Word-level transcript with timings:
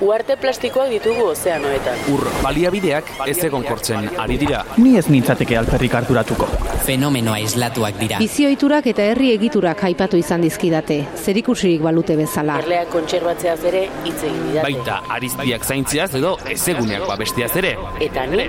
Uarte 0.00 0.32
plastikoak 0.40 0.88
ditugu 0.88 1.26
ozeanoetan. 1.34 1.98
Ur 2.08 2.22
baliabideak 2.40 3.10
ez 3.28 3.36
egonkortzen 3.44 4.06
ari 4.22 4.38
dira. 4.40 4.62
Ni 4.80 4.94
ez 4.96 5.04
nintzateke 5.12 5.58
alperrik 5.60 5.92
harturatuko. 5.98 6.46
Fenomenoa 6.86 7.36
islatuak 7.44 7.98
dira. 8.00 8.20
Bizioiturak 8.24 8.88
eta 8.94 9.04
herri 9.10 9.28
egiturak 9.34 9.84
aipatu 9.90 10.16
izan 10.16 10.40
dizkidate, 10.46 10.96
zerikusirik 11.20 11.84
balute 11.84 12.16
bezala. 12.16 12.56
Erleak 12.64 12.88
kontserbatzeaz 12.94 13.58
ere 13.68 13.82
hitz 14.06 14.16
egin 14.22 14.40
didate. 14.48 14.64
Baita 14.70 15.02
ariztiak 15.18 15.68
zaintziaz 15.68 16.08
edo 16.16 16.32
ezeguneak 16.48 17.04
babestiaz 17.10 17.52
ere. 17.60 17.74
Eta 18.08 18.24
ni, 18.32 18.48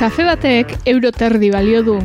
Kafe 0.00 0.24
batek 0.24 0.70
euro 0.88 1.10
terdi 1.12 1.50
balio 1.52 1.82
du. 1.84 1.98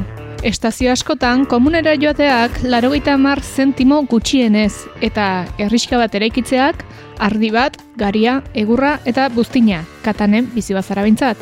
Estazio 0.44 0.92
askotan 0.92 1.46
komunera 1.50 1.96
joateak 1.98 2.60
larogeita 2.68 3.16
hamar 3.16 3.40
zentimo 3.42 4.02
gutxienez 4.12 4.74
eta 5.02 5.46
herriska 5.58 5.98
bat 5.98 6.14
eraikitzeak 6.20 6.84
ardi 7.18 7.50
bat, 7.56 7.80
garia, 7.98 8.42
egurra 8.54 9.00
eta 9.06 9.30
buztina, 9.34 9.82
katanen 10.04 10.52
bizi 10.54 10.76
bazara 10.76 11.08
behintzat. 11.08 11.38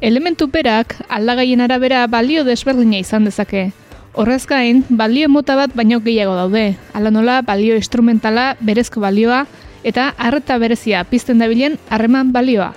Elementu 0.00 0.50
berak 0.50 0.98
aldagaien 1.08 1.62
arabera 1.64 2.06
balio 2.06 2.44
desberdina 2.44 2.98
izan 2.98 3.24
dezake. 3.30 3.70
Horrez 4.14 4.46
gain, 4.46 4.84
balio 4.88 5.28
mota 5.28 5.54
bat 5.56 5.74
baino 5.74 6.00
gehiago 6.00 6.34
daude. 6.34 6.76
Hala 6.92 7.10
nola, 7.10 7.42
balio 7.42 7.76
instrumentala, 7.76 8.56
berezko 8.60 9.00
balioa, 9.00 9.46
eta 9.84 10.14
harreta 10.18 10.58
berezia 10.58 11.04
pizten 11.04 11.38
dabilen 11.38 11.78
harreman 11.88 12.32
balioa. 12.32 12.72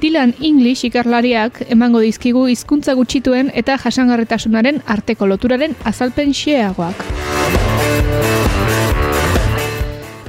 Dylan 0.00 0.34
English 0.44 0.84
ikerlariak 0.84 1.62
emango 1.72 2.02
dizkigu 2.04 2.46
hizkuntza 2.52 2.92
gutxituen 2.98 3.48
eta 3.54 3.78
jasangarritasunaren 3.80 4.82
arteko 4.86 5.26
loturaren 5.26 5.72
azalpen 5.88 6.34
xeagoak. 6.36 7.00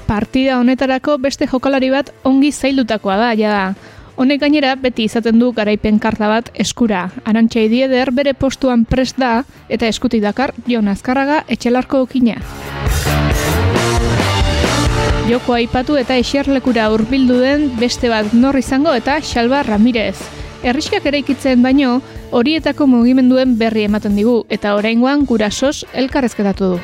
Partida 0.07 0.55
honetarako 0.61 1.17
beste 1.19 1.47
jokalari 1.51 1.89
bat 1.91 2.13
ongi 2.23 2.51
zaildutakoa 2.51 3.17
da, 3.19 3.33
ja 3.35 3.51
da. 3.51 3.96
Honek 4.17 4.39
gainera 4.41 4.71
beti 4.81 5.03
izaten 5.05 5.37
du 5.37 5.51
garaipen 5.53 5.99
karta 6.01 6.25
bat 6.31 6.47
eskura. 6.57 7.03
Arantxa 7.29 7.61
idieder 7.67 8.09
bere 8.09 8.33
postuan 8.33 8.81
prest 8.89 9.19
da 9.21 9.43
eta 9.69 9.85
eskutik 9.85 10.23
dakar 10.23 10.55
Jon 10.65 10.89
Azkarraga 10.89 11.43
etxelarko 11.53 12.01
okina. 12.07 12.39
Joko 15.29 15.53
aipatu 15.53 15.99
eta 16.01 16.17
eserlekura 16.17 16.89
hurbildu 16.89 17.37
den 17.43 17.69
beste 17.77 18.09
bat 18.09 18.33
nor 18.33 18.57
izango 18.57 18.95
eta 18.97 19.19
Xalba 19.21 19.61
Ramirez. 19.67 20.17
Erriskak 20.65 21.05
eraikitzen 21.05 21.61
baino, 21.61 21.99
horietako 22.33 22.87
mugimenduen 22.89 23.53
berri 23.59 23.85
ematen 23.85 24.17
digu 24.17 24.39
eta 24.49 24.73
oraingoan 24.79 25.27
gurasos 25.29 25.85
elkarrezketatu 25.93 26.73
du. 26.73 26.81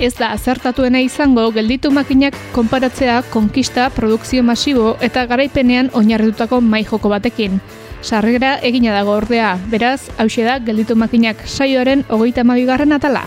Ez 0.00 0.14
da 0.16 0.30
azertatuena 0.32 1.02
izango 1.04 1.42
gelditu 1.52 1.90
makinak 1.92 2.36
konparatzea 2.54 3.18
konkista, 3.28 3.90
produkzio 3.92 4.40
masibo 4.42 4.94
eta 5.04 5.26
garaipenean 5.28 5.90
oinarritutako 5.92 6.62
mai 6.64 6.86
joko 6.88 7.12
batekin. 7.12 7.60
Sarrera 8.00 8.54
egina 8.64 8.94
dago 8.96 9.12
ordea, 9.20 9.58
beraz, 9.68 10.08
hause 10.16 10.46
da 10.48 10.56
gelditu 10.64 10.96
makinak 10.96 11.44
saioaren 11.44 12.06
hogeita 12.08 12.48
mabigarren 12.48 12.96
atala. 12.96 13.26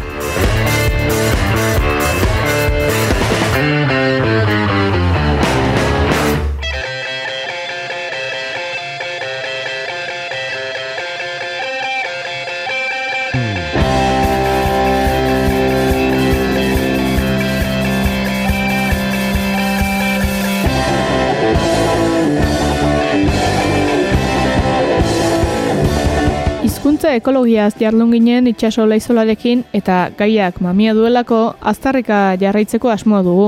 Hizkuntza 27.03 27.19
ekologiaz 27.19 27.73
jardun 27.81 28.13
ginen 28.15 28.45
itxaso 28.47 28.85
laizolarekin 28.87 29.65
eta 29.75 29.95
gaiak 30.15 30.61
mamia 30.63 30.93
duelako 30.95 31.39
aztarrika 31.59 32.37
jarraitzeko 32.39 32.87
asmoa 32.93 33.19
dugu. 33.25 33.47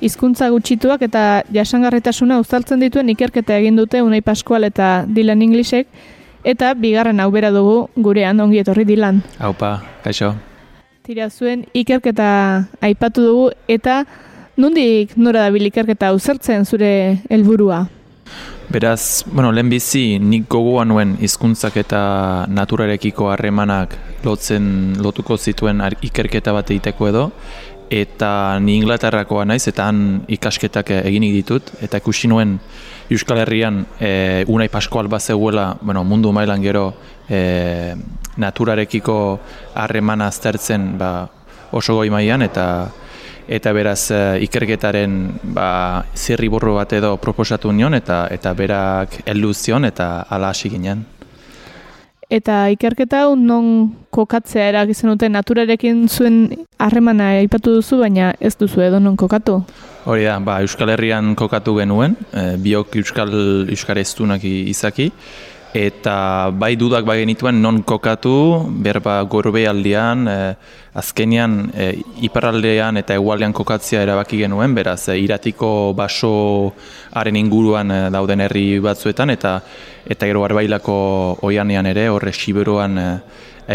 Hizkuntza 0.00 0.48
gutxituak 0.48 1.04
eta 1.04 1.42
jasangarritasuna 1.52 2.38
uztartzen 2.40 2.80
dituen 2.80 3.10
ikerketa 3.12 3.58
egin 3.60 3.76
dute 3.76 4.00
Unai 4.00 4.22
Pascual 4.24 4.64
eta 4.64 5.04
Dylan 5.04 5.44
Englishek 5.44 5.84
eta 6.44 6.72
bigarren 6.72 7.20
hau 7.20 7.28
bera 7.30 7.50
dugu 7.52 7.90
gurean 8.08 8.40
ongi 8.40 8.62
etorri 8.64 8.86
Dylan. 8.88 9.20
Haupa, 9.38 9.82
kaixo. 10.06 10.32
Tira 11.04 11.28
zuen 11.28 11.66
ikerketa 11.74 12.30
aipatu 12.80 13.26
dugu 13.28 13.46
eta 13.68 14.06
nondik 14.56 15.12
nora 15.18 15.44
dabil 15.50 15.68
ikerketa 15.68 16.14
uzertzen 16.16 16.64
zure 16.64 17.18
helburua. 17.28 17.84
Beraz, 18.68 19.24
bueno, 19.32 19.48
lehenbizi 19.50 20.18
nik 20.20 20.44
gogoa 20.52 20.82
nuen 20.84 21.14
hizkuntzak 21.24 21.78
eta 21.80 22.00
naturarekiko 22.52 23.30
harremanak 23.32 23.94
lotzen 24.26 24.92
lotuko 25.00 25.38
zituen 25.38 25.80
ikerketa 26.04 26.52
bat 26.52 26.68
egiteko 26.68 27.08
edo 27.08 27.22
eta 27.88 28.58
ni 28.60 28.74
Inglaterrakoa 28.76 29.46
naiz 29.48 29.62
eta 29.72 29.86
han 29.88 30.02
ikasketak 30.28 30.92
eginik 30.98 31.32
ditut 31.38 31.72
eta 31.80 32.02
ikusi 32.02 32.28
nuen 32.28 32.58
Euskal 33.08 33.40
Herrian 33.40 33.86
e, 33.98 34.44
Unai 34.52 34.68
Pascual 34.68 35.08
bazegoela, 35.08 35.78
bueno, 35.80 36.04
mundu 36.04 36.32
mailan 36.36 36.60
gero 36.60 36.92
e, 37.24 37.94
naturarekiko 38.36 39.18
harremana 39.80 40.28
aztertzen 40.28 40.90
ba, 40.98 41.12
oso 41.72 41.96
goi 41.96 42.10
mailan 42.12 42.44
eta 42.44 42.66
eta 43.48 43.72
beraz 43.72 44.10
eh, 44.12 44.44
ikerketaren 44.44 45.14
ba, 45.56 46.04
zirriburru 46.14 46.74
bat 46.76 46.92
edo 46.92 47.16
proposatu 47.16 47.72
nion 47.72 47.94
eta 47.96 48.26
eta 48.30 48.52
berak 48.54 49.22
heldu 49.26 49.54
zion 49.54 49.84
eta 49.88 50.26
hala 50.28 50.50
hasi 50.52 50.68
ginen. 50.68 51.06
Eta 52.28 52.66
ikerketa 52.68 53.22
hau 53.24 53.36
non 53.40 53.88
kokatzea 54.12 54.66
eragizen 54.68 55.08
dute 55.08 55.30
naturarekin 55.32 56.02
zuen 56.12 56.66
harremana 56.76 57.30
aipatu 57.40 57.78
duzu, 57.78 58.02
baina 58.02 58.34
ez 58.38 58.52
duzu 58.60 58.82
edo 58.84 58.98
non 59.00 59.16
kokatu. 59.16 59.62
Hori 60.04 60.26
da, 60.28 60.34
ba, 60.44 60.58
Euskal 60.60 60.92
Herrian 60.92 61.32
kokatu 61.34 61.78
genuen, 61.78 62.18
e, 62.32 62.42
biok 62.60 62.98
Euskal 63.00 63.32
Euskara 63.72 64.04
eztunak 64.04 64.44
i- 64.44 64.68
izaki, 64.68 65.08
eta 65.78 66.50
bai 66.50 66.74
dudak 66.76 67.06
bai 67.06 67.20
genituen 67.20 67.60
non 67.62 67.82
kokatu, 67.86 68.66
berba 68.82 69.20
gorbe 69.30 69.66
aldian, 69.68 70.26
e, 70.26 70.38
azkenian 70.98 71.70
e, 71.70 71.88
iparraldean 72.26 72.98
eta 72.98 73.14
egualdean 73.14 73.54
kokatzea 73.54 74.02
erabaki 74.02 74.40
genuen, 74.42 74.74
beraz, 74.74 75.08
e, 75.08 75.18
iratiko 75.22 75.92
basoaren 75.98 77.38
inguruan 77.38 77.94
e, 77.94 78.00
dauden 78.14 78.42
herri 78.46 78.66
batzuetan, 78.82 79.30
eta 79.36 79.60
eta 80.08 80.26
gero 80.26 80.42
arbailako 80.46 80.96
oianean 81.46 81.86
ere, 81.92 82.08
horre 82.10 82.32
siberoan 82.32 82.98
e, 82.98 83.06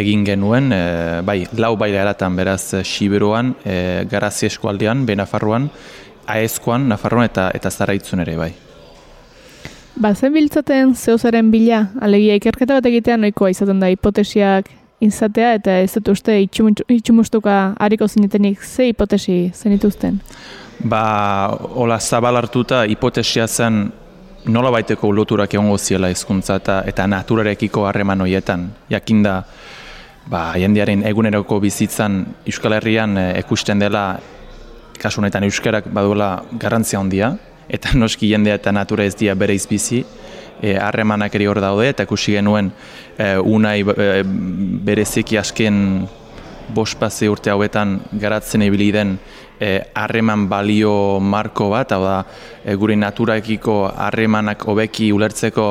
egin 0.03 0.25
genuen, 0.27 0.71
e, 0.75 0.83
bai, 1.23 1.39
lau 1.55 1.75
bai 1.79 1.94
eratan 1.94 2.35
beraz 2.35 2.73
e, 2.73 2.83
siberoan, 2.83 3.55
e, 3.63 3.79
garazi 4.11 4.50
eskualdean, 4.51 5.05
benafarroan, 5.07 5.71
aezkoan, 6.27 6.89
nafarroan 6.91 7.31
eta 7.31 7.50
eta 7.55 7.71
zaraitzun 7.71 8.27
ere, 8.27 8.38
bai. 8.39 8.53
Ba, 9.95 10.15
zen 10.15 10.33
biltzaten 10.33 10.95
zeuzaren 10.97 11.51
bila, 11.53 11.83
alegia 12.01 12.37
ikerketa 12.39 12.79
bat 12.79 12.85
egitea 12.89 13.17
noikoa 13.21 13.51
izaten 13.53 13.81
da 13.81 13.91
hipotesiak 13.91 14.71
izatea, 15.03 15.53
eta 15.59 15.75
ez 15.83 15.91
dut 15.93 16.09
uste 16.15 16.33
itxumu- 16.41 16.85
itxumustuka 16.89 17.75
hariko 17.79 18.07
zinetenik 18.07 18.63
ze 18.63 18.87
hipotesi 18.89 19.51
zenituzten. 19.53 20.19
Ba, 20.89 21.03
hola 21.75 21.99
zabal 21.99 22.35
hartuta 22.35 22.83
hipotesia 22.89 23.47
zen 23.47 23.91
nola 24.45 24.71
baiteko 24.71 25.11
loturak 25.11 25.53
egongo 25.53 25.77
ziela 25.77 26.09
hizkuntza 26.09 26.55
eta, 26.55 26.81
eta 26.87 27.07
naturarekiko 27.07 27.85
harreman 27.85 28.21
horietan. 28.21 28.71
Jakinda, 28.89 29.43
ba, 30.27 30.53
jendearen 30.57 31.05
eguneroko 31.07 31.59
bizitzan 31.59 32.25
Euskal 32.47 32.79
Herrian 32.79 33.17
e, 33.17 33.39
ikusten 33.39 33.79
dela 33.79 34.19
kasu 34.99 35.21
honetan 35.21 35.43
euskarak 35.43 35.85
baduela 35.93 36.43
garrantzia 36.59 36.99
handia 36.99 37.35
eta 37.69 37.94
noski 37.94 38.30
jendea 38.31 38.56
eta 38.60 38.71
natura 38.71 39.06
ez 39.06 39.15
dira 39.15 39.36
bere 39.36 39.56
izbizi, 39.56 40.04
e, 40.62 40.75
harremanak 40.80 41.36
ere 41.36 41.48
hor 41.48 41.62
daude 41.62 41.89
eta 41.92 42.07
ikusi 42.07 42.38
genuen 42.38 42.71
e, 43.18 43.36
unai 43.38 43.80
e, 43.83 44.10
bereziki 44.88 45.38
asken 45.38 45.80
bospase 46.74 47.27
urte 47.30 47.51
hauetan 47.51 47.98
garatzen 48.19 48.63
ibili 48.63 48.92
den 48.95 49.18
e, 49.60 49.80
harreman 49.95 50.48
balio 50.50 51.19
marko 51.19 51.69
bat, 51.74 51.92
hau 51.92 52.04
da 52.04 52.18
e, 52.63 52.75
gure 52.80 52.95
naturaekiko 52.95 53.77
harremanak 53.92 54.63
hobeki 54.68 55.12
ulertzeko 55.15 55.68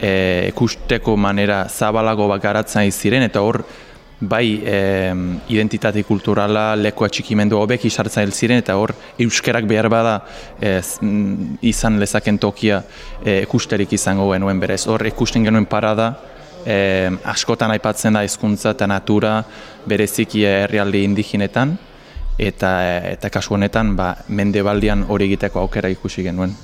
e, 0.00 0.12
ikusteko 0.52 1.16
manera 1.16 1.64
zabalago 1.68 2.28
bat 2.28 2.42
garatzen 2.42 2.90
ziren 2.92 3.24
eta 3.26 3.42
hor 3.42 3.62
bai 4.20 4.62
e, 4.64 5.14
identitate 5.52 6.02
kulturala, 6.04 6.74
leku 6.76 7.04
atxikimendu 7.04 7.58
hobeki 7.60 7.90
sartzen 7.90 8.32
ziren 8.32 8.62
eta 8.62 8.76
hor 8.76 8.94
euskerak 9.20 9.66
behar 9.68 9.88
bada 9.92 10.20
e, 10.60 10.80
izan 11.68 12.00
lezaken 12.00 12.38
tokia 12.38 12.82
e, 13.22 13.42
ikusterik 13.42 13.92
izango 13.92 14.30
genuen 14.32 14.60
berez. 14.60 14.86
Hor 14.86 15.04
ikusten 15.06 15.44
genuen 15.44 15.66
parada 15.66 16.14
e, 16.64 17.10
askotan 17.24 17.74
aipatzen 17.76 18.16
da 18.16 18.24
hizkuntza 18.24 18.72
eta 18.72 18.88
natura 18.88 19.42
bereziki 19.86 20.46
herrialde 20.48 21.04
indigenetan 21.04 21.76
eta 22.38 22.72
eta 23.12 23.30
kasu 23.32 23.54
honetan 23.56 23.94
ba 23.96 24.14
mendebaldian 24.28 25.04
hori 25.08 25.28
egiteko 25.30 25.60
aukera 25.60 25.92
ikusi 25.92 26.24
genuen. 26.24 26.56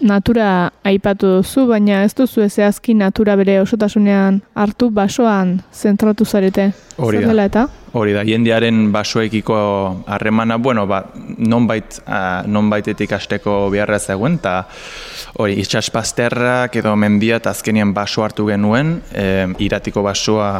Natura 0.00 0.70
aipatu 0.86 1.28
duzu, 1.36 1.66
baina 1.68 2.04
ez 2.06 2.14
duzu 2.16 2.46
zehazki 2.48 2.94
natura 2.96 3.34
bere 3.36 3.58
osotasunean 3.60 4.40
hartu 4.54 4.88
basoan 4.90 5.58
zentratu 5.72 6.24
zarete. 6.24 6.70
Hori 6.96 7.20
da. 7.20 7.44
eta? 7.44 7.66
Hori 7.92 8.14
da, 8.16 8.22
jendearen 8.24 8.92
basoekiko 8.92 9.58
harremana, 10.06 10.56
bueno, 10.56 10.86
ba, 10.86 11.02
nonbait, 11.36 12.00
uh, 12.06 12.46
nonbaitetik 12.46 13.12
asteko 13.12 13.68
beharra 13.70 13.98
zegoen, 13.98 14.38
eta 14.40 14.64
hori, 15.36 15.58
itxaspazterrak 15.60 16.80
edo 16.80 16.96
mendia 16.96 17.36
eta 17.42 17.52
azkenien 17.52 17.92
baso 17.92 18.24
hartu 18.24 18.46
genuen, 18.48 19.00
e, 19.12 19.46
iratiko 19.58 20.02
basoa 20.02 20.50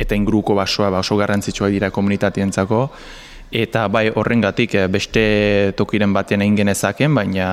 eta 0.00 0.16
ingruko 0.18 0.56
basoa 0.58 0.90
ba, 0.90 1.00
oso 1.00 1.16
garrantzitsua 1.16 1.70
dira 1.72 1.90
komunitatientzako, 1.90 2.88
eta 3.52 3.86
bai 3.92 4.08
horrengatik 4.14 4.74
eh, 4.74 4.86
beste 4.88 5.24
tokiren 5.76 6.12
batean 6.16 6.42
egin 6.42 6.56
genezaken, 6.62 7.14
baina 7.14 7.48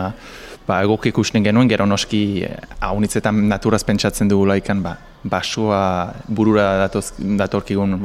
ba, 0.69 0.79
egok 0.85 1.09
ikusten 1.09 1.45
genuen, 1.45 1.69
gero 1.71 1.87
noski 1.89 2.43
eh, 2.45 2.53
haunitzetan 2.85 3.41
naturaz 3.49 3.81
pentsatzen 3.87 4.29
dugu 4.29 4.45
laikan, 4.51 4.83
ba, 4.85 4.95
basua 5.23 5.81
burura 6.27 6.69
datoz, 6.85 7.09
datorkigun 7.17 7.97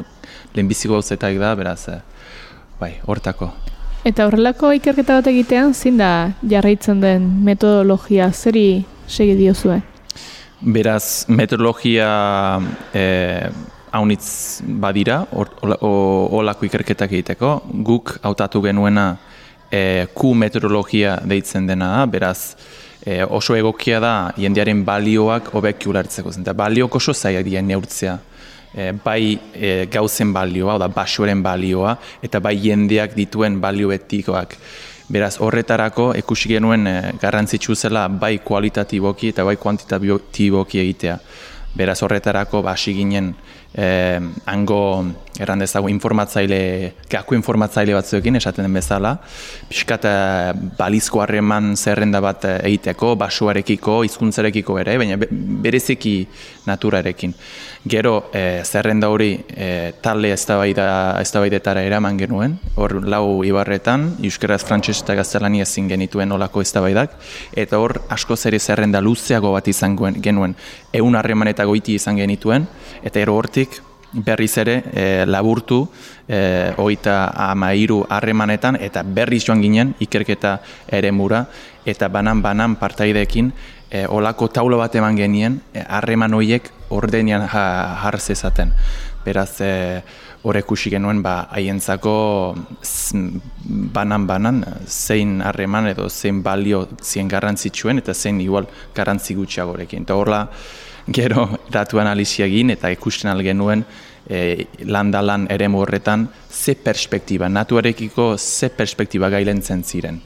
lehenbiziko 0.55 0.96
gauzetak 0.96 1.37
da, 1.43 1.52
beraz, 1.58 1.82
eh, 1.93 2.00
bai, 2.81 2.94
hortako. 3.06 3.52
Eta 4.05 4.26
horrelako 4.28 4.72
ikerketa 4.76 5.20
bat 5.20 5.28
egitean, 5.32 5.72
zin 5.75 6.00
da 6.00 6.11
jarraitzen 6.49 7.00
den 7.05 7.28
metodologia, 7.44 8.31
zeri 8.32 8.84
segi 9.08 9.37
diozue? 9.38 9.78
Beraz, 10.64 11.25
metodologia 11.28 12.08
eh, 12.96 13.49
haunitz 13.94 14.60
badira, 14.81 15.22
olako 15.31 16.67
ikerketak 16.69 17.12
egiteko, 17.12 17.55
guk 17.87 18.17
hautatu 18.25 18.60
genuena, 18.64 19.14
e, 19.75 20.06
Q 20.15 20.35
meteorologia 20.38 21.19
deitzen 21.26 21.67
dena 21.67 21.91
da, 21.97 22.06
beraz 22.06 22.55
e, 23.03 23.23
oso 23.25 23.56
egokia 23.59 24.00
da 24.03 24.15
jendearen 24.38 24.85
balioak 24.87 25.50
hobeki 25.55 25.91
ulertzeko 25.91 26.32
zen. 26.32 26.47
Baliok 26.56 27.00
oso 27.00 27.15
zaiak 27.15 27.44
dien 27.47 27.67
neurtzea. 27.69 28.17
E, 28.75 28.91
bai 29.05 29.37
e, 29.55 29.87
gauzen 29.91 30.32
balioa, 30.35 30.79
da 30.82 30.88
basoaren 30.91 31.43
balioa, 31.43 31.97
eta 32.23 32.41
bai 32.43 32.56
jendeak 32.62 33.15
dituen 33.19 33.61
balioetikoak. 33.62 34.59
Beraz, 35.15 35.35
horretarako 35.44 36.12
ikusi 36.19 36.55
genuen 36.55 36.87
e, 36.88 36.97
garrantzitsu 37.20 37.77
zela 37.77 38.06
bai 38.09 38.38
kualitatiboki 38.47 39.35
eta 39.35 39.44
bai 39.47 39.59
kuantitatiboki 39.61 40.81
egitea. 40.87 41.19
Beraz, 41.75 41.99
horretarako 42.06 42.61
basi 42.62 42.93
ginen 42.94 43.32
eh, 43.75 44.21
hango 44.47 44.79
erran 45.43 45.59
dezago 45.59 45.88
informatzaile, 45.91 46.59
gako 47.11 47.35
informatzaile 47.35 47.97
batzuekin 47.97 48.38
esaten 48.38 48.69
den 48.69 48.76
bezala, 48.79 49.17
pixkat 49.71 50.06
eh, 50.06 50.53
balizko 50.79 51.25
harreman 51.25 51.73
zerrenda 51.75 52.21
bat 52.23 52.47
eh, 52.47 52.61
egiteko, 52.71 53.17
basuarekiko, 53.19 54.03
hizkuntzarekiko 54.06 54.79
ere, 54.85 54.94
baina 55.03 55.19
bereziki 55.19 56.21
naturarekin. 56.69 57.35
Gero 57.86 58.31
eh, 58.32 58.62
zerrenda 58.64 59.10
hori 59.12 59.34
eh, 59.56 59.92
talde 60.00 60.31
eztabaidetara 60.32 61.82
eraman 61.84 62.16
genuen, 62.16 62.54
hor 62.81 62.94
lau 63.04 63.44
ibarretan, 63.44 64.06
Euskeraz 64.25 64.62
Frantses 64.64 65.02
eta 65.02 65.12
Gaztelani 65.19 65.60
ezin 65.60 65.90
genituen 65.92 66.32
olako 66.32 66.62
eztabaidak, 66.64 67.19
eta 67.52 67.76
hor 67.76 67.98
asko 68.08 68.38
zere 68.40 68.58
zerrenda 68.58 69.02
luzeago 69.04 69.52
bat 69.52 69.69
izan 69.69 69.98
genuen, 70.16 70.56
egun 70.96 71.20
harreman 71.20 71.52
eta 71.52 71.69
goiti 71.69 71.98
izan 72.00 72.16
genituen, 72.16 72.64
eta 73.04 73.20
ero 73.20 73.36
hortik 73.36 73.82
berriz 74.14 74.56
ere 74.62 74.82
e, 74.92 75.04
laburtu 75.26 75.82
e, 76.28 76.72
oita 76.78 77.32
amairu 77.50 78.04
harremanetan 78.08 78.78
eta 78.81 79.02
berriz 79.02 79.42
joan 79.44 79.60
ginen 79.62 79.94
ikerketa 80.00 80.60
ere 80.86 81.10
mura 81.12 81.44
eta 81.84 82.08
banan-banan 82.08 82.76
partaidekin 82.78 83.50
e, 83.90 84.06
olako 84.06 84.48
taula 84.48 84.78
bat 84.78 84.94
eman 84.94 85.19
genien 85.19 85.60
e, 85.72 85.82
harreman 85.82 86.32
e, 86.32 86.36
horiek 86.36 86.70
ordenian 86.94 87.49
jarrez 87.50 88.29
ezaten. 88.31 88.73
Beraz, 89.25 89.61
e, 89.61 90.02
horrek 90.44 90.70
usi 90.75 90.93
genuen 90.93 91.23
ba, 91.25 91.49
haientzako 91.56 92.14
banan-banan 93.96 94.62
zein 94.87 95.38
harreman 95.43 95.88
edo 95.94 96.08
zein 96.11 96.43
balio 96.44 96.85
zien 97.00 97.29
garrantzitsuen 97.29 98.02
eta 98.02 98.14
zein 98.14 98.41
igual 98.44 98.69
garrantzi 98.94 99.37
gutxiagorekin. 99.38 100.05
Eta 100.05 100.19
horla, 100.20 100.43
gero 101.06 101.49
datu 101.73 102.00
analizia 102.00 102.46
egin 102.46 102.75
eta 102.76 102.91
ikusten 102.93 103.31
algenuen 103.32 103.85
e, 104.29 104.67
landalan 104.85 105.46
ere 105.50 105.69
horretan 105.69 106.29
ze 106.50 106.75
perspektiba, 106.75 107.49
natuarekiko 107.49 108.37
ze 108.38 108.69
perspektiba 108.69 109.29
gailentzen 109.29 109.82
ziren. 109.82 110.20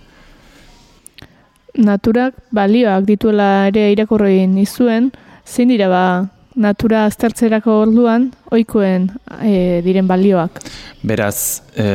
Naturak 1.75 2.35
balioak 2.51 3.05
dituela 3.05 3.69
ere 3.69 3.93
irakurri 3.93 4.47
nizuen, 4.47 5.13
zein 5.47 5.69
dira 5.69 5.89
ba 5.89 6.38
natura 6.59 7.05
aztertzerako 7.07 7.79
orduan 7.85 8.29
ohikoen 8.51 9.09
e, 9.43 9.81
diren 9.85 10.09
balioak? 10.11 10.61
Beraz, 11.07 11.63
e, 11.77 11.87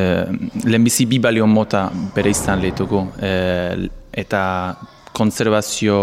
lehenbizi 0.63 1.05
bi 1.10 1.20
balio 1.20 1.48
mota 1.48 1.89
bere 2.15 2.32
izan 2.32 2.63
lehituko, 2.63 3.05
e, 3.20 3.34
eta 4.24 4.43
konservazio 5.13 5.98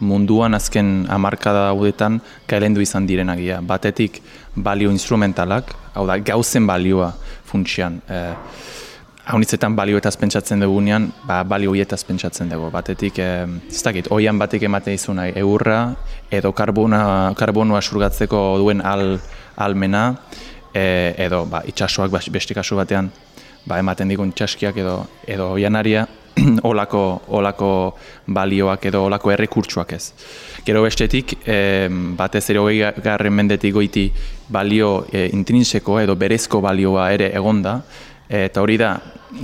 munduan 0.00 0.54
azken 0.54 1.06
hamarkada 1.10 1.68
daudetan 1.72 2.20
gailendu 2.48 2.80
izan 2.84 3.06
direnagia. 3.06 3.60
Batetik 3.60 4.22
balio 4.54 4.92
instrumentalak, 4.94 5.74
hau 5.94 6.06
da 6.06 6.18
gauzen 6.22 6.66
balioa 6.66 7.12
funtsian. 7.50 8.00
E, 8.08 8.22
Haunitzetan 9.28 9.74
balioetaz 9.76 10.14
pentsatzen 10.16 10.62
dugunean, 10.64 11.10
ba, 11.28 11.42
balio 11.44 11.74
hietaz 11.76 12.00
pentsatzen 12.08 12.48
dugu. 12.48 12.70
Batetik, 12.72 13.18
e, 13.20 13.26
ez 13.68 13.82
dakit, 13.84 14.06
oian 14.14 14.38
batek 14.40 14.62
ematen 14.64 14.96
izuna 14.96 15.26
eurra, 15.36 15.82
edo 16.32 16.54
karbona, 16.56 17.00
karbonua 17.36 17.82
surgatzeko 17.84 18.40
duen 18.62 18.80
al, 18.80 19.18
almena, 19.60 20.04
e, 20.72 21.12
edo 21.26 21.42
ba, 21.50 21.60
itxasoak 21.68 22.16
beste 22.32 22.56
kasu 22.56 22.80
batean 22.80 23.10
ba, 23.68 23.76
ematen 23.76 24.08
digun 24.08 24.32
txaskiak 24.32 24.80
edo, 24.80 24.96
edo 25.28 25.50
oianaria, 25.58 26.06
olako, 26.70 27.04
olako 27.36 27.70
balioak 28.32 28.88
edo 28.88 29.04
olako 29.10 29.36
errekurtsuak 29.36 29.92
ez. 29.92 30.02
Gero 30.64 30.86
bestetik, 30.86 31.36
e, 31.44 31.60
batez 32.16 32.46
ere 32.48 32.64
hogei 32.64 32.80
garren 33.04 33.36
mendetik 33.36 33.76
goiti 33.76 34.08
balio 34.48 35.02
e, 35.12 35.28
intrinseko 35.36 36.00
edo 36.00 36.16
berezko 36.16 36.64
balioa 36.64 37.10
ere 37.12 37.34
egonda, 37.36 37.82
eta 38.28 38.64
hori 38.64 38.76
da, 38.80 38.96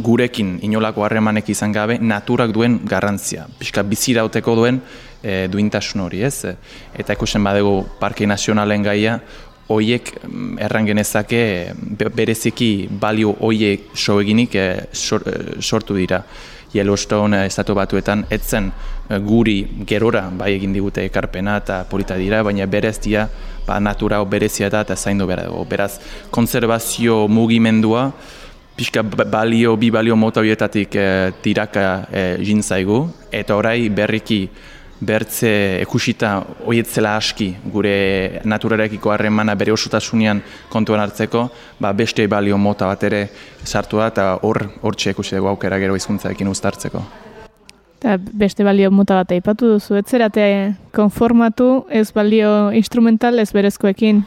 gurekin 0.05 0.59
inolako 0.63 1.05
harremanek 1.05 1.49
izan 1.53 1.73
gabe, 1.73 1.99
naturak 2.01 2.53
duen 2.53 2.79
garrantzia. 2.89 3.47
Piska 3.59 3.83
bizirauteko 3.83 4.55
duen 4.57 4.81
e, 5.23 5.47
duintasun 5.53 6.07
hori 6.07 6.23
ez. 6.25 6.47
Eta 6.97 7.17
ikusten 7.17 7.45
badegu 7.45 7.83
Parke 8.01 8.27
Nazionalen 8.27 8.83
gaia, 8.83 9.19
hoiek 9.69 10.11
mm, 10.23 10.59
erran 10.65 10.89
genezake 10.89 11.45
bereziki 12.17 12.89
balio 12.89 13.37
hoiek 13.41 13.93
soeginik 13.95 14.55
e, 14.57 14.67
sortu 15.61 15.97
dira. 16.01 16.25
Yellowstone 16.75 17.45
estatu 17.47 17.75
batuetan 17.79 18.25
etzen 18.35 18.71
eh, 18.73 19.19
guri 19.23 19.61
gerora 19.87 20.27
bai 20.35 20.51
egin 20.57 20.73
digute 20.75 21.05
ekarpena 21.07 21.59
eta 21.63 21.85
polita 21.91 22.17
dira, 22.19 22.43
baina 22.43 22.67
berez 22.67 22.97
dia 23.05 23.29
ba, 23.67 23.79
natura 23.81 24.19
berezia 24.25 24.71
da 24.71 24.83
eta 24.83 24.97
zaindu 24.97 25.27
behar 25.31 25.47
dugu. 25.47 25.65
Beraz, 25.71 25.99
konservazio 26.35 27.29
mugimendua, 27.29 28.11
pixka 28.77 29.03
balio, 29.03 29.77
bi 29.77 29.91
balio 29.91 30.17
mota 30.17 30.41
horietatik 30.41 30.95
e, 30.95 31.09
tiraka 31.43 31.85
e, 32.11 32.23
jintzaigu, 32.43 33.01
eta 33.33 33.57
orai 33.57 33.89
berriki 33.89 34.49
bertze 35.05 35.81
ekusita 35.83 36.31
oietzela 36.67 37.17
aski 37.19 37.51
gure 37.73 38.41
naturarekiko 38.45 39.13
harremana 39.13 39.55
bere 39.59 39.75
osotasunean 39.75 40.41
kontuan 40.73 41.03
hartzeko, 41.03 41.49
ba, 41.81 41.93
beste 41.93 42.27
balio 42.31 42.59
mota 42.59 42.89
bat 42.91 43.03
ere 43.05 43.27
sartu 43.65 44.01
da 44.01 44.09
eta 44.13 44.29
hor 44.43 44.63
hortxe 44.83 45.15
ikusi 45.15 45.37
dugu 45.37 45.51
aukera 45.53 45.79
gero 45.83 45.97
hizkuntzarekin 45.99 46.49
uztartzeko. 46.49 47.03
Eta 47.99 48.19
beste 48.21 48.65
balio 48.65 48.91
mota 48.93 49.19
bat 49.23 49.33
aipatu 49.33 49.75
duzu, 49.75 49.97
ez 49.97 50.07
zerate 50.07 50.47
konformatu 50.93 51.87
ez 51.91 52.11
balio 52.13 52.71
instrumental 52.73 53.39
ez 53.39 53.51
berezkoekin. 53.53 54.25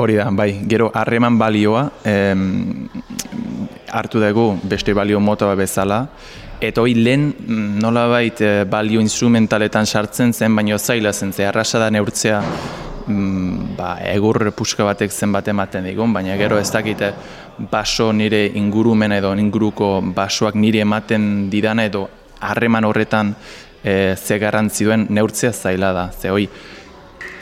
Hori 0.00 0.16
da, 0.16 0.30
bai, 0.32 0.52
gero 0.70 0.88
harreman 0.94 1.36
balioa 1.38 1.90
em, 2.08 2.88
hartu 3.90 4.20
dugu 4.20 4.52
beste 4.62 4.94
balio 4.94 5.20
mota 5.20 5.54
bezala, 5.54 6.06
Eta 6.60 6.82
hori 6.82 6.92
lehen 7.00 7.22
mm, 7.32 7.78
nolabait 7.80 8.40
eh, 8.44 8.64
balio 8.68 9.00
instrumentaletan 9.00 9.86
sartzen 9.86 10.34
zen, 10.36 10.52
baina 10.54 10.76
zaila 10.76 11.12
zen, 11.12 11.32
ze 11.32 11.46
arrasa 11.48 11.78
da 11.80 11.88
neurtzea 11.90 12.42
mm, 13.06 13.76
ba, 13.78 13.94
egur 14.12 14.50
puska 14.52 14.84
batek 14.84 15.10
zen 15.10 15.32
bat 15.32 15.48
ematen 15.48 15.88
digun, 15.88 16.12
baina 16.12 16.36
gero 16.36 16.58
ez 16.60 16.68
dakite 16.70 17.14
baso 17.70 18.10
nire 18.12 18.44
ingurumen 18.60 19.12
edo 19.16 19.32
inguruko 19.32 20.02
basoak 20.14 20.54
nire 20.60 20.84
ematen 20.84 21.48
didana 21.50 21.88
edo 21.88 22.06
harreman 22.40 22.84
horretan 22.84 23.34
e, 23.82 24.14
ze 24.16 24.38
garrantzi 24.38 24.84
duen 24.84 25.06
neurtzea 25.08 25.52
zaila 25.52 25.92
da. 25.96 26.10
Ze 26.12 26.28
hoi, 26.28 26.46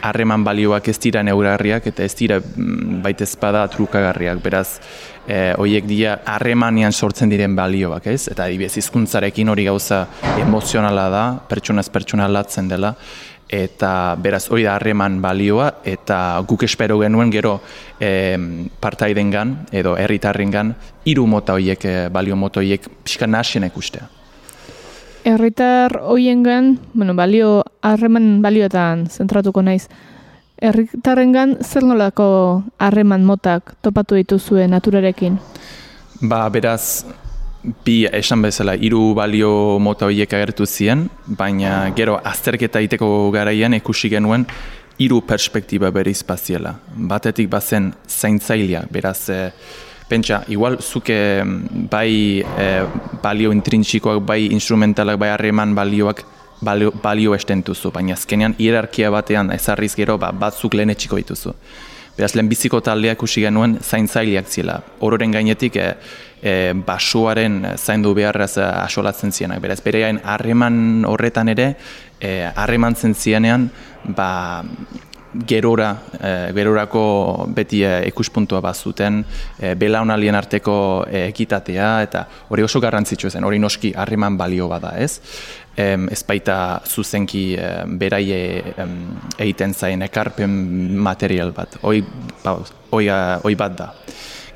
harreman 0.03 0.45
balioak 0.45 0.89
ez 0.89 0.99
dira 1.03 1.23
neurarriak 1.27 1.87
eta 1.91 2.05
ez 2.07 2.15
dira 2.15 2.39
mm, 2.39 3.03
baita 3.03 3.27
ezpada 3.27 3.67
trukagarriak, 3.73 4.43
beraz, 4.43 4.79
e, 5.29 5.55
hoiek 5.61 5.87
dira 5.87 6.19
harremanian 6.27 6.93
sortzen 6.93 7.31
diren 7.31 7.55
balioak, 7.57 8.09
ez? 8.09 8.29
Eta 8.33 8.49
adibidez 8.49 8.79
hizkuntzarekin 8.81 9.53
hori 9.53 9.69
gauza 9.69 10.07
emozionala 10.41 11.09
da, 11.13 11.25
pertsonaz 11.49 11.89
pertsona 11.93 12.29
latzen 12.33 12.69
dela, 12.71 12.95
eta 13.49 14.17
beraz 14.21 14.47
hori 14.53 14.65
da 14.67 14.75
harreman 14.77 15.21
balioa, 15.25 15.71
eta 15.85 16.41
guk 16.49 16.65
espero 16.67 16.99
genuen 17.01 17.33
gero 17.33 17.59
e, 18.01 18.37
partaidengan 18.81 19.55
edo 19.73 19.97
herritarrengan 19.97 20.75
hiru 21.09 21.27
mota 21.27 21.57
hoiek 21.57 21.85
e, 21.85 21.97
balio 22.13 22.37
mota 22.37 22.61
hoiek 22.61 22.89
pixka 23.05 23.29
nasien 23.29 23.69
ikustea. 23.69 24.09
Herritar 25.29 25.99
hoiengan, 26.09 26.79
bueno, 26.95 27.15
balio 27.15 27.65
harreman 27.83 28.39
balioetan 28.41 29.09
zentratuko 29.13 29.63
naiz. 29.63 29.89
Herritarrengan 30.59 31.59
zer 31.63 31.85
nolako 31.87 32.63
harreman 32.83 33.23
motak 33.23 33.77
topatu 33.83 34.17
dituzue 34.19 34.67
naturarekin? 34.67 35.39
Ba, 36.21 36.49
beraz, 36.51 37.05
bi 37.85 38.07
esan 38.11 38.43
bezala 38.43 38.75
hiru 38.75 39.15
balio 39.15 39.79
mota 39.79 40.09
horiek 40.09 40.33
agertu 40.35 40.67
ziren, 40.67 41.07
baina 41.27 41.93
gero 41.95 42.17
azterketa 42.19 42.83
iteko 42.83 43.31
garaian 43.31 43.77
ikusi 43.79 44.11
genuen 44.11 44.47
hiru 44.99 45.21
perspektiba 45.23 45.93
bereiz 45.95 46.25
paziela. 46.27 46.75
Batetik 46.97 47.47
bazen 47.51 47.93
zaintzailea, 48.09 48.83
beraz, 48.91 49.29
e, 49.31 49.53
pentsa, 50.09 50.43
igual 50.49 50.81
zuke 50.83 51.19
bai 51.91 52.43
e, 52.43 52.67
balio 53.23 53.55
intrintxikoak, 53.55 54.25
bai 54.27 54.49
instrumentalak, 54.51 55.21
bai 55.23 55.31
harreman 55.37 55.77
balioak 55.79 56.25
balio, 56.61 56.93
balio 57.03 57.35
estentuzu, 57.35 57.93
baina 57.95 58.15
azkenean 58.15 58.57
hierarkia 58.59 59.11
batean 59.11 59.53
ezarriz 59.55 59.95
gero 59.97 60.19
ba, 60.19 60.33
batzuk 60.33 60.75
lehen 60.75 60.91
etxiko 60.95 61.21
dituzu. 61.21 61.55
Beraz, 62.19 62.33
lehen 62.35 62.49
biziko 62.51 62.81
taldeak 62.83 63.21
ikusi 63.21 63.45
genuen 63.45 63.77
zaintzaileak 63.79 64.49
zila. 64.51 64.81
Ororen 65.07 65.31
gainetik 65.31 65.77
e, 65.79 65.85
e, 66.43 66.55
basuaren 66.87 67.61
zaindu 67.77 68.11
beharraz 68.19 68.57
asolatzen 68.59 69.31
zienak. 69.31 69.61
Beraz, 69.63 69.79
bere 69.85 70.03
harreman 70.25 71.07
horretan 71.07 71.53
ere, 71.55 71.69
harreman 72.59 72.99
e, 72.99 73.13
zienean, 73.15 73.69
ba, 74.17 74.65
gerora, 75.47 75.91
e, 76.21 76.53
gerorako 76.55 77.47
beti 77.55 77.83
e, 77.85 77.93
ikuspuntua 78.09 78.61
bat 78.65 78.77
zuten, 78.77 79.23
e, 79.59 79.75
belaunalien 79.79 80.35
arteko 80.35 80.79
e, 81.07 81.27
ekitatea, 81.29 81.91
eta 82.07 82.25
hori 82.49 82.65
oso 82.67 82.81
garrantzitsu 82.81 83.31
zen, 83.31 83.45
hori 83.45 83.59
noski 83.59 83.93
harriman 83.97 84.39
balio 84.39 84.69
bada, 84.69 84.95
ez? 84.99 85.21
E, 85.77 85.93
ez 86.11 86.23
baita 86.27 86.81
zuzenki 86.87 87.45
e, 87.59 87.69
beraie 88.01 88.41
egiten 89.39 89.75
zain 89.75 90.03
ekarpen 90.09 90.51
material 90.99 91.53
bat, 91.57 91.79
hoi, 91.83 92.03
ba, 92.45 92.59
hoi, 92.91 93.55
bat 93.55 93.79
da. 93.79 93.93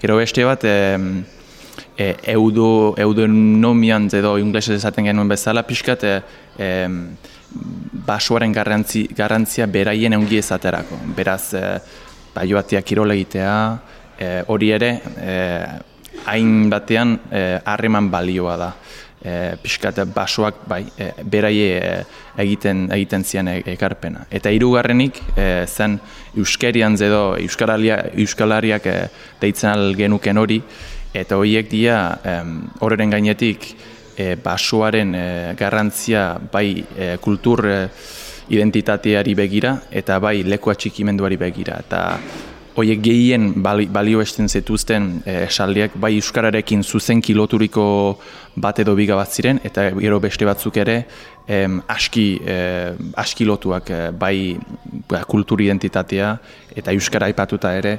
Gero 0.02 0.18
beste 0.18 0.44
bat, 0.44 0.64
e, 0.64 0.98
e, 1.96 2.14
eudo, 2.34 2.94
eudonomian 2.98 4.08
edo 4.12 4.36
inglesez 4.40 4.80
esaten 4.80 5.06
genuen 5.06 5.30
bezala, 5.30 5.62
pixkat, 5.68 6.04
e, 6.58 6.88
basoaren 8.06 8.52
garrantzi, 8.52 9.06
garrantzia 9.16 9.66
beraien 9.66 10.12
eungi 10.12 10.38
ezaterako. 10.40 10.99
Beraz, 11.16 11.54
e, 11.54 11.64
ba, 12.35 12.44
joatia 12.49 12.82
kirole 12.82 13.14
egitea, 13.18 13.54
e, 14.18 14.30
hori 14.49 14.71
ere, 14.75 14.92
e, 15.21 15.38
hain 16.26 16.68
batean 16.71 17.16
harreman 17.64 18.11
balioa 18.11 18.56
da. 18.61 18.73
E, 19.23 19.54
pixkat 19.62 20.00
basoak 20.11 20.64
bai, 20.66 20.80
e, 20.99 21.12
beraie 21.30 22.02
egiten, 22.42 22.88
egiten 22.90 23.23
zian 23.23 23.49
e, 23.52 23.61
ekarpena. 23.71 24.25
Eta 24.35 24.50
hirugarrenik 24.50 25.21
e, 25.37 25.44
zen 25.71 25.94
euskerian 26.35 26.99
edo 26.99 27.37
euskalariak 27.38 28.88
e, 28.90 28.97
deitzen 29.40 29.71
al 29.71 29.94
genuken 29.94 30.42
hori, 30.42 30.59
eta 31.14 31.37
horiek 31.38 31.68
dira 31.71 31.97
horren 32.80 33.11
gainetik 33.12 33.66
e, 34.16 34.37
basoaren 34.37 35.14
e, 35.14 35.54
garrantzia 35.59 36.38
bai 36.38 36.85
e, 36.97 37.16
kultur 37.21 37.66
e, 37.66 37.78
identitateari 38.52 39.35
begira 39.35 39.76
eta 39.90 40.19
bai 40.21 40.42
leku 40.45 40.71
atxikimenduari 40.71 41.38
begira. 41.40 41.78
Eta 41.81 42.02
hoiek 42.76 43.02
gehien 43.05 43.50
balio 43.62 44.23
esten 44.23 44.49
zituzten 44.49 45.23
esaldiak 45.26 45.97
bai 46.00 46.14
euskararekin 46.17 46.83
zuzenki 46.83 47.35
loturiko 47.37 47.85
bat 48.57 48.79
edo 48.83 48.95
biga 48.97 49.17
bat 49.17 49.33
ziren 49.33 49.61
eta 49.64 49.91
gero 49.99 50.21
beste 50.21 50.49
batzuk 50.49 50.76
ere 50.81 50.97
em, 51.47 51.81
aski, 51.88 52.26
aski 53.17 53.45
lotuak 53.49 53.91
bai 54.19 54.57
ba, 55.09 55.23
kultur 55.29 55.61
identitatea 55.64 56.33
eta 56.76 56.93
euskara 56.93 57.29
aipatuta 57.29 57.75
ere 57.76 57.99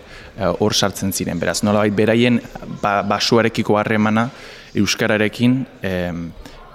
hor 0.60 0.74
sartzen 0.74 1.14
ziren. 1.14 1.40
Beraz, 1.40 1.62
nolabait 1.64 1.94
beraien 1.94 2.40
ba, 2.82 3.02
basoarekiko 3.08 3.78
harremana 3.78 4.30
euskararekin 4.74 5.62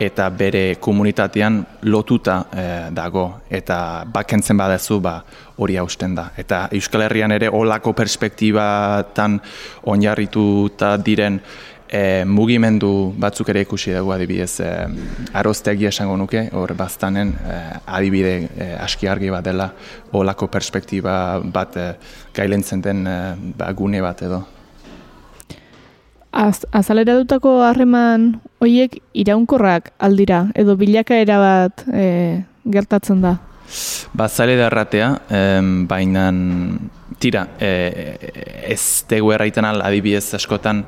eta 0.01 0.29
bere 0.31 0.77
komunitatean 0.81 1.59
lotuta 1.83 2.39
e, 2.53 2.67
dago. 2.95 3.25
Eta 3.51 4.05
bakentzen 4.13 4.57
badezu 4.57 5.01
ba 5.01 5.19
hori 5.59 5.77
hausten 5.77 6.15
da. 6.15 6.31
Eta 6.37 6.69
Euskal 6.73 7.07
Herrian 7.09 7.35
ere 7.35 7.51
olako 7.51 7.93
perspektibatan 7.99 9.41
oinarrituta 9.91 10.97
diren 11.03 11.41
e, 11.89 12.25
mugimendu 12.25 13.13
batzuk 13.19 13.49
ere 13.53 13.63
ikusi 13.67 13.95
dugu 13.97 14.13
adibidez 14.15 14.61
e, 14.61 14.71
aroztegi 15.41 15.89
esango 15.89 16.17
nuke 16.21 16.45
hor 16.53 16.75
baztanen 16.79 17.33
e, 17.33 17.57
adibide 17.87 18.35
e, 18.45 18.69
aski 18.77 19.09
argi 19.09 19.33
bat 19.33 19.45
dela 19.45 19.71
olako 20.13 20.51
perspektiba 20.53 21.17
bat 21.45 21.77
e, 21.77 21.89
gailentzen 22.37 22.85
den 22.85 23.07
e, 23.07 23.19
ba, 23.57 23.73
gune 23.73 24.03
bat 24.05 24.23
edo 24.29 24.45
Az, 26.39 26.63
azalera 26.71 27.17
dutako 27.19 27.57
harreman 27.67 28.37
hoiek 28.63 29.01
iraunkorrak 29.19 29.91
aldira, 29.99 30.45
edo 30.55 30.77
bilakaera 30.79 31.39
bat 31.43 31.83
e, 31.91 32.05
gertatzen 32.63 33.25
da? 33.25 33.35
Ba, 34.15 34.29
zale 34.29 34.55
da 34.57 34.69
erratea, 34.69 35.09
baina 35.91 36.29
tira, 37.19 37.43
e, 37.59 37.73
ez 38.71 39.03
tegu 39.11 39.33
erraiten 39.35 39.67
al, 39.67 39.83
adibidez 39.83 40.31
askotan 40.39 40.85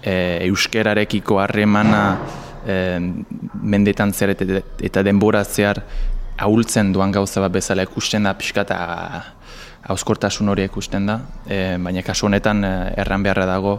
e, 0.00 0.14
euskerarekiko 0.48 1.38
harremana 1.42 2.02
e, 2.64 2.78
mendetan 3.60 4.16
zer 4.16 4.32
eta, 4.34 5.04
denbora 5.04 5.44
zehar 5.44 5.82
ahultzen 6.40 6.92
duan 6.96 7.12
gauza 7.12 7.44
bat 7.44 7.52
bezala 7.52 7.84
ikusten 7.84 8.24
da 8.24 8.34
pixka 8.40 8.64
hauskortasun 9.88 10.48
hori 10.48 10.64
ikusten 10.68 11.06
da, 11.06 11.18
e, 11.46 11.76
baina 11.82 12.02
kasu 12.02 12.26
honetan 12.28 12.64
e, 12.64 12.72
erran 13.02 13.22
beharra 13.22 13.46
dago 13.48 13.74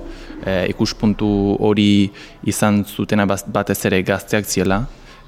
e, 0.46 0.68
ikuspuntu 0.70 1.28
hori 1.66 2.12
izan 2.46 2.84
zutena 2.86 3.26
batez 3.28 3.80
ere 3.90 4.04
gazteak 4.04 4.46
ziela, 4.46 4.84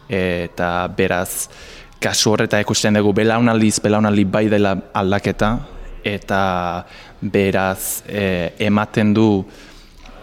eta 0.07 0.69
beraz 0.97 1.47
kasu 1.99 2.31
horreta 2.31 2.59
ikusten 2.61 2.99
dugu 2.99 3.13
belaunaldiz, 3.17 3.79
belaunaldi 3.83 4.25
bai 4.31 4.45
dela 4.51 4.75
aldaketa, 4.93 5.57
eta 6.07 6.41
beraz 7.21 8.03
e, 8.07 8.53
ematen 8.67 9.13
du 9.13 9.27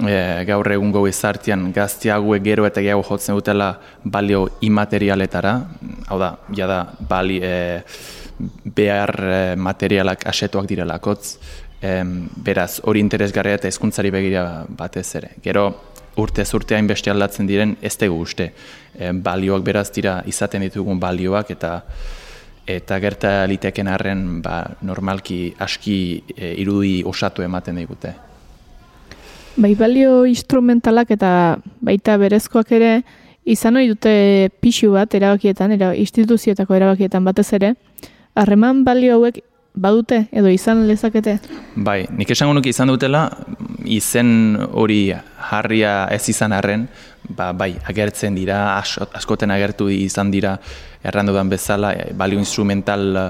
e, 0.01 0.45
gaur 0.49 0.71
egun 0.73 0.93
gau 0.95 1.05
izartian 1.09 1.71
gaztiaguek 1.75 2.45
gero 2.45 2.67
eta 2.69 2.83
gehiago 2.83 3.05
jotzen 3.09 3.37
dutela 3.37 3.75
balio 4.05 4.47
imaterialetara, 4.65 5.55
hau 6.09 6.19
da, 6.21 6.35
jada, 6.57 6.81
bali, 7.09 7.41
e, 7.43 7.83
behar 8.65 9.15
eh, 9.21 9.57
materialak 9.57 10.27
asetuak 10.27 10.67
direlakotz, 10.71 11.37
beraz 12.41 12.81
hori 12.89 13.03
interesgarria 13.05 13.59
eta 13.59 13.69
hezkuntzari 13.69 14.09
begira 14.09 14.65
batez 14.73 15.05
ere. 15.19 15.35
Gero 15.45 15.67
urte 16.17 16.47
zurte 16.47 16.79
beste 16.89 17.11
aldatzen 17.13 17.47
diren 17.47 17.75
ez 17.83 17.93
dugu 18.01 18.23
uste. 18.23 18.47
balioak 19.13 19.63
beraz 19.63 19.91
dira 19.93 20.23
izaten 20.25 20.63
ditugun 20.63 20.99
balioak 20.99 21.51
eta 21.51 21.83
eta 22.67 22.99
gerta 23.01 23.45
liteken 23.47 23.89
arren 23.89 24.41
ba, 24.43 24.65
normalki 24.83 25.55
aski 25.59 26.23
e, 26.37 26.55
irudi 26.63 27.03
osatu 27.05 27.45
ematen 27.45 27.77
digute. 27.77 28.15
Bai 29.57 29.75
balio 29.79 30.25
instrumentalak 30.27 31.13
eta 31.15 31.31
baita 31.85 32.17
berezkoak 32.19 32.73
ere 32.73 32.95
izan 33.45 33.77
ohi 33.77 33.91
dute 33.93 34.49
pixu 34.65 34.95
bat 34.97 35.15
erabakietan, 35.15 35.77
era, 35.77 35.93
instituzioetako 35.95 36.75
erabakietan 36.75 37.25
batez 37.25 37.51
ere, 37.53 37.75
harreman 38.35 38.85
balio 38.85 39.19
hauek 39.19 39.43
badute 39.75 40.29
edo 40.31 40.51
izan 40.53 40.85
lezakete? 40.87 41.39
Bai, 41.75 42.05
nik 42.15 42.31
esango 42.31 42.55
nuke 42.55 42.71
izan 42.71 42.93
dutela, 42.93 43.27
izen 43.85 44.57
hori 44.71 45.09
jarria 45.51 45.95
ez 46.15 46.23
izan 46.31 46.55
arren, 46.55 46.87
ba, 47.29 47.51
bai, 47.53 47.73
agertzen 47.91 48.37
dira, 48.39 48.79
askoten 48.79 49.51
agertu 49.51 49.89
izan 49.91 50.31
dira, 50.31 50.55
errandudan 51.05 51.51
bezala, 51.51 51.93
e, 51.93 52.13
balio 52.15 52.39
instrumental 52.39 53.17
e, 53.17 53.25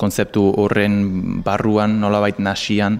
konzeptu 0.00 0.48
horren 0.60 0.98
barruan, 1.46 2.00
nolabait 2.00 2.40
nasian, 2.42 2.98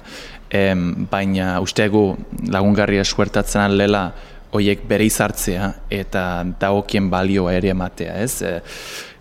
em, 0.55 0.87
baina 1.11 1.59
ustegu 1.65 2.13
lagungarria 2.55 3.03
eskuertatzen 3.03 3.65
alela, 3.65 4.07
hoiek 4.55 4.85
bere 4.87 5.03
izartzea 5.09 5.73
eta 5.91 6.45
dagokien 6.61 7.09
balioa 7.11 7.57
ere 7.57 7.73
ematea, 7.73 8.21
ez? 8.23 8.45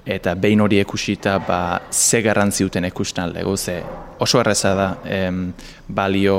Eta 0.06 0.34
behin 0.36 0.62
hori 0.62 0.82
ekusita 0.84 1.38
ba, 1.48 1.80
ze 1.92 2.22
garrantzi 2.22 2.66
duten 2.66 2.86
ikusten 2.86 3.32
lego, 3.34 3.56
ze 3.58 3.82
oso 4.20 4.40
erreza 4.42 4.74
da 4.76 4.88
em, 5.06 5.54
balio 5.88 6.38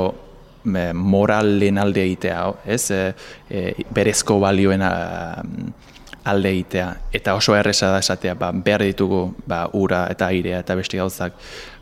e, 0.65 0.93
moralen 0.93 1.77
alde 1.81 2.03
egitea, 2.05 2.43
ez? 2.65 2.91
E, 2.91 3.13
e, 3.49 3.73
berezko 3.89 4.37
balioen 4.39 4.85
alde 4.85 6.51
egitea, 6.51 6.89
eta 7.13 7.33
oso 7.33 7.55
erreza 7.57 7.89
da 7.89 8.03
esatea, 8.05 8.35
ba, 8.37 8.51
behar 8.53 8.85
ditugu 8.85 9.27
ba, 9.47 9.65
ura 9.73 10.05
eta 10.13 10.29
airea 10.29 10.61
eta 10.61 10.77
beste 10.77 11.01
gauzak, 11.01 11.33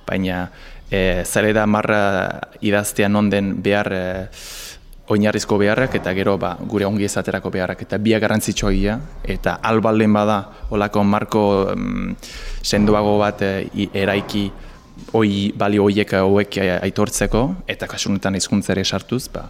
baina 0.07 0.45
e, 0.89 1.23
zare 1.25 1.51
da 1.53 1.65
marra 1.65 2.39
idaztea 2.61 3.09
non 3.09 3.29
den 3.29 3.57
behar 3.61 3.91
e, 3.91 4.05
oinarrizko 5.11 5.57
beharrak 5.59 5.97
eta 5.99 6.13
gero 6.15 6.37
ba, 6.39 6.53
gure 6.69 6.85
ongi 6.85 7.05
ezaterako 7.05 7.51
beharrak. 7.51 7.81
Eta 7.83 7.97
biak 7.99 8.21
garrantzitsuagia 8.23 8.99
eta 9.35 9.57
albalden 9.61 10.13
bada 10.13 10.37
olako 10.71 11.03
marko 11.03 11.43
mm, 11.75 12.15
sendoago 12.63 13.17
bat 13.19 13.41
e, 13.43 13.87
eraiki 13.93 14.45
oi 15.17 15.51
balio 15.57 15.83
hoiek 15.83 16.13
hauek 16.19 16.59
aitortzeko 16.81 17.43
eta 17.67 17.87
kasunetan 17.89 18.37
hizkuntzare 18.37 18.83
sartuz 18.85 19.27
ba 19.33 19.49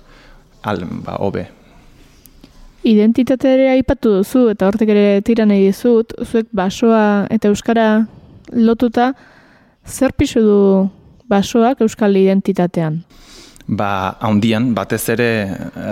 al 0.63 0.85
ba 0.85 1.19
hobe. 1.19 1.45
Identitate 2.83 3.53
ere 3.53 3.69
aipatu 3.71 4.17
duzu 4.17 4.49
eta 4.51 4.67
hortik 4.67 4.89
ere 4.89 5.21
tira 5.21 5.45
nahi 5.45 5.67
dizut 5.69 6.15
zuek 6.25 6.49
basoa 6.51 7.27
eta 7.31 7.51
euskara 7.51 8.05
lotuta 8.51 9.13
zer 9.85 10.11
pisu 10.17 10.41
du 10.41 10.89
basoak 11.29 11.81
euskal 11.81 12.15
identitatean 12.17 13.03
Ba, 13.67 14.17
haundian, 14.19 14.73
batez 14.75 15.07
ere, 15.13 15.29
e, 15.71 15.91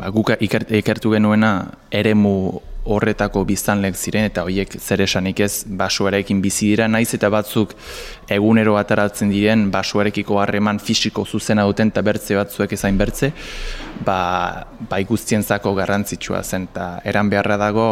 ba, 0.00 0.10
guk 0.10 0.34
ikertu 0.40 1.14
genuena 1.14 1.70
eremu 1.90 2.60
horretako 2.84 3.44
biztanlek 3.48 3.96
ziren 3.96 4.26
eta 4.28 4.44
horiek 4.44 4.76
zer 4.78 5.00
esanik 5.04 5.40
ez 5.40 5.64
basoarekin 5.64 6.40
bizi 6.44 6.68
dira 6.72 6.88
naiz 6.88 7.14
eta 7.16 7.30
batzuk 7.32 7.72
egunero 8.36 8.76
ataratzen 8.76 9.32
diren 9.32 9.70
basoarekiko 9.72 10.38
harreman 10.40 10.78
fisiko 10.78 11.24
zuzena 11.24 11.64
duten 11.64 11.92
eta 11.92 12.02
bertze 12.04 12.36
batzuek 12.36 12.76
ezain 12.76 12.98
bertze 13.00 13.32
ba, 14.04 14.18
ba 14.90 15.00
guztientzako 15.08 15.74
garrantzitsua 15.78 16.42
zen 16.42 16.68
eta 16.70 16.88
eran 17.08 17.30
beharra 17.32 17.56
dago 17.60 17.86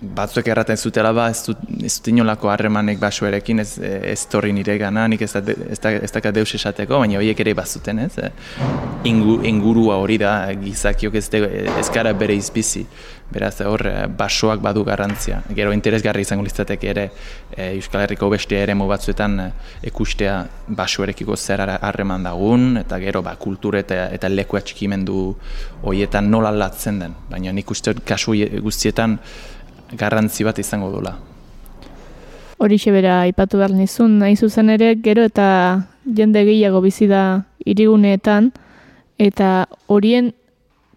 batzuek 0.00 0.52
erraten 0.54 0.78
zutela 0.78 1.12
ba 1.12 1.28
ez 1.30 1.42
dut, 1.48 1.66
ez 1.82 1.96
dut 1.98 2.12
inolako 2.14 2.52
harremanek 2.54 3.02
basoarekin 3.02 3.64
ez, 3.64 3.78
ez 3.82 4.20
torri 4.30 4.52
nire 4.54 4.78
gana 4.78 5.08
nik 5.10 5.26
ez, 5.26 5.34
ez, 5.34 5.80
ez 5.90 6.12
dakat 6.12 6.34
deus 6.38 6.54
esateko 6.54 7.02
baina 7.02 7.18
horiek 7.18 7.40
ere 7.42 7.54
bazuten 7.58 8.06
ez? 8.06 8.12
Ingu, 9.10 9.40
ingurua 9.48 9.98
hori 9.98 10.18
da 10.22 10.34
gizakiok 10.60 11.18
ez, 11.18 11.28
ez 11.34 11.88
gara 11.94 12.14
bere 12.14 12.38
izbizi 12.38 12.86
beraz 13.32 13.60
hor 13.60 13.86
eh, 13.86 14.06
basoak 14.06 14.60
badu 14.62 14.84
garrantzia. 14.84 15.40
Gero 15.54 15.72
interesgarri 15.72 16.24
izango 16.26 16.44
litzateke 16.44 16.90
ere 16.90 17.06
e, 17.54 17.70
Euskal 17.76 18.04
Herriko 18.04 18.30
beste 18.30 18.58
ere 18.58 18.74
batzuetan 18.74 19.40
e, 19.40 19.50
ikustea 19.86 20.46
basoarekiko 20.68 21.36
zer 21.36 21.60
harreman 21.60 22.22
dagun 22.22 22.76
eta 22.76 22.98
gero 22.98 23.22
ba, 23.22 23.36
kultur 23.36 23.76
eta, 23.76 24.08
eta 24.12 24.28
leku 24.28 24.56
atxikimendu 24.56 25.36
horietan 25.82 26.30
nola 26.30 26.50
latzen 26.50 26.98
den. 26.98 27.14
Baina 27.30 27.52
nik 27.52 27.70
uste 27.70 27.94
kasu 28.04 28.34
guztietan 28.62 29.18
garrantzi 29.92 30.44
bat 30.44 30.58
izango 30.58 30.90
dula. 30.90 31.16
Horixe 32.60 32.92
bera 32.92 33.26
ipatu 33.26 33.56
behar 33.56 33.72
nizun, 33.72 34.18
nahi 34.20 34.36
zuzen 34.36 34.68
ere 34.68 34.94
gero 35.00 35.22
eta 35.24 35.86
jende 36.04 36.44
gehiago 36.44 36.82
bizi 36.84 37.06
da 37.08 37.44
iriguneetan 37.64 38.50
eta 39.20 39.66
horien 39.86 40.32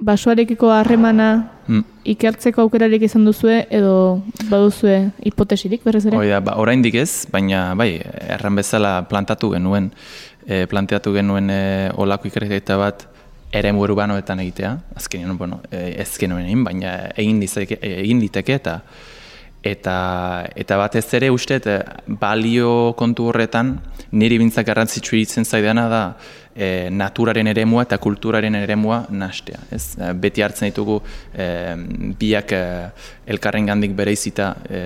basoarekiko 0.04 0.70
harremana 0.74 1.30
mm. 1.68 1.84
ikertzeko 2.14 2.66
aukerarik 2.66 3.06
izan 3.08 3.26
duzue 3.28 3.62
edo 3.72 3.96
baduzue 4.52 4.98
hipotesirik 5.30 5.86
berrez 5.86 6.06
ere? 6.10 6.20
Oida, 6.20 6.42
ba, 6.44 6.58
oraindik 6.62 6.98
ez, 7.00 7.26
baina 7.32 7.72
bai, 7.80 7.96
erran 8.36 8.60
bezala 8.60 8.98
plantatu 9.10 9.54
genuen, 9.56 9.92
e, 10.46 10.66
planteatu 10.72 11.16
genuen 11.16 11.50
e, 11.54 11.64
olako 12.04 12.30
ikerketa 12.32 12.78
bat 12.82 13.08
ere 13.54 13.72
urbanoetan 13.78 14.40
egitea, 14.42 14.76
azkenean, 14.98 15.38
bueno, 15.38 15.62
e, 15.72 15.94
ez 16.02 16.12
genuen 16.20 16.48
egin, 16.48 16.64
baina 16.66 16.94
egin, 17.16 17.42
dizeke, 17.44 17.80
egin 17.82 18.24
diteke 18.24 18.58
eta 18.60 18.80
eta 19.64 19.96
eta 20.60 20.78
batez 20.78 21.06
ere 21.16 21.30
uste 21.32 21.60
balio 22.20 22.94
kontu 23.00 23.30
horretan 23.32 23.78
niri 24.12 24.38
bintzak 24.42 24.68
garrantzitsu 24.68 25.16
iritzen 25.16 25.48
zaidana 25.48 25.88
da 25.88 26.02
e, 26.56 26.90
naturaren 26.92 27.48
eremua 27.48 27.84
eta 27.88 27.98
kulturaren 27.98 28.56
eremua 28.56 29.04
nastea. 29.10 29.62
Ez? 29.72 29.96
E, 29.98 30.12
beti 30.14 30.44
hartzen 30.46 30.72
ditugu 30.72 31.00
e, 31.34 31.48
biak 32.20 32.54
e, 32.56 32.66
elkarren 33.36 33.70
gandik 33.70 33.96
bere 33.98 34.14
izita 34.14 34.54
e, 34.70 34.84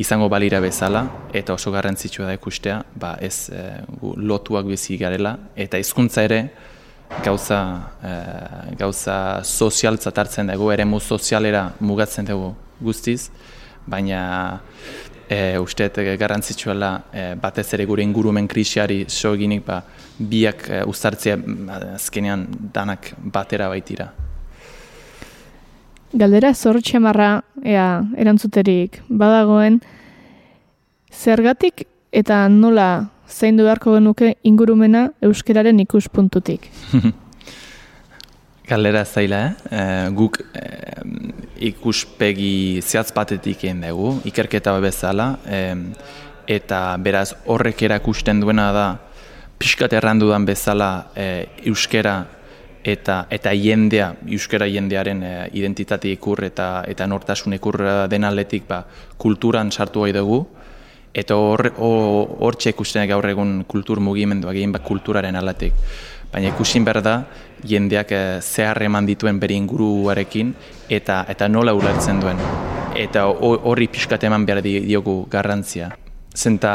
izango 0.00 0.28
balira 0.32 0.60
bezala 0.62 1.04
eta 1.34 1.54
oso 1.54 1.72
garrantzitsua 1.74 2.26
da 2.30 2.34
ikustea, 2.38 2.80
ba 2.94 3.16
ez 3.20 3.50
e, 3.52 3.64
gu, 4.00 4.14
lotuak 4.16 4.68
bizi 4.70 4.98
garela 5.00 5.36
eta 5.56 5.80
hizkuntza 5.80 6.24
ere 6.28 6.42
gauza, 7.24 7.60
e, 8.02 8.14
gauza 8.78 9.16
sozialtzat 9.44 10.18
hartzen 10.18 10.52
dugu, 10.52 10.70
eremu 10.72 11.00
sozialera 11.00 11.70
mugatzen 11.80 12.28
dugu 12.28 12.54
guztiz, 12.80 13.30
baina 13.86 14.60
e, 15.30 15.58
uste 15.58 15.90
e, 15.94 16.16
garrantzitsuela 16.16 17.04
e, 17.12 17.34
batez 17.38 17.68
ere 17.74 17.86
gure 17.86 18.02
ingurumen 18.02 18.48
krisiari 18.50 19.04
soginik 19.08 19.62
ba, 19.64 19.78
biak 20.18 20.66
e, 20.68 20.82
uztartzea 20.90 21.38
azkenean 21.94 22.46
danak 22.74 23.12
batera 23.22 23.68
baitira. 23.70 24.10
Galdera 26.10 26.50
zortxe 26.54 26.98
marra, 26.98 27.36
ea, 27.62 28.02
erantzuterik, 28.18 28.98
badagoen, 29.06 29.78
zergatik 31.14 31.86
eta 32.10 32.48
nola 32.50 32.90
zein 33.30 33.56
du 33.56 33.68
beharko 33.68 33.94
genuke 33.94 34.34
ingurumena 34.42 35.12
euskeraren 35.22 35.78
ikuspuntutik? 35.86 36.66
Galdera 38.70 39.04
zaila, 39.04 39.38
eh? 39.46 39.54
E, 39.74 40.10
guk 40.14 40.36
e, 40.54 40.66
ikuspegi 41.72 42.78
zehatz 42.78 43.10
batetik 43.16 43.64
egin 43.64 43.80
dugu, 43.82 44.12
ikerketa 44.30 44.76
bezala, 44.78 45.32
e, 45.42 45.62
eta 46.54 46.78
beraz 47.02 47.32
horrek 47.50 47.82
erakusten 47.88 48.38
duena 48.44 48.68
da, 48.76 48.84
pixkat 49.58 49.96
errandudan 49.98 50.46
bezala 50.46 50.90
e, 51.18 51.26
euskera 51.72 52.14
eta 52.86 53.24
eta 53.34 53.56
jendea, 53.58 54.12
euskera 54.38 54.70
jendearen 54.70 55.24
e, 55.26 55.34
identitate 55.58 56.14
ikur 56.14 56.44
eta 56.46 56.84
eta 56.86 57.10
nortasun 57.10 57.58
ikur 57.58 57.82
den 58.08 58.28
aldetik 58.30 58.70
ba, 58.70 58.84
kulturan 59.18 59.74
sartu 59.74 60.06
hori 60.06 60.14
dugu, 60.14 60.44
eta 61.10 61.34
hor, 61.34 61.72
hor 61.74 62.62
ikusten 62.70 63.10
gaur 63.10 63.26
egun 63.26 63.64
kultur 63.66 63.98
mugimenduak 63.98 64.54
egin 64.54 64.78
bat 64.78 64.86
kulturaren 64.86 65.34
aldetik 65.42 65.74
baina 66.32 66.52
ikusin 66.54 66.84
behar 66.84 67.02
da 67.02 67.14
jendeak 67.66 68.12
e, 68.12 68.22
zehar 68.40 68.82
eman 68.82 69.06
dituen 69.06 69.40
bere 69.40 69.54
inguruarekin 69.58 70.52
eta 70.88 71.24
eta 71.28 71.48
nola 71.48 71.74
ulertzen 71.74 72.20
duen. 72.20 72.38
Eta 72.96 73.26
horri 73.30 73.86
pixkat 73.88 74.24
eman 74.26 74.46
behar 74.46 74.62
diogu 74.62 75.24
garrantzia. 75.30 75.90
Zenta 76.34 76.72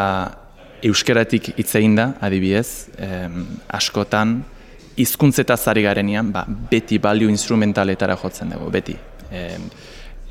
euskeratik 0.86 1.54
hitz 1.58 1.72
egin 1.80 1.96
da, 1.98 2.12
adibidez, 2.24 2.88
askotan, 3.74 4.38
hizkuntzeta 4.96 5.58
zari 5.58 5.84
garenean, 5.84 6.32
ba, 6.32 6.46
beti 6.48 7.00
balio 7.04 7.30
instrumentaletara 7.32 8.16
jotzen 8.22 8.54
dugu, 8.56 8.70
beti. 8.72 8.96
E, 9.32 9.44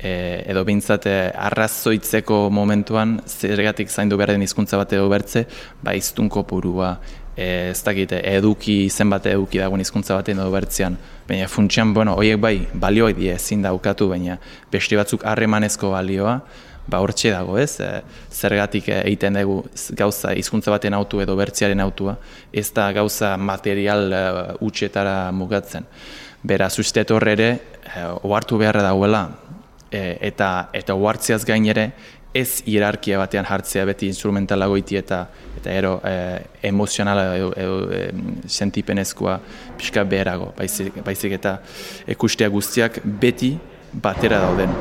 edo 0.05 0.63
behintzat 0.67 1.07
e, 1.09 1.15
arrazoitzeko 1.47 2.45
momentuan, 2.53 3.19
zergatik 3.25 3.89
zaindu 3.89 4.17
behar 4.19 4.35
den 4.35 4.43
hizkuntza 4.45 4.77
bat 4.77 4.93
edo 4.93 5.07
bertze, 5.09 5.45
ba, 5.83 5.95
iztunko 5.97 6.43
purua, 6.49 6.95
E, 7.35 7.71
ez 7.71 7.81
dakit, 7.83 8.13
eduki 8.15 8.89
zenbat 8.89 9.25
eduki 9.27 9.59
dagoen 9.59 9.83
hizkuntza 9.83 10.15
batean 10.15 10.39
edo 10.39 10.51
bertzean. 10.53 10.95
Baina 11.27 11.49
funtsian, 11.51 11.91
bueno, 11.93 12.15
horiek 12.15 12.39
bai, 12.39 12.55
balioa 12.73 13.11
die 13.15 13.33
ezin 13.35 13.65
daukatu, 13.65 14.07
baina 14.13 14.37
beste 14.71 14.95
batzuk 14.95 15.25
harremanezko 15.27 15.91
balioa, 15.91 16.39
ba 16.87 17.01
hortxe 17.01 17.31
dago, 17.33 17.57
ez? 17.59 17.79
E, 17.81 17.89
zergatik 18.31 18.87
egiten 19.01 19.39
dugu 19.39 19.63
gauza 19.97 20.35
hizkuntza 20.37 20.71
baten 20.71 20.95
autu 20.95 21.21
edo 21.23 21.35
bertziaren 21.35 21.81
autua, 21.83 22.15
ez 22.53 22.69
da 22.75 22.91
gauza 22.95 23.35
material 23.37 24.05
uh, 24.13 24.43
utxetara 24.65 25.31
mugatzen. 25.35 25.87
Beraz, 26.45 26.75
uste 26.79 27.03
horre 27.11 27.33
ere, 27.35 27.49
e, 27.89 28.05
ohartu 28.21 28.61
beharra 28.61 28.85
dauela, 28.85 29.25
e, 29.91 30.17
eta 30.29 30.69
eta 30.77 30.95
ohartziaz 30.95 31.43
gain 31.47 31.65
ere, 31.71 31.89
ez 32.35 32.61
hierarkia 32.67 33.17
batean 33.21 33.47
jartzea 33.47 33.85
beti 33.87 34.09
instrumentalago 34.11 34.75
iti 34.77 34.99
eta 34.99 35.21
eta 35.55 35.71
ero 35.73 35.93
e, 36.03 36.15
emozionala 36.67 37.23
edo, 37.37 37.53
edo 37.57 37.77
e, 37.89 38.01
sentipenezkoa 38.45 39.39
pixka 39.79 40.03
beherago, 40.03 40.51
baizik, 40.57 40.99
baizik 41.05 41.37
eta 41.39 41.55
ikustea 42.11 42.51
guztiak 42.53 42.99
beti 43.05 43.55
batera 44.03 44.41
dauden. 44.43 44.75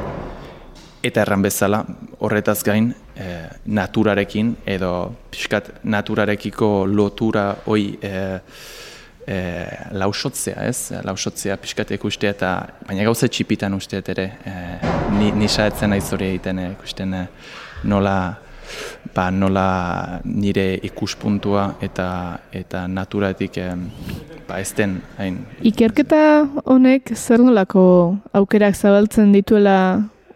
Eta 1.05 1.23
erran 1.23 1.43
bezala, 1.45 1.83
horretaz 2.25 2.59
gain, 2.67 2.91
e, 3.17 3.31
naturarekin 3.67 4.55
edo 4.67 4.93
pixkat 5.31 5.85
naturarekiko 5.85 6.71
lotura 6.91 7.51
hoi 7.71 7.95
e, 8.03 8.15
e, 9.27 9.37
lausotzea, 9.93 10.65
ez? 10.69 10.93
Lausotzea 11.05 11.57
pixkat 11.61 11.95
ikustea 11.97 12.35
eta 12.35 12.55
baina 12.87 13.05
gauza 13.07 13.29
txipitan 13.29 13.75
usteet 13.77 14.09
ere 14.15 14.31
e, 14.45 14.55
ni, 15.19 15.31
nisa 15.39 15.69
etzen 15.71 15.95
nahi 15.95 16.03
zori 16.03 16.33
egiten 16.35 16.61
e, 16.63 16.71
ikusten 16.77 17.15
e, 17.15 17.27
nola 17.91 18.17
ba, 19.15 19.29
nola 19.31 20.21
nire 20.25 20.67
ikuspuntua 20.89 21.75
eta 21.85 22.09
eta 22.53 22.87
naturatik 22.91 23.59
e, 23.61 23.69
ba, 24.49 24.61
ez 24.61 24.73
den 24.77 24.99
hain. 25.19 25.41
Ikerketa 25.63 26.25
honek 26.65 27.15
zer 27.17 27.45
nolako 27.45 27.85
aukerak 28.33 28.77
zabaltzen 28.77 29.33
dituela 29.35 29.79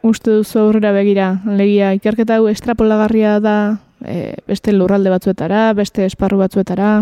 uste 0.03 0.31
duzu 0.31 0.63
aurrera 0.63 0.93
begira? 0.95 1.35
Legia, 1.59 1.93
ikerketa 1.99 2.39
hau 2.39 2.49
estrapolagarria 2.49 3.39
da 3.43 3.59
e, 4.05 4.35
beste 4.47 4.73
lurralde 4.73 5.11
batzuetara, 5.11 5.73
beste 5.75 6.05
esparru 6.07 6.39
batzuetara? 6.43 6.93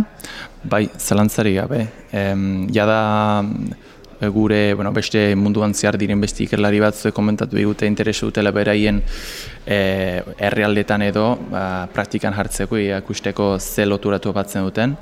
Bai, 0.65 0.87
zalantzari 0.99 1.55
gabe. 1.59 1.87
E, 2.13 2.25
jada 2.73 3.01
gure 4.33 4.75
bueno, 4.75 4.93
beste 4.93 5.35
munduan 5.37 5.75
zehar 5.75 5.99
diren 6.01 6.21
beste 6.21 6.45
ikerlari 6.45 6.81
batzuek 6.81 7.15
komentatu 7.15 7.57
digute 7.57 7.87
interesu 7.87 8.31
dutela 8.31 8.51
beraien 8.51 9.03
e, 9.67 10.23
herrialdetan 10.39 11.03
edo 11.03 11.27
ba, 11.51 11.87
praktikan 11.93 12.35
jartzeko 12.35 12.79
ikusteko 12.79 13.59
ze 13.61 13.87
loturatu 13.87 14.33
batzen 14.33 14.65
duten. 14.65 14.97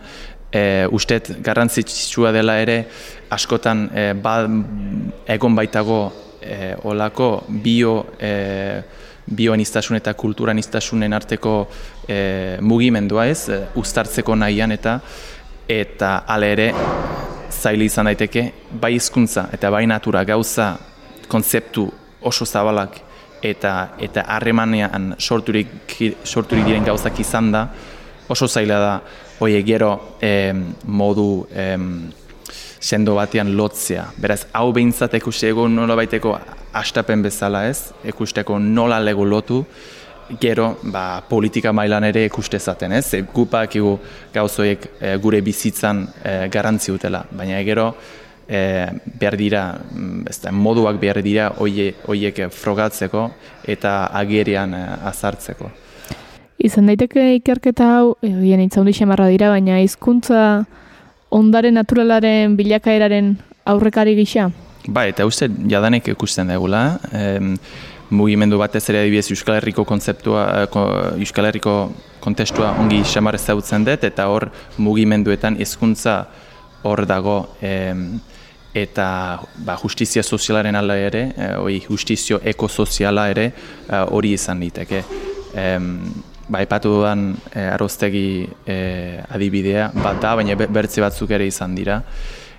E, 0.51 0.87
ustet 0.91 1.31
garrantzitsua 1.43 2.33
dela 2.33 2.59
ere 2.63 2.85
askotan 3.31 3.89
e, 3.95 4.13
ba, 4.15 4.37
egon 5.27 5.55
baitago 5.55 6.01
e, 6.43 6.75
olako 6.83 7.45
bio 7.49 7.97
e, 8.19 8.83
bioanistasun 9.27 9.97
eta 9.97 10.15
kulturanistasunen 10.15 11.13
arteko 11.13 11.55
e, 12.09 12.59
mugimendua 12.61 13.27
ez, 13.27 13.49
e, 13.49 13.61
uztartzeko 13.81 14.37
nahian 14.37 14.73
eta 14.73 14.99
eta 15.69 16.11
ale 16.29 16.53
ere 16.53 16.69
zaili 17.51 17.89
izan 17.89 18.11
daiteke 18.11 18.45
bai 18.81 18.95
hizkuntza 18.99 19.49
eta 19.53 19.71
bai 19.71 19.87
natura 19.87 20.25
gauza 20.25 20.75
kontzeptu 21.29 21.87
oso 22.23 22.45
zabalak 22.45 23.01
eta 23.43 23.95
eta 24.01 24.25
harremanean 24.37 25.15
sorturik 25.19 25.97
sorturik 26.25 26.67
diren 26.67 26.85
gauzak 26.85 27.21
izan 27.21 27.53
da 27.53 27.69
oso 28.29 28.49
zaila 28.49 28.79
da 28.81 29.01
hoe 29.41 29.63
gero 29.63 30.17
e, 30.21 30.53
modu 30.85 31.47
e, 31.51 31.77
sendo 32.85 33.15
batean 33.17 33.55
lotzea. 33.57 34.05
Beraz, 34.21 34.45
hau 34.53 34.69
behintzat 34.77 35.17
ikusi 35.17 35.49
egon 35.49 35.75
nola 35.75 35.97
baiteko 35.97 36.35
astapen 36.75 37.23
bezala 37.23 37.67
ez, 37.69 37.93
ikusteko 38.05 38.59
nola 38.59 38.99
lego 39.01 39.25
lotu, 39.25 39.65
gero 40.41 40.79
ba, 40.83 41.23
politika 41.29 41.73
mailan 41.73 42.05
ere 42.09 42.25
ikuste 42.27 42.59
zaten 42.59 42.93
ez, 42.97 43.07
e, 43.15 43.23
gupak 43.35 43.77
igu 43.77 43.99
gauzoiek 44.35 44.87
e, 45.01 45.17
gure 45.23 45.41
bizitzan 45.45 46.05
e, 46.23 46.37
garantzi 46.53 46.93
utela, 46.95 47.25
baina 47.31 47.61
gero 47.63 47.91
e, 48.49 48.87
behar 49.21 49.37
dira, 49.37 49.65
mm, 49.75 50.27
ez 50.31 50.39
da, 50.41 50.53
moduak 50.53 51.01
behar 51.01 51.21
dira 51.25 51.51
hoiek 51.59 52.45
frogatzeko 52.51 53.29
eta 53.69 53.97
agerian 54.13 54.75
e, 54.75 54.85
azartzeko. 55.13 55.71
Izan 56.65 56.87
daiteke 56.89 57.35
ikerketa 57.41 57.91
hau, 57.99 58.15
egin 58.25 58.63
e, 58.63 58.69
itzaun 58.69 58.93
xamarra 58.95 59.29
dira, 59.29 59.51
baina 59.53 59.81
hizkuntza 59.83 60.65
ondare 61.35 61.73
naturalaren 61.75 62.57
bilakaeraren 62.57 63.35
aurrekari 63.67 64.15
gisa? 64.17 64.51
Ba, 64.85 65.07
eta 65.09 65.25
uste 65.25 65.49
jadanek 65.49 66.11
ikusten 66.13 66.51
degula. 66.53 66.99
Em, 67.17 67.55
mugimendu 68.13 68.59
batez 68.61 68.83
ere 68.93 69.01
adibidez 69.01 69.31
Euskal 69.33 69.57
Herriko 69.57 69.85
kontzeptua, 69.89 70.43
eh, 70.61 71.21
Euskal 71.25 71.49
Herriko 71.49 71.93
kontestua 72.21 72.75
ongi 72.81 73.01
xamar 73.05 73.35
ezagutzen 73.35 73.85
dut, 73.85 74.05
eta 74.05 74.29
hor 74.29 74.51
mugimenduetan 74.77 75.57
hizkuntza 75.61 76.27
hor 76.85 77.07
dago 77.07 77.57
em, 77.63 78.21
eta 78.75 79.41
ba, 79.65 79.79
justizia 79.81 80.23
sozialaren 80.23 80.77
ala 80.77 80.99
ere, 80.99 81.25
e, 81.33 81.51
oi, 81.57 81.81
justizio 81.89 82.41
ekosoziala 82.45 83.29
ere 83.33 83.47
eh, 83.89 84.05
hori 84.11 84.35
izan 84.37 84.61
liteke. 84.61 85.03
Em, 85.57 85.91
ba, 86.47 86.61
epatu 86.61 86.93
dudan 86.99 87.31
e, 87.55 87.71
arroztegi 87.73 88.47
adibidea, 89.33 89.93
bat 89.95 90.21
da, 90.21 90.35
baina 90.37 90.57
bertze 90.61 91.01
batzuk 91.01 91.31
ere 91.33 91.47
izan 91.49 91.75
dira 91.75 92.03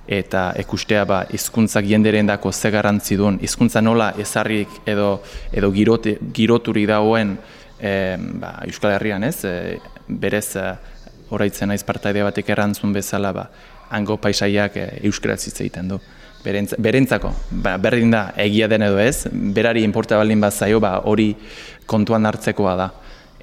eta 0.08 0.52
ikustea 0.62 1.06
ba 1.06 1.24
hizkuntzak 1.34 1.86
jenderendako 1.86 2.52
ze 2.52 2.72
garrantzi 2.72 3.18
duen 3.18 3.40
hizkuntza 3.42 3.82
nola 3.82 4.14
ezarrik 4.20 4.70
edo 4.86 5.22
edo 5.52 5.72
girote, 5.72 6.18
giroturi 6.34 6.86
dagoen 6.86 7.38
e, 7.80 8.18
ba, 8.40 8.60
Euskal 8.68 8.96
Herrian 8.96 9.24
ez? 9.24 9.44
E, 9.46 9.80
berez 10.08 10.56
e, 10.56 10.68
oraitzen 11.34 11.70
naiz 11.70 11.84
partaide 11.84 12.24
batek 12.24 12.50
errantzun 12.54 12.94
bezala 12.94 13.34
ba 13.34 13.50
hango 13.90 14.18
paisaiak 14.18 14.78
e, 14.78 14.86
euskaraz 15.10 15.42
hitz 15.48 15.60
egiten 15.60 15.90
du. 15.90 16.00
Berentz, 16.46 16.76
berentzako 16.78 17.32
ba, 17.50 17.78
berdin 17.82 18.12
da 18.14 18.28
egia 18.38 18.68
den 18.70 18.86
edo 18.86 19.00
ez 19.02 19.26
berari 19.34 19.82
inporta 19.84 20.20
baldin 20.22 20.42
bazaio 20.42 20.80
ba 20.80 21.00
hori 21.10 21.32
kontuan 21.90 22.26
hartzekoa 22.30 22.76
da 22.78 22.92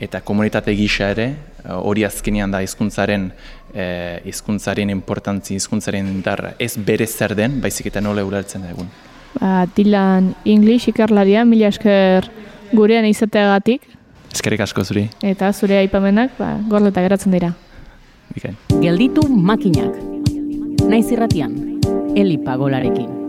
eta 0.03 0.21
komunitate 0.21 0.75
gisa 0.75 1.13
ere 1.15 1.29
hori 1.71 2.05
azkenean 2.05 2.51
da 2.51 2.63
hizkuntzaren 2.65 3.29
eh, 3.75 4.19
hizkuntzaren 4.27 4.91
importantzi 4.91 5.57
hizkuntzaren 5.57 6.09
indarra 6.11 6.55
ez 6.59 6.75
bere 6.77 7.07
zer 7.07 7.37
den 7.39 7.61
baizik 7.63 7.93
eta 7.93 8.03
nola 8.03 8.25
ulertzen 8.27 8.67
egun. 8.71 8.91
Ba, 9.39 9.67
Dilan 9.77 10.33
English 10.45 10.91
ikerlaria 10.91 11.45
mila 11.49 11.71
esker 11.73 12.29
gurean 12.73 13.07
izateagatik. 13.09 13.87
Eskerrik 14.33 14.65
asko 14.65 14.85
zuri. 14.85 15.07
Eta 15.23 15.53
zure 15.53 15.79
aipamenak 15.79 16.35
ba 16.39 16.57
gordeta 16.69 17.05
geratzen 17.05 17.33
dira. 17.33 17.53
Bikain. 18.35 18.59
Gelditu 18.83 19.29
makinak. 19.29 19.95
Naiz 20.89 21.07
irratian. 21.13 21.57
Eli 22.17 22.39
Pagolarekin. 22.43 23.21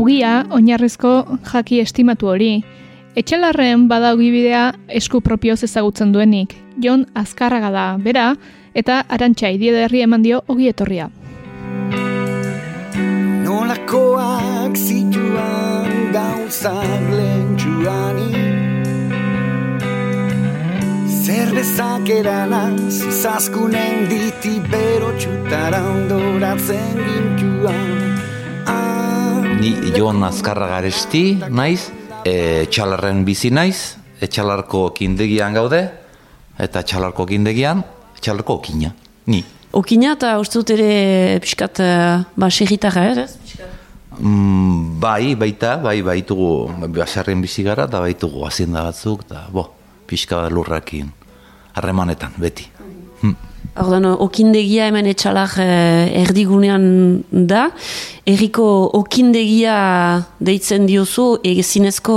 Ugia 0.00 0.46
oinarrizko 0.56 1.10
jaki 1.52 1.82
estimatu 1.84 2.30
hori 2.32 2.54
Etxelarren 3.18 3.88
badaugibidea 3.90 4.70
esku 5.00 5.18
propioz 5.20 5.64
ezagutzen 5.66 6.12
duenik, 6.14 6.54
Jon 6.78 7.08
Azkarraga 7.18 7.72
da, 7.74 7.86
bera, 7.98 8.34
eta 8.74 9.00
arantxa 9.10 9.50
idiederri 9.50 10.04
eman 10.06 10.22
dio 10.22 10.44
ogi 10.46 10.70
etorria. 10.70 11.08
Nolakoak 13.42 14.78
zituan 14.78 16.12
gauzak 16.14 17.10
lentsuani 17.10 18.30
Zer 21.10 21.50
bezak 21.54 22.08
erana 22.14 22.64
zizazkunen 22.88 24.06
diti 24.10 24.56
bero 24.70 25.10
txutara 25.18 25.82
ondoratzen 25.96 27.06
gintuan. 27.06 27.96
Ni 29.60 29.74
Jon 29.92 30.22
Azkarraga 30.24 30.78
aresti, 30.80 31.24
naiz, 31.50 31.90
e, 32.24 32.66
txalarren 32.70 33.24
bizi 33.26 33.50
naiz, 33.54 33.96
etxalarko 34.20 34.90
kindegian 34.96 35.56
gaude, 35.56 35.80
eta 36.60 36.82
txalarko 36.84 37.26
kindegian, 37.28 37.82
txalarko 38.20 38.58
okina, 38.60 38.92
ni. 39.32 39.42
Okina 39.76 40.14
eta 40.16 40.34
uste 40.42 40.60
dut 40.60 40.72
ere 40.74 41.38
pixkat 41.42 41.80
uh, 41.84 42.24
ba, 42.36 42.48
segitarra, 42.50 43.04
ere? 43.12 43.26
Mm, 44.18 44.98
bai, 45.00 45.36
baita, 45.38 45.76
bai, 45.80 46.00
baitugu, 46.04 46.50
basarren 46.96 47.40
bizi 47.44 47.64
gara, 47.64 47.86
eta 47.88 48.02
baitugu 48.02 48.42
azienda 48.48 48.82
batzuk, 48.88 49.22
eta 49.28 49.46
bo, 49.54 49.68
pixka 50.10 50.42
lurrakin, 50.50 51.12
harremanetan, 51.78 52.34
beti. 52.42 52.66
Hmm. 53.22 53.36
Ordan, 53.78 54.08
okindegia 54.18 54.88
hemen 54.90 55.06
etxalar 55.06 55.52
eh, 55.62 56.22
erdigunean 56.24 57.22
da. 57.30 57.68
Erriko 58.26 58.66
okindegia 58.98 59.76
deitzen 60.42 60.88
diozu, 60.90 61.36
egezinezko 61.46 62.16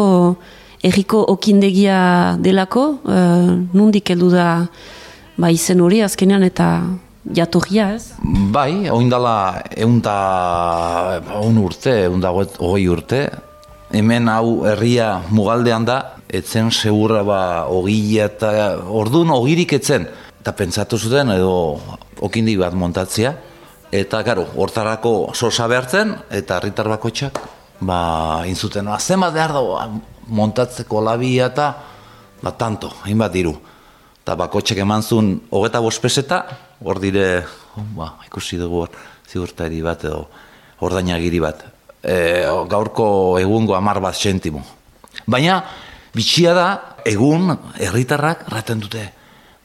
erriko 0.84 1.22
okindegia 1.36 2.00
delako, 2.44 2.88
eh, 3.06 3.54
nundik 3.78 4.10
heldu 4.10 4.32
da 4.34 4.48
ba, 5.38 5.52
izen 5.54 5.82
hori 5.82 6.02
azkenean 6.04 6.44
eta 6.50 6.70
jatorria 7.38 7.92
ez? 7.96 8.12
Bai, 8.52 8.89
oindala 8.92 9.62
eunta 9.78 10.18
un 11.39 11.62
urte, 11.62 11.94
eunta 12.10 12.34
hogei 12.34 12.89
urte, 12.89 13.24
hemen 13.94 14.28
hau 14.28 14.66
herria 14.68 15.22
mugaldean 15.30 15.86
da, 15.86 16.02
etzen 16.34 16.72
segurra 16.74 17.22
ba 17.24 17.39
ogila 17.70 18.26
eta 18.26 18.52
ordun 18.89 19.32
ogirik 19.38 19.78
etzen. 19.78 20.10
Eta 20.44 20.52
pentsatu 20.60 20.98
zuten 21.00 21.30
edo 21.32 21.80
okindi 22.20 22.58
bat 22.60 22.74
montatzea. 22.76 23.30
Eta, 23.96 24.20
garo, 24.28 24.44
hortarako 24.60 25.32
sosa 25.32 25.70
behartzen, 25.72 26.12
eta 26.36 26.58
herritar 26.58 26.90
bakotxak, 26.92 27.40
ba, 27.88 28.00
inzuten, 28.50 28.90
azema 28.92 29.30
behar 29.32 29.54
da 29.56 29.86
montatzeko 30.28 31.00
labia 31.06 31.48
eta, 31.48 31.70
ba, 32.44 32.52
tanto, 32.60 32.92
hainbat 33.06 33.32
diru. 33.38 33.56
Eta 34.20 34.36
bakotxek 34.44 34.84
eman 34.84 35.08
zuen 35.08 35.32
hogeta 35.48 35.80
bospeseta, 35.80 36.42
hor 36.84 37.00
dire, 37.00 37.46
oh, 37.80 37.88
ba, 37.96 38.12
ikusi 38.28 38.60
dugu 38.60 38.84
hor, 38.84 39.02
zigurtari 39.32 39.80
bat 39.80 40.04
edo, 40.12 40.26
ordainagiri 40.84 41.40
bat. 41.40 41.64
E, 42.04 42.20
gaurko 42.68 43.40
egungo 43.40 43.80
amar 43.80 44.04
bat 44.04 44.20
sentimo. 44.20 44.68
Baina, 45.24 45.62
bitxia 46.12 46.52
da, 46.52 46.70
egun, 47.08 47.56
herritarrak, 47.80 48.50
raten 48.52 48.84
dute, 48.84 49.08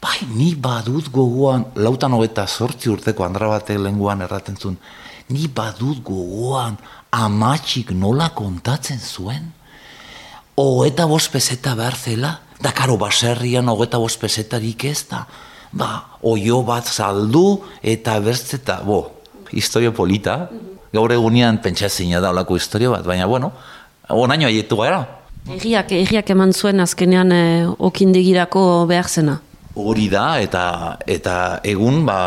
bai, 0.03 0.19
ni 0.35 0.55
badut 0.55 1.11
gogoan, 1.13 1.67
lautan 1.75 2.15
hogeta 2.15 2.47
sortzi 2.47 2.91
urteko 2.91 3.25
andra 3.27 3.49
batek 3.53 3.81
lenguan 3.83 4.23
erraten 4.23 4.57
zuen, 4.57 4.79
ni 5.29 5.49
badut 5.49 6.03
gogoan 6.05 6.79
amatxik 7.11 7.91
nola 7.97 8.31
kontatzen 8.37 9.01
zuen, 9.01 9.53
hogeta 10.57 11.07
bospezeta 11.07 11.75
behar 11.79 11.97
zela, 11.97 12.39
da 12.63 12.73
karo 12.75 12.97
baserrian 12.99 13.69
hogeta 13.69 14.01
bospezetarik 14.03 14.85
ez 14.91 15.05
da, 15.11 15.25
ba, 15.73 15.91
oio 16.23 16.63
bat 16.67 16.87
saldu 16.87 17.61
eta 17.83 18.19
bertzeta, 18.21 18.81
bo, 18.87 19.03
historio 19.53 19.93
polita, 19.95 20.49
gaur 20.93 21.13
egunean 21.13 21.61
pentsazina 21.63 22.21
da 22.21 22.33
olako 22.33 22.57
historio 22.57 22.95
bat, 22.95 23.05
baina 23.07 23.27
bueno, 23.27 23.53
onaino 24.09 24.49
aietu 24.49 24.79
gara. 24.81 25.05
Egiak, 25.49 25.93
egiak 25.97 26.31
eman 26.35 26.53
zuen 26.53 26.81
azkenean 26.81 27.33
eh, 27.33 27.69
okindegirako 27.79 28.63
behar 28.89 29.09
zena. 29.09 29.39
Hori 29.79 30.09
da, 30.11 30.41
eta, 30.43 30.63
eta 31.07 31.35
egun 31.63 32.01
ba, 32.07 32.19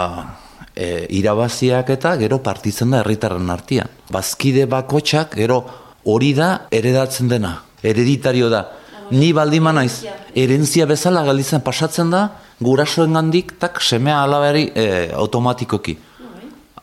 e, 0.71 1.07
irabaziak 1.17 1.89
eta 1.97 2.13
gero 2.21 2.39
partitzen 2.43 2.93
da 2.93 3.01
herritarren 3.01 3.49
artian. 3.51 3.89
Bazkide 4.11 4.67
bakotxak 4.71 5.35
gero 5.35 5.63
hori 6.07 6.31
da 6.37 6.67
eredatzen 6.71 7.27
dena, 7.31 7.57
hereditario 7.83 8.47
da. 8.49 8.63
Ni 9.11 9.33
baldima 9.35 9.73
naiz, 9.75 10.05
erentzia 10.31 10.87
bezala 10.87 11.25
galizan 11.27 11.59
pasatzen 11.65 12.13
da, 12.13 12.29
gurasoen 12.63 13.19
gandik, 13.19 13.57
tak 13.59 13.81
semea 13.83 14.21
alaberi 14.23 14.69
e, 14.71 14.87
automatikoki. 15.11 15.97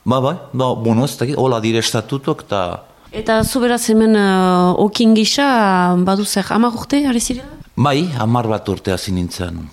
Ba, 0.05 0.21
bai, 0.21 0.37
ba, 0.53 0.75
bueno, 0.77 1.05
ez 1.05 1.17
dakit, 1.17 1.37
hola 1.37 1.63
dire 1.65 1.81
estatutuak 1.81 2.45
eta... 2.45 2.63
Eta 3.09 3.41
zu 3.45 3.61
beraz 3.65 3.87
hemen 3.89 4.13
uh, 4.21 4.77
okin 4.85 5.15
gisa, 5.17 5.49
badu 6.05 6.29
zer, 6.29 6.45
amar 6.53 6.77
urte, 6.77 7.01
ari 7.09 7.21
zirela? 7.25 7.57
Bai, 7.77 8.11
amar 8.21 8.49
bat 8.53 8.69
urte 8.69 8.93
hasi 8.93 9.17
nintzen 9.17 9.65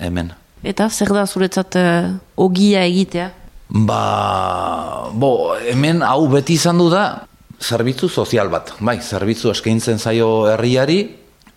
hemen. 0.00 0.32
Eta 0.62 0.88
zer 0.90 1.10
da 1.14 1.26
zuretzat 1.26 1.76
uh, 1.76 2.12
ogia 2.36 2.84
egitea? 2.86 3.30
Ba, 3.72 5.08
bo, 5.12 5.54
hemen 5.58 6.02
hau 6.06 6.28
beti 6.30 6.54
izan 6.54 6.78
du 6.78 6.90
da, 6.92 7.24
zerbitzu 7.62 8.08
sozial 8.08 8.50
bat. 8.52 8.74
Bai, 8.80 8.98
zerbitzu 9.00 9.50
eskaintzen 9.50 9.98
zaio 9.98 10.46
herriari, 10.52 11.00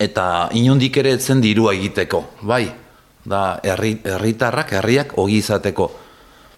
eta 0.00 0.48
inundik 0.56 0.96
ere 1.02 1.14
etzen 1.16 1.42
dirua 1.44 1.74
egiteko. 1.76 2.22
Bai, 2.42 2.64
da, 3.24 3.60
herri, 3.62 3.96
herritarrak, 4.04 4.72
herriak 4.80 5.16
ogi 5.20 5.40
izateko. 5.42 5.90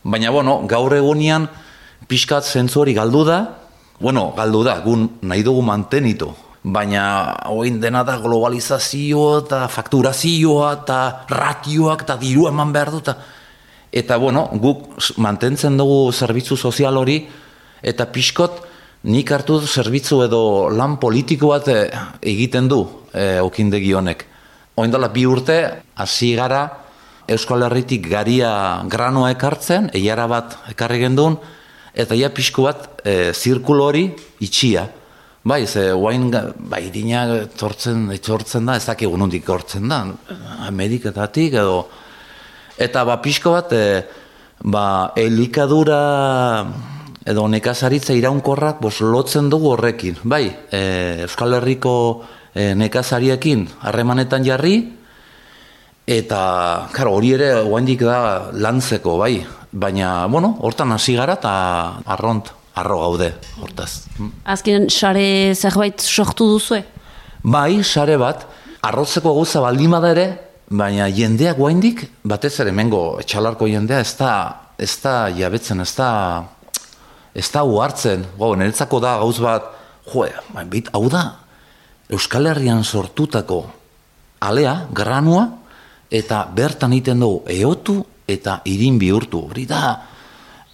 Baina, 0.08 0.30
bueno, 0.30 0.60
gaur 0.70 0.94
egunean, 0.94 1.48
pixkat 2.08 2.46
zentzu 2.46 2.84
hori 2.84 2.94
galdu 2.96 3.24
da, 3.26 3.40
bueno, 4.00 4.30
galdu 4.36 4.62
da, 4.64 4.78
gun 4.84 5.08
nahi 5.26 5.42
dugu 5.42 5.62
mantenitu, 5.66 6.30
baina 6.62 7.34
hoin 7.46 7.80
dena 7.80 8.02
da 8.04 8.18
globalizazioa 8.18 9.42
eta 9.44 9.66
fakturazioa 9.68 10.72
eta 10.82 11.00
ratioak 11.30 12.02
eta 12.02 12.16
diru 12.20 12.48
eman 12.48 12.72
behar 12.72 12.90
dut. 12.90 13.12
Eta 13.92 14.18
bueno, 14.18 14.48
guk 14.52 14.98
mantentzen 15.16 15.76
dugu 15.78 16.12
zerbitzu 16.12 16.56
sozial 16.56 16.96
hori 16.96 17.22
eta 17.82 18.06
pixkot 18.12 18.64
nik 19.04 19.30
hartu 19.30 19.60
zerbitzu 19.60 20.22
edo 20.26 20.42
lan 20.74 20.98
politiko 20.98 21.54
bat 21.54 21.68
eh, 21.70 21.86
egiten 22.22 22.68
du 22.68 22.82
e, 23.12 23.38
okindegi 23.40 23.92
honek. 23.94 24.24
Oin 24.78 24.90
dela 24.90 25.08
bi 25.08 25.24
urte, 25.26 25.58
hasi 25.96 26.34
gara 26.38 26.66
Euskal 27.28 27.62
Herritik 27.66 28.06
garia 28.08 28.82
granoa 28.88 29.30
ekartzen, 29.34 29.90
eiara 29.94 30.26
bat 30.30 30.56
ekarri 30.72 31.02
gendun, 31.02 31.36
eta 31.92 32.16
ia 32.16 32.30
pixko 32.32 32.64
bat 32.64 33.02
e, 33.04 33.32
zirkulo 33.34 33.88
hori 33.90 34.06
itxia. 34.44 34.86
Bai, 35.42 35.66
ze 35.66 35.92
guain, 35.92 36.32
bai, 36.58 36.80
irina 36.88 37.22
tortzen, 37.56 38.08
etortzen 38.10 38.66
da, 38.66 38.74
ez 38.76 38.84
dakik 38.88 39.10
unundik 39.10 39.46
hortzen 39.48 39.88
da, 39.88 40.02
Ameriketatik 40.66 41.54
edo... 41.54 41.84
Eta 42.78 43.04
ba, 43.06 43.16
pixko 43.22 43.52
bat, 43.54 43.72
e, 43.74 44.02
ba, 44.66 45.12
elikadura 45.18 46.00
edo 47.28 47.46
nekazaritza 47.50 48.14
iraunkorrak 48.18 48.82
bos, 48.82 48.98
lotzen 49.02 49.48
dugu 49.50 49.72
horrekin. 49.76 50.18
Bai, 50.22 50.44
e, 50.70 50.82
Euskal 51.26 51.54
Herriko 51.58 51.94
e, 52.54 52.74
nekazariekin 52.78 53.66
harremanetan 53.86 54.46
jarri, 54.46 54.76
eta, 56.06 56.42
karo, 56.94 57.14
hori 57.14 57.34
ere 57.38 57.52
guaindik 57.62 58.02
da 58.06 58.50
lantzeko, 58.58 59.18
bai. 59.22 59.36
Baina, 59.70 60.26
bueno, 60.26 60.56
hortan 60.64 60.94
hasi 60.94 61.14
gara 61.18 61.38
eta 61.38 61.52
arront 62.06 62.57
arro 62.78 62.98
gaude, 63.02 63.32
hortaz. 63.60 64.04
Azken, 64.44 64.88
sare 64.90 65.54
zerbait 65.54 66.00
sortu 66.00 66.46
duzue? 66.52 66.82
Bai, 67.42 67.82
sare 67.82 68.18
bat, 68.20 68.44
arrotzeko 68.86 69.34
gauza 69.36 69.62
baldima 69.64 70.00
da 70.02 70.12
ere, 70.14 70.26
baina 70.68 71.08
jendeak 71.08 71.58
guaindik, 71.58 72.04
batez 72.28 72.54
ere 72.62 72.72
mengo 72.76 73.18
etxalarko 73.22 73.68
jendea, 73.70 74.02
ez 74.04 74.14
da, 74.18 74.32
ez 74.78 74.92
da 75.02 75.14
jabetzen, 75.34 75.80
ez 75.82 75.92
da, 75.96 76.10
ez 77.34 77.48
da 77.52 77.64
uartzen, 77.64 78.26
go, 78.38 78.54
niretzako 78.58 79.00
da 79.04 79.16
gauz 79.22 79.38
bat, 79.42 79.70
joe, 80.12 80.30
bait, 80.54 80.90
hau 80.92 81.06
da, 81.12 81.24
Euskal 82.08 82.48
Herrian 82.48 82.84
sortutako 82.84 83.66
alea, 84.40 84.86
granua, 84.96 85.44
eta 86.08 86.46
bertan 86.56 86.94
egiten 86.96 87.20
dugu 87.20 87.42
eotu 87.52 87.98
eta 88.28 88.62
irin 88.68 88.96
bihurtu, 89.00 89.42
hori 89.50 89.66
da, 89.68 89.82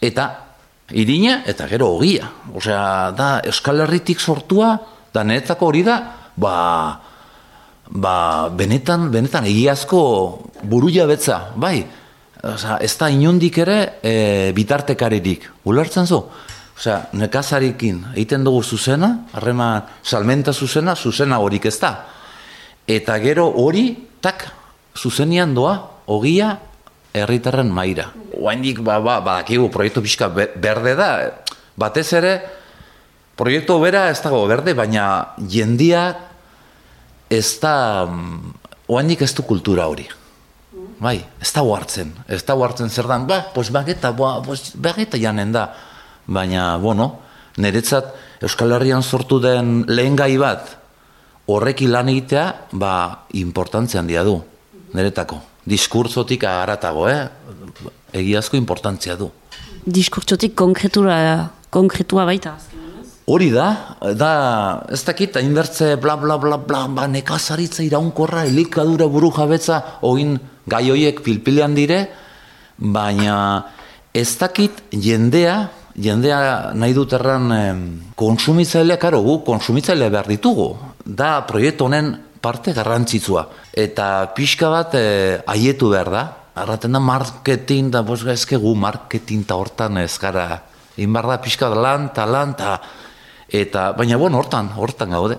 eta 0.02 0.43
irina 0.90 1.42
eta 1.46 1.68
gero 1.68 1.88
ogia. 1.96 2.28
Osea, 2.54 3.10
da 3.16 3.40
Euskal 3.44 3.80
Herritik 3.84 4.20
sortua, 4.20 4.76
da 5.14 5.24
niretzako 5.24 5.66
hori 5.70 5.82
da, 5.86 5.98
ba, 6.36 6.54
ba, 7.88 8.16
benetan, 8.50 9.10
benetan 9.12 9.46
egiazko 9.48 10.00
buru 10.62 10.90
jabetza, 10.92 11.54
bai. 11.56 11.84
Osea, 12.44 12.78
ez 12.84 12.92
da 13.00 13.08
inundik 13.08 13.58
ere 13.64 13.78
e, 14.02 14.52
bitartekaririk. 14.56 15.48
Ulertzen 15.64 16.06
zu? 16.06 16.20
Osea, 16.74 16.98
nekazarikin 17.14 18.02
egiten 18.12 18.44
dugu 18.44 18.62
zuzena, 18.62 19.14
harrema 19.32 19.86
salmenta 20.02 20.52
zuzena, 20.52 20.96
zuzena 20.96 21.38
horik 21.40 21.70
ez 21.70 21.78
da. 21.80 21.94
Eta 22.84 23.16
gero 23.22 23.46
hori, 23.62 23.86
tak, 24.20 24.44
zuzenian 24.98 25.54
doa, 25.54 25.78
ogia, 26.06 26.58
herritarren 27.14 27.70
maira. 27.70 28.10
Oaindik 28.34 28.82
ba 28.82 28.98
ba 28.98 29.20
badakigu 29.22 29.70
proiektu 29.70 30.02
pixka 30.02 30.28
berde 30.34 30.94
da. 30.98 31.08
Batez 31.78 32.10
ere 32.18 32.34
proiektu 33.38 33.78
bera 33.82 34.08
ez 34.10 34.18
dago 34.22 34.42
berde, 34.50 34.74
baina 34.74 35.34
jendia 35.38 36.10
ez 37.30 37.46
da 37.62 38.04
mm, 38.06 38.52
oaindik 38.90 39.22
ez 39.22 39.32
du 39.34 39.46
kultura 39.46 39.86
hori. 39.86 40.08
Bai, 40.98 41.18
ez 41.42 41.50
da 41.54 41.62
hartzen. 41.62 42.12
Ez 42.28 42.42
da 42.46 42.54
hartzen 42.54 42.90
zer 42.90 43.06
dan, 43.10 43.26
ba, 43.26 43.44
pues 43.54 43.70
bageta, 43.70 44.12
ba, 44.12 44.40
pues 44.42 44.74
bageta 44.74 45.18
janen 45.18 45.52
da. 45.52 45.68
Baina, 46.26 46.76
bueno, 46.78 47.20
niretzat 47.58 48.14
Euskal 48.44 48.72
Herrian 48.74 49.02
sortu 49.02 49.38
den 49.40 49.84
lehen 49.88 50.16
gai 50.16 50.34
bat 50.38 50.76
horreki 51.46 51.86
lan 51.90 52.08
egitea, 52.08 52.46
ba, 52.72 52.94
importantzia 53.36 54.00
handia 54.00 54.24
du, 54.24 54.38
niretako 54.94 55.53
diskurtzotik 55.64 56.44
agaratago, 56.44 57.08
eh? 57.08 57.28
egiazko 58.14 58.56
importantzia 58.56 59.16
du. 59.16 59.30
Diskurtzotik 59.84 60.54
konkretura, 60.56 61.50
konkretua 61.72 62.24
baita? 62.28 62.54
Hori 63.24 63.48
da, 63.54 63.96
da, 64.20 64.32
ez 64.92 65.00
dakit, 65.06 65.38
inbertze 65.40 65.94
bla 65.96 66.16
bla 66.20 66.36
bla 66.38 66.58
bla, 66.60 66.82
ba, 66.92 67.06
nekazaritza 67.08 67.80
iraunkorra, 67.86 68.44
elikadura 68.44 69.08
buru 69.08 69.30
jabetza, 69.32 69.80
oin 70.04 70.36
gai 70.68 70.84
hoiek 70.90 71.22
pilpilean 71.24 71.72
dire, 71.76 72.02
baina 72.76 73.36
ez 74.12 74.28
dakit 74.36 74.84
jendea, 74.92 75.56
jendea 75.96 76.74
nahi 76.76 76.92
dut 76.92 77.16
erran 77.16 77.48
konsumitzailea, 78.14 79.00
karo, 79.00 79.22
gu 79.24 79.40
konsumitzailea 79.48 80.12
behar 80.12 80.28
ditugu. 80.28 80.74
Da, 81.04 81.38
proiektu 81.48 81.88
honen 81.88 82.12
parte 82.44 82.74
garrantzitsua. 82.76 83.46
Eta 83.72 84.08
pixka 84.36 84.70
bat 84.72 84.98
e, 84.98 85.04
aietu 85.54 85.92
behar 85.94 86.12
da. 86.12 86.24
Arraten 86.60 86.94
da 86.94 87.00
marketing, 87.02 87.90
da 87.90 88.04
bosga 88.06 88.36
ezke 88.36 88.60
gu 88.60 88.76
marketing 88.78 89.42
eta 89.48 89.56
hortan 89.58 89.98
ez 90.04 90.12
gara. 90.22 90.60
Inbar 91.02 91.26
da 91.32 91.40
pixka 91.42 91.72
da 91.72 91.80
lan, 91.88 92.12
eta 92.12 92.28
lan, 92.30 92.54
eta 92.54 92.76
Eta, 93.54 93.92
baina, 93.94 94.16
bueno, 94.16 94.38
hortan, 94.40 94.70
hortan 94.74 95.12
gaude. 95.14 95.36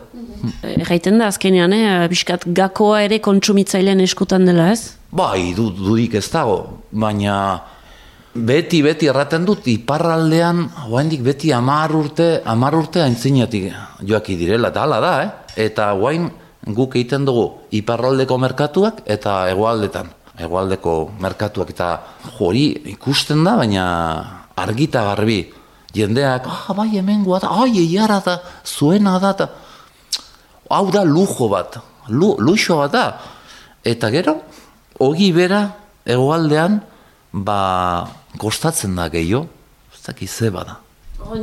Erraiten 0.63 1.17
da, 1.19 1.27
azkenean, 1.33 1.73
eh? 1.75 1.85
biskat 2.07 2.45
gakoa 2.55 3.01
ere 3.03 3.17
kontsumitzailean 3.19 4.03
eskutan 4.05 4.45
dela, 4.47 4.69
ez? 4.71 4.95
Bai, 5.15 5.51
du, 5.57 5.71
dudik 5.75 6.15
ez 6.19 6.27
dago, 6.31 6.83
baina 6.91 7.35
beti, 8.35 8.81
beti 8.85 9.09
erraten 9.11 9.43
dut, 9.47 9.67
iparraldean, 9.71 10.63
oaindik 10.91 11.25
beti 11.25 11.51
amar 11.55 11.95
urte, 11.97 12.29
amar 12.45 12.77
urte 12.77 13.03
aintzinatik 13.03 13.71
joaki 14.05 14.37
direla, 14.39 14.71
eta 14.71 14.85
hala 14.85 15.01
da, 15.03 15.13
eh? 15.23 15.29
Eta 15.65 15.91
guain 15.99 16.29
guk 16.65 16.95
egiten 16.95 17.25
dugu 17.25 17.45
iparraldeko 17.71 18.37
merkatuak 18.41 19.03
eta 19.05 19.45
hegoaldetan. 19.51 20.09
Hegoaldeko 20.35 21.11
merkatuak 21.23 21.69
eta 21.71 21.89
hori 22.39 22.65
ikusten 22.91 23.43
da, 23.45 23.55
baina 23.61 23.85
argita 24.55 25.05
garbi. 25.11 25.45
Jendeak, 25.95 26.47
ah, 26.51 26.73
bai, 26.75 26.89
hemen 26.97 27.23
da, 27.23 27.47
ai, 27.47 27.71
eiara 27.79 28.19
da, 28.19 28.41
zuena 28.65 29.15
da, 29.19 29.31
eta 29.31 29.47
hau 30.69 30.91
da 30.91 31.05
lujo 31.05 31.47
bat, 31.47 31.77
lu, 32.09 32.35
luxo 32.39 32.81
bat 32.81 32.91
da. 32.91 33.05
Eta 33.85 34.09
gero, 34.11 34.41
hogi 34.99 35.31
bera, 35.31 35.69
egoaldean, 36.03 36.81
ba, 37.31 38.09
kostatzen 38.41 38.95
da 38.99 39.07
gehiago, 39.13 39.45
ez 39.93 40.01
dakiz 40.03 40.31
ze 40.31 40.49
bada. 40.51 40.81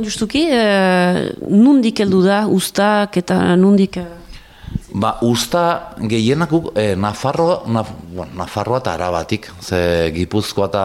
Justuki, 0.03 0.45
e, 0.53 1.31
nundik 1.49 1.99
heldu 1.99 2.21
da, 2.27 2.43
ustak 2.47 3.17
eta 3.23 3.55
nundik... 3.55 3.97
E... 3.97 4.22
Ba, 4.93 5.17
usta 5.25 5.95
gehienak 5.97 6.51
e, 6.77 6.93
Nafarroa, 6.95 7.63
naf, 7.65 7.89
bueno, 8.13 8.31
Nafarroa 8.37 8.77
eta 8.77 8.93
Arabatik, 8.93 9.49
ze 9.61 10.11
Gipuzkoa 10.13 10.67
eta 10.69 10.83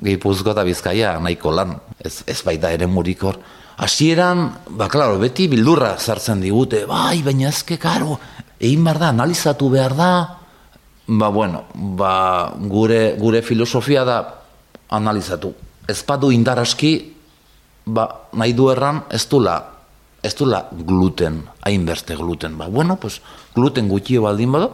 Gipuzkoa 0.00 0.54
eta 0.54 0.64
Bizkaia 0.64 1.18
nahiko 1.20 1.52
lan, 1.52 1.74
ez, 2.00 2.22
ez 2.26 2.40
baita 2.46 2.70
ere 2.72 2.88
murikor. 2.88 3.36
Hasieran, 3.76 4.46
ba, 4.70 4.88
klaro, 4.88 5.18
beti 5.20 5.50
bildurra 5.52 5.98
sartzen 5.98 6.40
digute, 6.40 6.86
bai, 6.88 7.20
baina 7.22 7.50
ezke, 7.50 7.76
karo, 7.76 8.16
egin 8.56 8.84
behar 8.88 9.02
da, 9.02 9.10
analizatu 9.12 9.68
behar 9.68 9.96
da, 10.00 10.12
ba, 11.06 11.28
bueno, 11.28 11.66
ba, 11.74 12.14
gure, 12.56 13.18
gure 13.20 13.42
filosofia 13.42 14.06
da 14.08 14.18
analizatu. 14.88 15.52
Ez 15.88 16.00
badu 16.08 16.32
indaraski, 16.32 16.94
ba, 17.84 18.08
nahi 18.32 18.56
du 18.56 18.70
erran, 18.72 19.04
ez 19.12 19.26
dula, 19.28 19.58
ez 20.22 20.34
dula 20.38 20.68
gluten, 20.72 21.42
hainbeste 21.62 22.16
gluten. 22.16 22.56
Ba, 22.58 22.68
bueno, 22.68 22.96
pues, 22.96 23.20
gluten 23.54 23.88
gutxio 23.88 24.22
baldin 24.22 24.52
bado, 24.52 24.72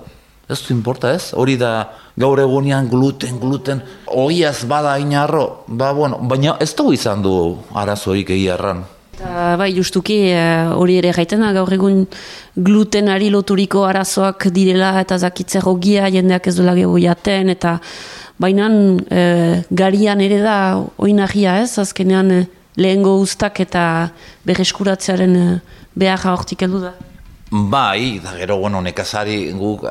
ez 0.48 0.60
du 0.66 0.74
importa 0.74 1.12
ez, 1.14 1.32
hori 1.34 1.56
da 1.60 1.90
gaur 2.16 2.40
egunean 2.40 2.88
gluten, 2.88 3.38
gluten, 3.40 3.82
oiaz 4.06 4.64
bada 4.68 4.98
inarro, 5.00 5.64
ba, 5.66 5.92
bueno, 5.92 6.20
baina 6.20 6.56
ez 6.60 6.74
dugu 6.76 6.94
izan 6.96 7.22
du 7.22 7.32
arazoik 7.74 8.30
egia 8.36 8.56
erran. 8.56 8.84
Eta, 9.18 9.56
bai, 9.58 9.72
justuki 9.74 10.20
eh, 10.30 10.68
hori 10.78 11.00
ere 11.00 11.10
gaiten 11.16 11.42
da, 11.42 11.50
gaur 11.56 11.72
egun 11.74 12.04
glutenari 12.54 13.32
loturiko 13.34 13.82
arazoak 13.88 14.46
direla 14.54 14.92
eta 15.00 15.18
zakitzer 15.18 15.66
hogia 15.66 16.06
jendeak 16.12 16.46
ez 16.46 16.54
duela 16.56 16.76
gehu 16.78 17.00
jaten, 17.02 17.50
eta 17.50 17.78
baina 18.38 18.68
e, 19.10 19.24
garian 19.70 20.22
ere 20.22 20.38
da 20.42 20.58
oinagia 21.02 21.58
ez, 21.64 21.72
azkenean 21.82 22.30
e, 22.30 22.40
lehengo 22.78 23.16
ustak 23.18 23.60
eta 23.66 23.82
berreskuratzearen 24.46 25.36
e, 25.36 25.46
behar 25.98 26.22
hortik 26.30 26.62
heldu 26.62 26.84
da. 26.86 26.94
Bai, 27.50 28.20
da 28.22 28.36
gero, 28.36 28.58
bueno, 28.62 28.80
nekazari, 28.84 29.50
guk 29.56 29.86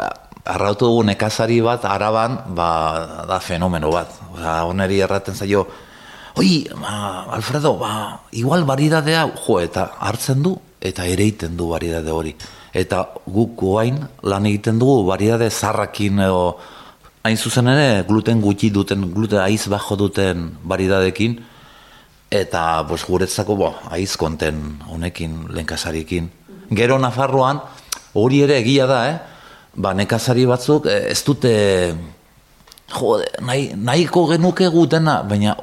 arrautu 0.47 0.87
dugu 0.87 1.03
nekazari 1.09 1.59
bat 1.65 1.85
araban, 1.89 2.37
ba, 2.55 3.25
da 3.27 3.39
fenomeno 3.43 3.91
bat. 3.91 4.13
Ba, 4.35 4.61
oneri 4.69 5.01
erraten 5.03 5.35
zaio, 5.35 5.65
oi, 6.37 6.67
ba, 6.77 7.25
Alfredo, 7.35 7.75
ba, 7.81 8.21
igual 8.31 8.63
baridadea, 8.69 9.25
jo, 9.41 9.59
eta 9.59 9.89
hartzen 9.99 10.45
du, 10.45 10.55
eta 10.79 11.05
ere 11.09 11.25
egiten 11.27 11.57
du 11.57 11.71
baridade 11.73 12.13
hori. 12.13 12.35
Eta 12.77 13.03
guk 13.25 13.57
goain 13.57 13.99
lan 14.23 14.45
egiten 14.45 14.79
dugu 14.79 15.01
baridade 15.07 15.49
zarrakin 15.49 16.21
edo 16.27 16.41
hain 17.25 17.37
zuzen 17.37 17.67
ere 17.67 18.03
gluten 18.07 18.39
gutxi 18.41 18.69
duten, 18.71 19.09
gluten 19.11 19.41
aiz 19.41 19.65
bajo 19.67 19.97
duten 19.99 20.51
baridadekin, 20.63 21.39
eta 22.31 22.85
pues, 22.87 23.05
guretzako 23.05 23.55
bo, 23.55 23.71
aiz 23.89 24.17
konten 24.17 24.81
honekin 24.89 25.47
lenkasarikin. 25.53 26.29
Gero 26.69 26.99
Nafarroan, 26.99 27.61
hori 28.13 28.41
ere 28.43 28.57
egia 28.59 28.87
da, 28.89 29.01
eh? 29.09 29.17
ba, 29.77 29.93
nekazari 29.93 30.45
batzuk 30.49 30.89
eh, 30.89 31.11
ez 31.13 31.21
dute 31.23 31.51
jode, 32.91 33.27
nahi, 33.45 33.71
nahiko 33.75 34.25
genuke 34.33 34.67
gutena, 34.73 35.21
baina 35.23 35.55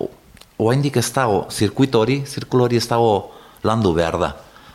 oaindik 0.59 0.97
ez 1.03 1.11
dago, 1.13 1.45
zirkuito 1.51 2.01
hori, 2.01 2.23
zirkulo 2.27 2.69
hori 2.69 2.79
ez 2.81 2.87
dago 2.89 3.33
landu 3.67 3.93
behar 3.97 4.19
da. 4.21 4.35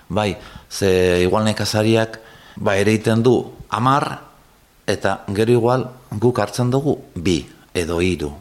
Bai, 0.09 0.33
ze 0.69 1.21
igual 1.23 1.45
nekazariak 1.47 2.19
ba, 2.57 2.75
ere 2.75 2.93
iten 2.93 3.23
du 3.23 3.39
amar, 3.69 4.19
eta 4.89 5.23
gero 5.37 5.53
igual 5.53 5.87
guk 6.11 6.39
hartzen 6.41 6.69
dugu 6.73 6.97
bi 7.15 7.43
edo 7.73 7.99
hiru. 8.01 8.31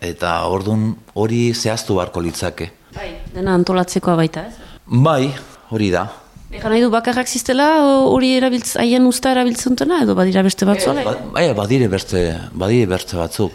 Eta 0.00 0.46
ordun 0.48 0.94
hori 1.14 1.50
zehaztu 1.52 1.98
barko 1.98 2.22
litzake. 2.24 2.70
Bai, 2.94 3.10
dena 3.34 3.54
antolatzekoa 3.58 4.16
baita, 4.18 4.48
ez? 4.48 4.56
Bai, 4.86 5.30
hori 5.70 5.90
da. 5.94 6.08
Egan 6.50 6.72
nahi 6.74 6.82
du 6.82 6.90
bakarrak 6.90 7.28
ziztela 7.30 7.66
hori 8.10 8.32
erabiltz, 8.34 8.74
haien 8.82 9.04
usta 9.06 9.30
erabiltzen 9.36 9.76
dutena 9.76 10.00
edo 10.02 10.16
badira 10.18 10.42
beste 10.42 10.66
batzu? 10.66 10.90
E, 10.98 11.04
ba, 11.06 11.14
e, 11.38 11.52
badire 11.54 11.86
beste, 11.92 12.24
badire 12.50 12.88
beste 12.90 13.18
batzuk. 13.18 13.54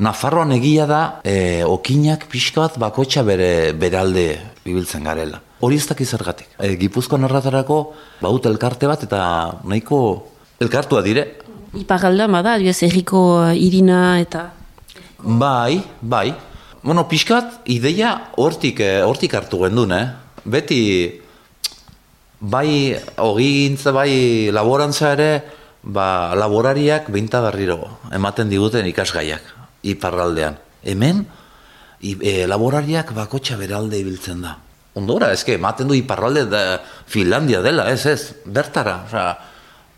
Nafarroan 0.00 0.54
egia 0.56 0.86
da, 0.88 1.02
e, 1.26 1.60
okinak 1.68 2.24
pixka 2.32 2.62
bat 2.62 2.78
bakotxa 2.80 3.26
bere, 3.26 3.50
bere 3.76 4.00
alde 4.00 4.26
bibiltzen 4.64 5.04
garela. 5.04 5.42
Hori 5.60 5.76
ez 5.76 5.84
dakiz 5.90 6.08
zergatik. 6.16 6.48
E, 6.56 6.72
Gipuzkoan 6.80 7.28
erratarako 7.28 7.80
baut 8.24 8.48
elkarte 8.48 8.88
bat 8.88 9.04
eta 9.04 9.22
nahiko 9.68 10.00
elkartua 10.64 11.04
dire. 11.04 11.26
Iparalda, 11.76 12.24
bada, 12.32 12.56
adibaz, 12.56 12.80
erriko 12.88 13.20
irina 13.52 14.16
eta... 14.22 14.48
Bai, 15.20 15.82
bai. 16.00 16.30
Bueno, 16.82 17.08
pixka 17.08 17.36
bat, 17.36 17.56
ideia 17.68 18.32
hortik, 18.40 18.80
hortik 19.04 19.34
hartu 19.36 19.58
gendun, 19.60 19.92
eh? 19.92 20.06
Beti, 20.48 20.80
bai, 22.40 22.96
hogi 23.20 23.48
gintza, 23.66 23.92
bai, 23.92 24.48
laborantza 24.48 25.12
ere, 25.12 25.28
ba, 25.82 26.32
laborariak 26.32 27.10
binta 27.12 27.42
berriro 27.44 27.98
ematen 28.16 28.48
diguten 28.48 28.88
ikasgaiak 28.88 29.44
iparraldean. 29.92 30.56
Hemen, 30.80 31.26
i, 32.00 32.16
e, 32.16 32.46
laborariak 32.48 33.12
bakotxa 33.16 33.58
beralde 33.60 34.00
ibiltzen 34.00 34.40
da. 34.40 34.56
Ondora, 34.96 35.30
ezke, 35.36 35.58
ematen 35.60 35.88
du 35.88 35.94
iparralde 35.94 36.46
da 36.48 36.80
Finlandia 37.06 37.60
dela, 37.60 37.90
ez 37.92 38.06
ez, 38.08 38.32
bertara. 38.44 39.02
Osa, 39.04 39.26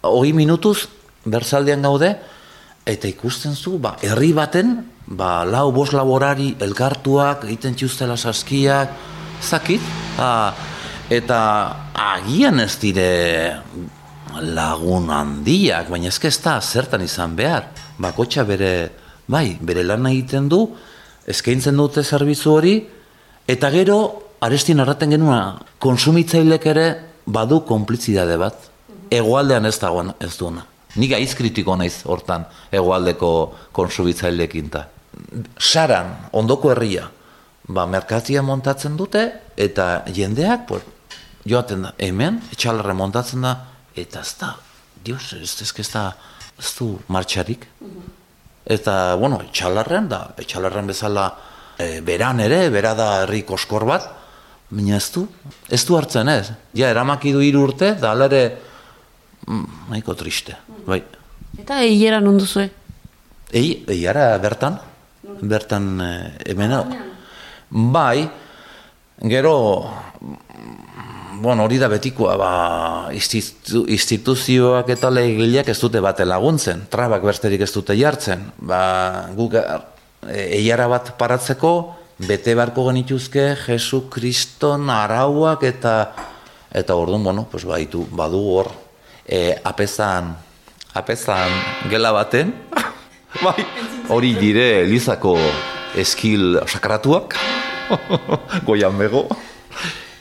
hoi 0.03 0.33
minutuz, 0.35 0.88
bertzaldean 1.25 1.87
gaude, 1.87 2.16
eta 2.90 3.07
ikusten 3.07 3.55
zu, 3.55 3.79
ba, 3.79 3.95
herri 4.03 4.33
baten, 4.35 4.81
ba, 5.12 5.44
lau 5.44 5.70
bos 5.72 5.92
laborari 5.92 6.53
elkartuak, 6.61 7.44
egiten 7.48 7.77
txustela 7.77 8.16
saskiak, 8.16 8.94
zakit, 9.42 9.85
a, 10.18 10.53
eta 11.12 11.40
agian 11.92 12.62
ez 12.62 12.72
dire 12.81 13.09
lagun 14.40 15.11
handiak, 15.12 15.90
baina 15.92 16.09
ezke 16.09 16.31
ez 16.33 16.38
da 16.40 16.57
zertan 16.61 17.05
izan 17.05 17.37
behar. 17.37 17.68
Bakotxa 18.01 18.46
bere, 18.48 18.72
bai, 19.29 19.59
bere 19.61 19.85
lan 19.85 20.09
egiten 20.09 20.48
du, 20.48 20.64
eskaintzen 21.29 21.77
dute 21.77 22.03
zerbitzu 22.03 22.57
hori, 22.57 22.77
eta 23.46 23.70
gero, 23.75 23.98
arestin 24.42 24.81
arraten 24.83 25.12
genua, 25.12 25.42
konsumitzailek 25.83 26.66
ere 26.72 26.87
badu 27.27 27.61
konplitzidade 27.68 28.38
bat. 28.40 28.70
Egoaldean 29.12 29.68
ez 29.68 29.77
dagoen 29.79 30.14
ez 30.25 30.33
duena. 30.38 30.64
Nik 30.96 31.14
aiz 31.16 31.33
kritiko 31.37 31.77
naiz 31.77 32.03
hortan 32.09 32.44
egoaldeko 32.72 33.31
konsumitzailekin 33.77 34.72
ta. 34.72 34.87
Saran, 35.59 36.15
ondoko 36.33 36.73
herria, 36.73 37.09
ba, 37.69 37.87
merkatia 37.87 38.43
montatzen 38.43 38.97
dute, 38.97 39.25
eta 39.57 40.05
jendeak, 40.13 40.67
por, 40.69 40.85
joaten 41.49 41.87
da, 41.87 41.93
hemen, 42.03 42.41
etxalarre 42.55 42.95
montatzen 42.97 43.45
da, 43.47 43.55
eta 43.99 44.23
ez 44.23 44.35
da, 44.41 44.55
dios, 45.05 45.33
ez, 45.39 45.55
ez, 45.63 45.71
ez 45.79 45.89
da, 45.93 46.09
ez 46.59 46.73
du 46.79 46.93
martxarik. 47.12 47.66
Eta, 48.62 49.16
bueno, 49.18 49.41
etxalarren 49.49 50.09
da, 50.11 50.23
etxalarren 50.39 50.91
bezala 50.91 51.27
e, 51.79 52.01
beran 52.05 52.41
ere, 52.45 52.68
bera 52.70 52.95
da 52.99 53.09
herri 53.23 53.43
koskor 53.47 53.87
bat, 53.89 54.07
baina 54.73 54.97
ez 54.97 55.09
du, 55.14 55.27
ez 55.68 55.83
du 55.87 55.97
hartzen 55.99 56.31
ez. 56.33 56.53
Ja, 56.79 56.93
eramaki 56.93 57.33
du 57.35 57.43
hiru 57.45 57.66
urte, 57.68 57.95
da 58.01 58.12
alere, 58.14 58.45
mm, 59.47 59.91
nahiko 59.91 60.14
triste, 60.18 60.57
bai. 60.87 61.03
Eta 61.59 61.83
eiera 61.85 62.23
nondu 62.23 62.47
zuen? 62.47 62.70
Ei, 63.53 63.83
eiara 63.93 64.31
bertan, 64.41 64.79
bertan 65.23 65.87
e, 66.01 66.12
emena. 66.53 66.83
Bai, 67.70 68.29
gero, 69.29 69.55
bueno, 71.41 71.64
hori 71.64 71.79
da 71.79 71.89
betikoa, 71.89 72.37
ba, 72.37 72.53
institu, 73.14 73.85
instituzioak 73.89 74.91
eta 74.93 75.11
legileak 75.11 75.70
ez 75.73 75.79
dute 75.81 76.03
bate 76.05 76.27
laguntzen, 76.29 76.87
trabak 76.93 77.25
berterik 77.25 77.64
ez 77.64 77.73
dute 77.73 77.97
jartzen. 77.99 78.51
Ba, 78.59 78.83
guk 79.39 79.57
e, 79.57 79.64
eiara 80.59 80.91
bat 80.91 81.14
paratzeko, 81.18 81.73
bete 82.23 82.55
barko 82.55 82.87
genituzke 82.91 83.53
Jesu 83.66 84.05
Kriston 84.12 84.91
arauak 84.93 85.64
eta 85.66 85.97
Eta 86.73 86.95
orduan, 86.97 87.23
bueno, 87.23 87.47
pues 87.51 87.66
baitu, 87.68 88.07
badu 88.16 88.41
hor, 88.49 88.70
e, 89.29 89.53
apezan, 89.64 90.33
apezan 90.97 91.53
gela 91.91 92.12
baten, 92.16 92.55
bai, 93.41 93.64
hori 94.12 94.35
dire 94.37 94.83
Elizako 94.83 95.39
eskil 95.97 96.61
sakratuak, 96.68 97.37
goian 98.68 98.97
bego, 99.01 99.24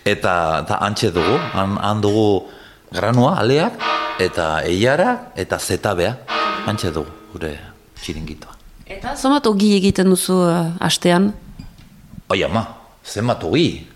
eta, 0.05 0.63
eta 0.63 0.79
antxe 0.79 1.11
dugu, 1.11 1.35
han, 1.51 1.75
han 1.81 1.99
dugu 2.03 2.47
granua, 2.91 3.35
aleak, 3.43 3.75
eta 4.23 4.61
eiara, 4.67 5.33
eta 5.35 5.59
zetabea, 5.59 6.15
antxe 6.69 6.93
dugu, 6.95 7.11
gure 7.33 7.55
txiringitoa. 7.99 8.55
Eta 8.91 9.15
zomat 9.15 9.47
ogi 9.47 9.73
egiten 9.77 10.11
duzu 10.11 10.35
uh, 10.43 10.71
astean? 10.83 11.31
Oi 12.31 12.41
ama, 12.43 12.65
zenbat 13.07 13.43
ogi? 13.47 13.87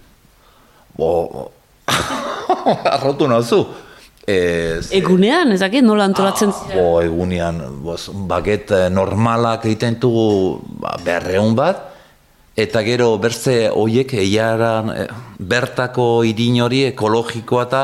Bo, 0.96 1.52
arrotu 2.96 3.28
nazu. 3.28 3.66
Ez, 4.26 4.90
Egunean, 4.98 5.52
ezakit, 5.54 5.84
nola 5.86 6.08
antolatzen 6.10 6.50
ah, 6.50 6.70
Bo, 6.74 6.86
egunean, 7.06 7.60
boz, 7.86 8.08
baget 8.26 8.72
eh, 8.74 8.88
normalak 8.90 9.68
egiten 9.70 10.00
dugu 10.02 10.64
ba, 10.82 10.96
berreun 11.06 11.54
bat, 11.54 11.84
eta 12.58 12.82
gero 12.88 13.12
bertze 13.22 13.68
hoiek 13.70 14.16
eiaran 14.18 14.90
eh, 14.96 15.06
bertako 15.38 16.24
irin 16.26 16.58
hori 16.66 16.88
ekologikoa 16.88 17.68
eta 17.68 17.84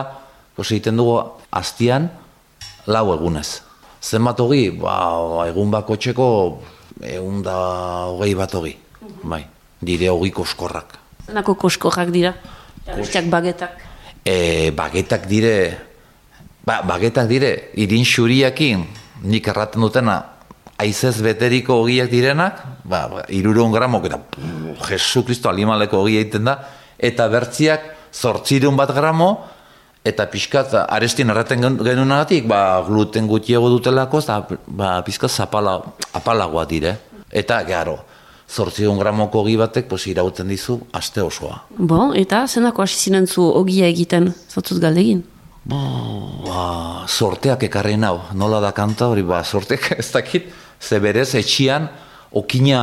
boz, 0.58 0.66
egiten 0.72 0.98
dugu 0.98 1.20
hastian 1.54 2.10
lau 2.90 3.12
egunez. 3.14 3.62
Zenbat 4.02 4.42
hogi, 4.42 4.72
ba, 4.82 4.98
egun 5.46 5.70
bako 5.70 6.00
txeko 6.02 6.28
egun 7.06 7.46
da 7.46 7.60
hogei 8.10 8.34
bat 8.34 8.58
hogi, 8.58 8.74
bai, 9.22 9.44
dire 9.78 10.10
hogi 10.10 10.34
koskorrak. 10.34 10.98
Zenako 11.28 11.54
koskorrak 11.68 12.10
dira? 12.10 12.34
Besteak 12.90 13.30
bagetak? 13.30 13.78
E, 14.26 14.74
bagetak 14.74 15.30
dire, 15.30 15.91
ba, 16.66 16.82
bagetak 16.86 17.30
dire, 17.30 17.72
irin 17.80 18.06
xuriakin, 18.06 18.86
nik 19.24 19.48
erraten 19.48 19.82
dutena, 19.82 20.18
aizez 20.82 21.22
beteriko 21.22 21.82
ogiak 21.84 22.10
direnak, 22.10 22.62
ba, 22.84 23.08
ba 23.10 23.24
iruron 23.30 23.74
gramok, 23.74 24.06
eta 24.10 24.18
pff, 24.18 24.90
Jesu 24.90 25.26
Kristo 25.26 25.50
alimaleko 25.50 26.02
ogi 26.02 26.18
egiten 26.22 26.50
da, 26.50 26.58
eta 26.98 27.28
bertziak 27.30 28.14
zortzirun 28.14 28.78
bat 28.78 28.94
gramo, 28.94 29.32
eta 30.06 30.26
pixkat, 30.30 30.74
arestin 30.90 31.30
erraten 31.30 31.62
genunagatik, 31.82 32.48
ba, 32.50 32.82
gluten 32.88 33.30
gutiago 33.30 33.70
dutelako, 33.70 34.22
eta 34.22 34.42
ba, 34.68 34.96
pixkat 35.06 35.30
zapala, 35.30 35.80
apalagoa 36.18 36.66
dire. 36.70 36.98
Eta, 37.32 37.62
gero, 37.64 38.00
zortzion 38.52 38.98
gramoko 39.00 39.46
ogi 39.46 39.56
batek, 39.60 39.88
pos, 39.88 40.04
irauten 40.10 40.50
dizu, 40.52 40.82
aste 40.98 41.22
osoa. 41.24 41.62
Bo, 41.78 42.12
eta 42.18 42.44
zenako 42.48 42.84
hasi 42.84 42.98
zinen 43.08 43.28
zu 43.28 43.46
ogia 43.46 43.88
egiten, 43.88 44.34
zautuz 44.50 44.82
galdegin? 44.82 45.24
Bo, 45.62 45.78
ba, 46.42 47.06
sorteak 47.06 47.68
ekarri 47.68 47.94
nau, 47.94 48.16
nola 48.34 48.60
da 48.64 48.72
kanta 48.74 49.12
hori, 49.12 49.22
ba, 49.22 49.44
sorteak 49.46 49.92
ez 50.02 50.10
dakit, 50.10 50.48
ze 50.82 50.98
berez, 51.00 51.36
etxian, 51.38 51.86
okina 52.34 52.82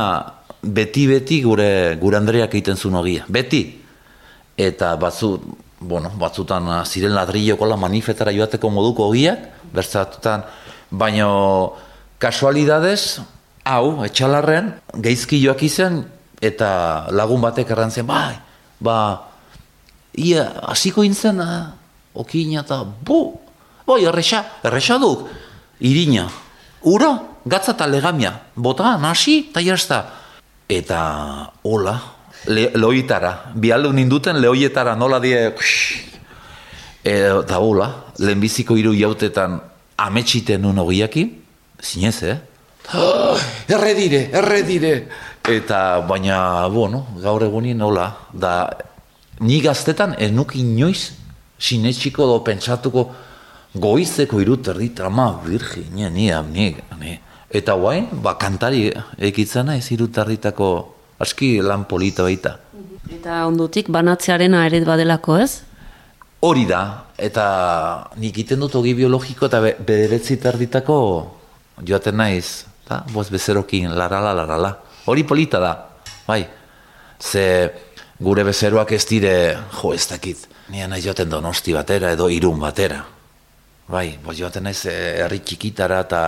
beti-beti 0.63 1.41
gure, 1.43 1.97
gure 1.99 2.19
Andreak 2.19 2.53
egiten 2.53 2.79
zuen 2.79 2.95
ogia, 2.95 3.25
beti. 3.27 3.63
Eta 4.59 4.93
batzu, 4.99 5.37
bueno, 5.79 6.11
batzutan 6.19 6.67
ah, 6.71 6.83
ziren 6.85 7.15
ladrilloko 7.15 7.67
la 7.67 7.77
manifetara 7.79 8.31
joateko 8.35 8.71
moduko 8.71 9.09
ogiak, 9.11 9.43
bertzatutan, 9.75 10.45
baino 10.91 11.75
kasualidades, 12.19 13.19
hau, 13.67 14.05
etxalarren, 14.07 14.73
geizki 15.03 15.39
joak 15.43 15.63
izen, 15.67 16.05
eta 16.39 17.09
lagun 17.11 17.43
batek 17.43 17.75
errantzen, 17.75 18.07
bai, 18.07 18.39
ba, 18.79 18.95
ia, 20.15 20.47
hasiko 20.71 21.03
intzen, 21.07 21.43
ah, 21.43 21.78
okina 22.19 22.63
eta, 22.65 22.83
bu, 22.83 23.23
bai, 23.87 24.03
erresa, 24.05 24.43
erresa 24.63 24.99
duk, 24.99 25.27
irina, 25.79 26.27
ura, 26.83 27.13
gatza 27.45 27.73
eta 27.77 27.87
legamia, 27.87 28.33
bota, 28.55 28.97
nasi, 28.99 29.39
eta 29.49 29.63
jazta. 29.63 29.99
Eta, 30.69 30.99
hola, 31.63 31.95
le, 32.51 32.69
loitara, 32.75 33.51
bialdu 33.55 33.93
ninduten 33.95 34.39
lehoietara, 34.43 34.95
nola 34.99 35.21
die, 35.23 35.39
eta 37.09 37.59
hola, 37.63 37.89
lehenbiziko 38.19 38.77
hiru 38.77 38.93
jautetan 38.97 39.57
ametsiten 39.99 40.61
nun 40.61 40.83
ogiakin, 40.83 41.31
zinez, 41.81 42.19
eh? 42.23 42.37
erre 43.73 43.95
dire, 43.95 44.27
erre 44.33 44.61
dire. 44.67 44.93
Eta, 45.49 46.01
baina, 46.05 46.67
bueno, 46.69 47.05
gaur 47.23 47.47
egunin 47.47 47.79
nola, 47.79 48.11
da, 48.33 48.67
ni 49.39 49.61
gaztetan 49.63 50.17
enuk 50.19 50.53
inoiz 50.59 51.18
sinetxiko 51.59 52.27
do 52.27 52.39
pentsatuko 52.43 53.09
goizeko 53.75 54.39
irut 54.41 54.67
erdit, 54.71 54.99
ama, 55.05 55.31
virgi, 55.45 55.85
ni, 55.93 56.07
ni, 56.09 56.31
ni, 56.51 56.69
ni. 56.99 57.17
Eta 57.49 57.75
guain, 57.77 58.07
ba, 58.23 58.35
kantari 58.37 58.87
ekitzana 59.17 59.75
ez 59.77 59.91
irut 59.91 60.17
erditako 60.17 60.69
aski 61.19 61.59
lan 61.61 61.85
polita 61.89 62.23
baita. 62.23 62.55
Eta 63.09 63.43
ondotik 63.49 63.89
banatzearena 63.91 64.65
ere 64.67 64.81
badelako 64.85 65.37
ez? 65.41 65.51
Hori 66.45 66.63
da, 66.69 66.81
eta 67.19 67.45
nik 68.21 68.37
iten 68.45 68.61
dut 68.63 68.77
ogi 68.79 68.93
biologiko 68.95 69.49
eta 69.49 69.59
be, 69.63 69.73
bederetzi 69.75 70.37
tarditako 70.39 70.99
joaten 71.83 72.15
naiz, 72.15 72.63
eta 72.85 73.01
boz 73.11 73.27
bezerokin, 73.33 73.91
larala, 73.97 74.31
larala. 74.37 74.71
Hori 75.09 75.25
polita 75.27 75.59
da, 75.59 75.73
bai. 76.27 76.45
Ze 77.19 77.43
gure 78.23 78.45
bezeroak 78.47 78.93
ez 78.95 79.03
dire, 79.09 79.33
jo, 79.81 79.91
ez 79.91 80.05
dakit, 80.07 80.47
nien 80.69 80.89
nahi 80.89 81.01
joaten 81.01 81.29
donosti 81.29 81.73
batera 81.73 82.11
edo 82.11 82.29
irun 82.29 82.59
batera. 82.59 82.99
Bai, 83.89 84.17
boz 84.23 84.37
joaten 84.37 84.63
naiz 84.63 84.83
eh, 84.85 85.23
herri 85.23 85.39
txikitara 85.41 85.99
eta, 86.05 86.21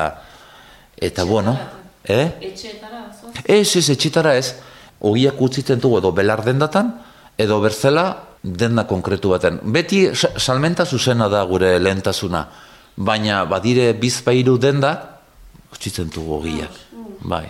eta 0.97 1.25
bueno, 1.25 1.55
eh? 2.03 2.27
Etxeetara, 2.41 3.03
Ez, 3.45 3.75
ez, 3.77 3.89
etxetara 3.89 4.35
ez. 4.35 4.55
Ogiak 5.01 5.39
utzitzen 5.41 5.79
dugu 5.79 5.99
edo 5.99 6.11
belar 6.11 6.43
dendatan, 6.45 6.91
edo 7.37 7.59
berzela 7.61 8.03
denda 8.43 8.83
konkretu 8.89 9.29
baten. 9.29 9.59
Beti 9.63 10.07
sa- 10.15 10.33
salmenta 10.37 10.85
zuzena 10.85 11.27
da 11.29 11.43
gure 11.45 11.79
lehentasuna. 11.79 12.47
Baina 12.97 13.45
badire 13.45 13.93
bizpairu 13.93 14.57
denda, 14.57 14.91
utzitzen 15.71 16.09
dugu 16.13 16.39
ogiak. 16.39 16.71
Bai. 17.21 17.45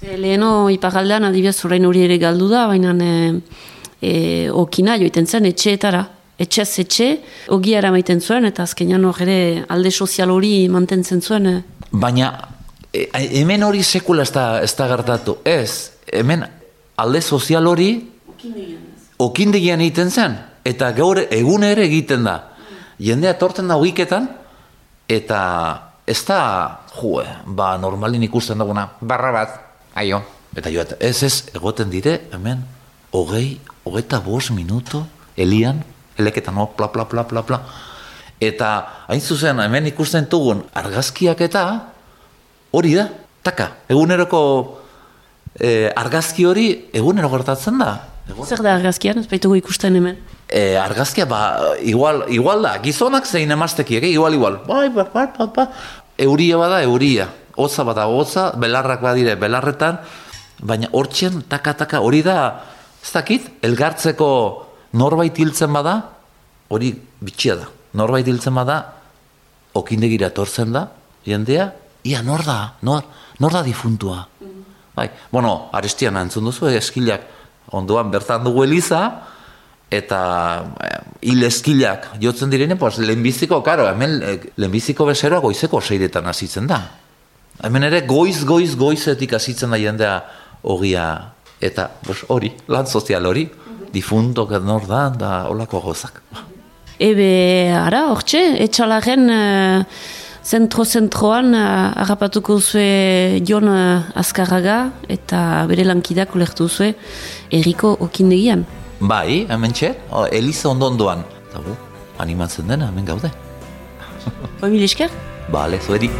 Ze 0.00 0.16
leheno 0.18 0.68
ipagaldean 0.70 1.24
adibidez 1.30 1.64
orain 1.64 1.86
hori 1.86 2.02
ere 2.04 2.18
galdu 2.18 2.48
da, 2.50 2.66
baina 2.66 2.92
e, 4.02 4.50
okina 4.50 4.98
joiten 4.98 5.26
zen 5.26 5.46
etxeetara. 5.46 6.04
Etxez 6.38 6.80
etxe, 6.82 7.08
ogiara 7.54 7.92
maiten 7.94 8.20
zuen, 8.20 8.44
eta 8.48 8.64
azkenean 8.66 9.04
hor 9.06 9.20
ere 9.22 9.64
alde 9.70 9.90
sozial 9.90 10.32
hori 10.34 10.68
mantentzen 10.68 11.22
zuen. 11.22 11.46
e. 11.46 11.62
Baina 11.90 12.32
e, 12.92 13.06
hemen 13.40 13.62
hori 13.62 13.82
sekula 13.82 14.22
ez 14.22 14.32
da, 14.32 14.62
ez 14.62 14.74
da 14.74 14.88
gertatu. 14.88 15.36
Ez, 15.44 15.92
hemen 16.12 16.44
alde 16.96 17.20
sozial 17.22 17.66
hori 17.66 17.90
okindegian 19.18 19.80
egiten 19.80 20.10
zen. 20.10 20.36
Eta 20.64 20.90
gaur 20.96 21.20
egun 21.30 21.62
ere 21.62 21.84
egiten 21.86 22.24
da. 22.24 22.38
Jendea 22.98 23.34
torten 23.38 23.68
da 23.68 23.76
ogiketan, 23.76 24.28
eta 25.08 25.40
ez 26.06 26.20
da, 26.26 26.40
jue, 26.98 27.24
ba, 27.46 27.74
normalin 27.78 28.22
ikusten 28.26 28.58
duguna, 28.58 28.88
barra 29.00 29.32
bat, 29.34 29.58
aio. 29.94 30.22
Eta 30.54 30.70
joat, 30.70 30.94
ez 31.02 31.22
ez, 31.26 31.34
egoten 31.54 31.90
dire, 31.90 32.20
hemen, 32.32 32.62
hogei, 33.12 33.58
hogeita 33.84 34.20
bost 34.22 34.52
minuto, 34.54 35.02
elian, 35.36 35.82
eleketan, 36.18 36.54
no, 36.54 36.68
pla, 36.76 36.90
pla, 36.92 37.08
pla, 37.08 37.26
pla, 37.28 37.42
pla. 37.42 37.60
Eta, 38.42 38.70
hain 39.08 39.20
zuzen, 39.20 39.60
hemen 39.62 39.86
ikusten 39.90 40.26
dugun 40.30 40.64
argazkiak 40.74 41.40
eta, 41.46 41.64
hori 42.74 42.94
da, 42.98 43.08
taka, 43.46 43.70
eguneroko 43.92 44.40
eh, 45.60 45.90
argazki 45.96 46.46
hori 46.48 46.66
egunero 46.94 47.30
gertatzen 47.32 47.78
da. 47.78 47.92
Zer 48.46 48.62
da 48.64 48.74
argazkian, 48.78 49.20
ez 49.20 49.28
baitugu 49.28 49.58
ikusten 49.60 49.96
hemen. 49.98 50.18
E, 50.48 50.76
argazkia, 50.80 51.26
ba, 51.28 51.40
igual, 51.84 52.24
igual 52.32 52.64
da, 52.64 52.76
gizonak 52.82 53.26
zein 53.28 53.52
emaztekiek, 53.52 54.04
eh? 54.04 54.12
igual, 54.16 54.36
igual. 54.36 54.60
Bai, 54.68 54.88
ba, 54.92 55.06
ba, 55.12 55.26
ba, 55.36 55.48
ba. 55.52 55.66
Euria 56.18 56.56
bada, 56.60 56.82
euria. 56.82 57.28
Hotza 57.56 57.84
bada, 57.86 58.06
hotza, 58.10 58.50
belarrak 58.58 59.02
badire, 59.04 59.36
belarretan, 59.38 60.00
baina 60.64 60.88
hortxen, 60.92 61.42
taka, 61.48 61.74
taka, 61.84 62.00
hori 62.00 62.22
da, 62.24 62.38
ez 63.04 63.12
dakit, 63.12 63.50
elgartzeko 63.62 64.30
norbait 64.94 65.38
hiltzen 65.38 65.72
bada, 65.74 65.96
hori 66.70 66.92
bitxia 66.94 67.58
da. 67.58 67.68
Norbait 67.98 68.26
hiltzen 68.26 68.54
bada, 68.56 68.78
okindegira 69.78 70.30
etortzen 70.30 70.74
da, 70.74 70.86
jendea, 71.26 71.68
ia 72.06 72.22
nor 72.22 72.44
da, 72.46 72.58
nor, 72.86 73.06
nor 73.42 73.54
da 73.54 73.62
difuntua. 73.66 74.22
Bai, 74.94 75.08
bueno, 75.32 75.70
arestian 75.74 76.16
antzun 76.16 76.46
duzu, 76.46 76.68
eh, 76.70 76.78
eskilak 76.78 77.26
ondoan 77.74 78.12
bertan 78.12 78.44
dugu 78.46 78.62
eliza, 78.64 79.00
eta 79.90 80.20
eh, 80.84 81.00
hil 81.30 81.42
eskilak 81.46 82.12
jotzen 82.22 82.52
direne, 82.52 82.76
pues, 82.78 83.00
lehenbiziko, 83.02 83.62
karo, 83.66 83.88
hemen 83.90 84.20
eh, 84.22 84.36
lehenbiziko 84.56 85.08
bezeroa 85.10 85.42
goizeko 85.42 85.80
seiretan 85.82 86.30
hasitzen 86.30 86.70
da. 86.70 86.80
Hemen 87.66 87.88
ere 87.90 88.04
goiz, 88.06 88.44
goiz, 88.46 88.74
goizetik 88.78 89.34
hasitzen 89.34 89.74
da 89.74 89.78
jendea 89.78 90.14
ogia, 90.62 91.08
eta 91.60 91.88
pues, 92.04 92.22
hori, 92.30 92.52
lan 92.70 92.86
sozial 92.86 93.26
hori, 93.26 93.48
difunto 93.92 94.46
nor 94.60 94.86
da, 94.86 95.08
da 95.08 95.46
olako 95.50 95.80
gozak. 95.80 96.22
Ebe, 96.98 97.72
ara, 97.74 98.06
hortxe, 98.12 98.40
etxalaren 98.62 99.30
uh, 99.30 99.84
zentro-zentroan 100.46 101.50
uh, 101.54 101.90
harrapatuko 102.04 102.60
zue 102.60 103.40
Jon 103.42 103.66
uh, 103.68 104.04
Azkarraga 104.14 104.92
eta 105.08 105.66
bere 105.66 105.84
lankidak 105.84 106.36
ulertu 106.36 106.68
zue 106.68 106.92
erriko 107.50 107.96
okindegian. 108.06 108.64
Bai, 109.00 109.44
hemen 109.50 109.74
txe, 109.74 109.90
o, 110.12 110.24
Eliza 110.30 110.70
ondondoan. 110.70 111.26
Eta 111.50 111.64
gu, 111.66 111.74
animatzen 112.22 112.70
dena, 112.70 112.92
hemen 112.92 113.10
gaude. 113.10 113.32
Bai, 114.60 114.70
mil 114.70 114.86
esker? 114.86 115.10
Bale, 115.52 115.82
zuedi. 115.82 116.12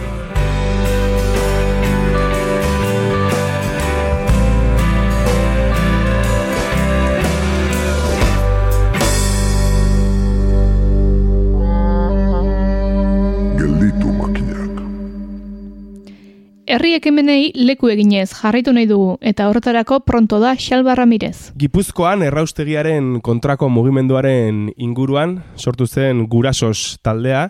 Herri 16.75 16.97
ekimenei 16.97 17.53
leku 17.55 17.87
eginez 17.93 18.33
jarraitu 18.35 18.72
nahi 18.75 18.89
dugu 18.91 19.12
eta 19.31 19.45
horretarako 19.47 20.01
pronto 20.03 20.41
da 20.43 20.57
Xalba 20.59 20.97
Ramirez. 20.99 21.53
Gipuzkoan 21.55 22.25
erraustegiaren 22.27 23.20
kontrako 23.22 23.68
mugimenduaren 23.70 24.72
inguruan 24.75 25.37
sortu 25.55 25.87
zen 25.87 26.25
gurasos 26.33 26.99
taldea 27.07 27.45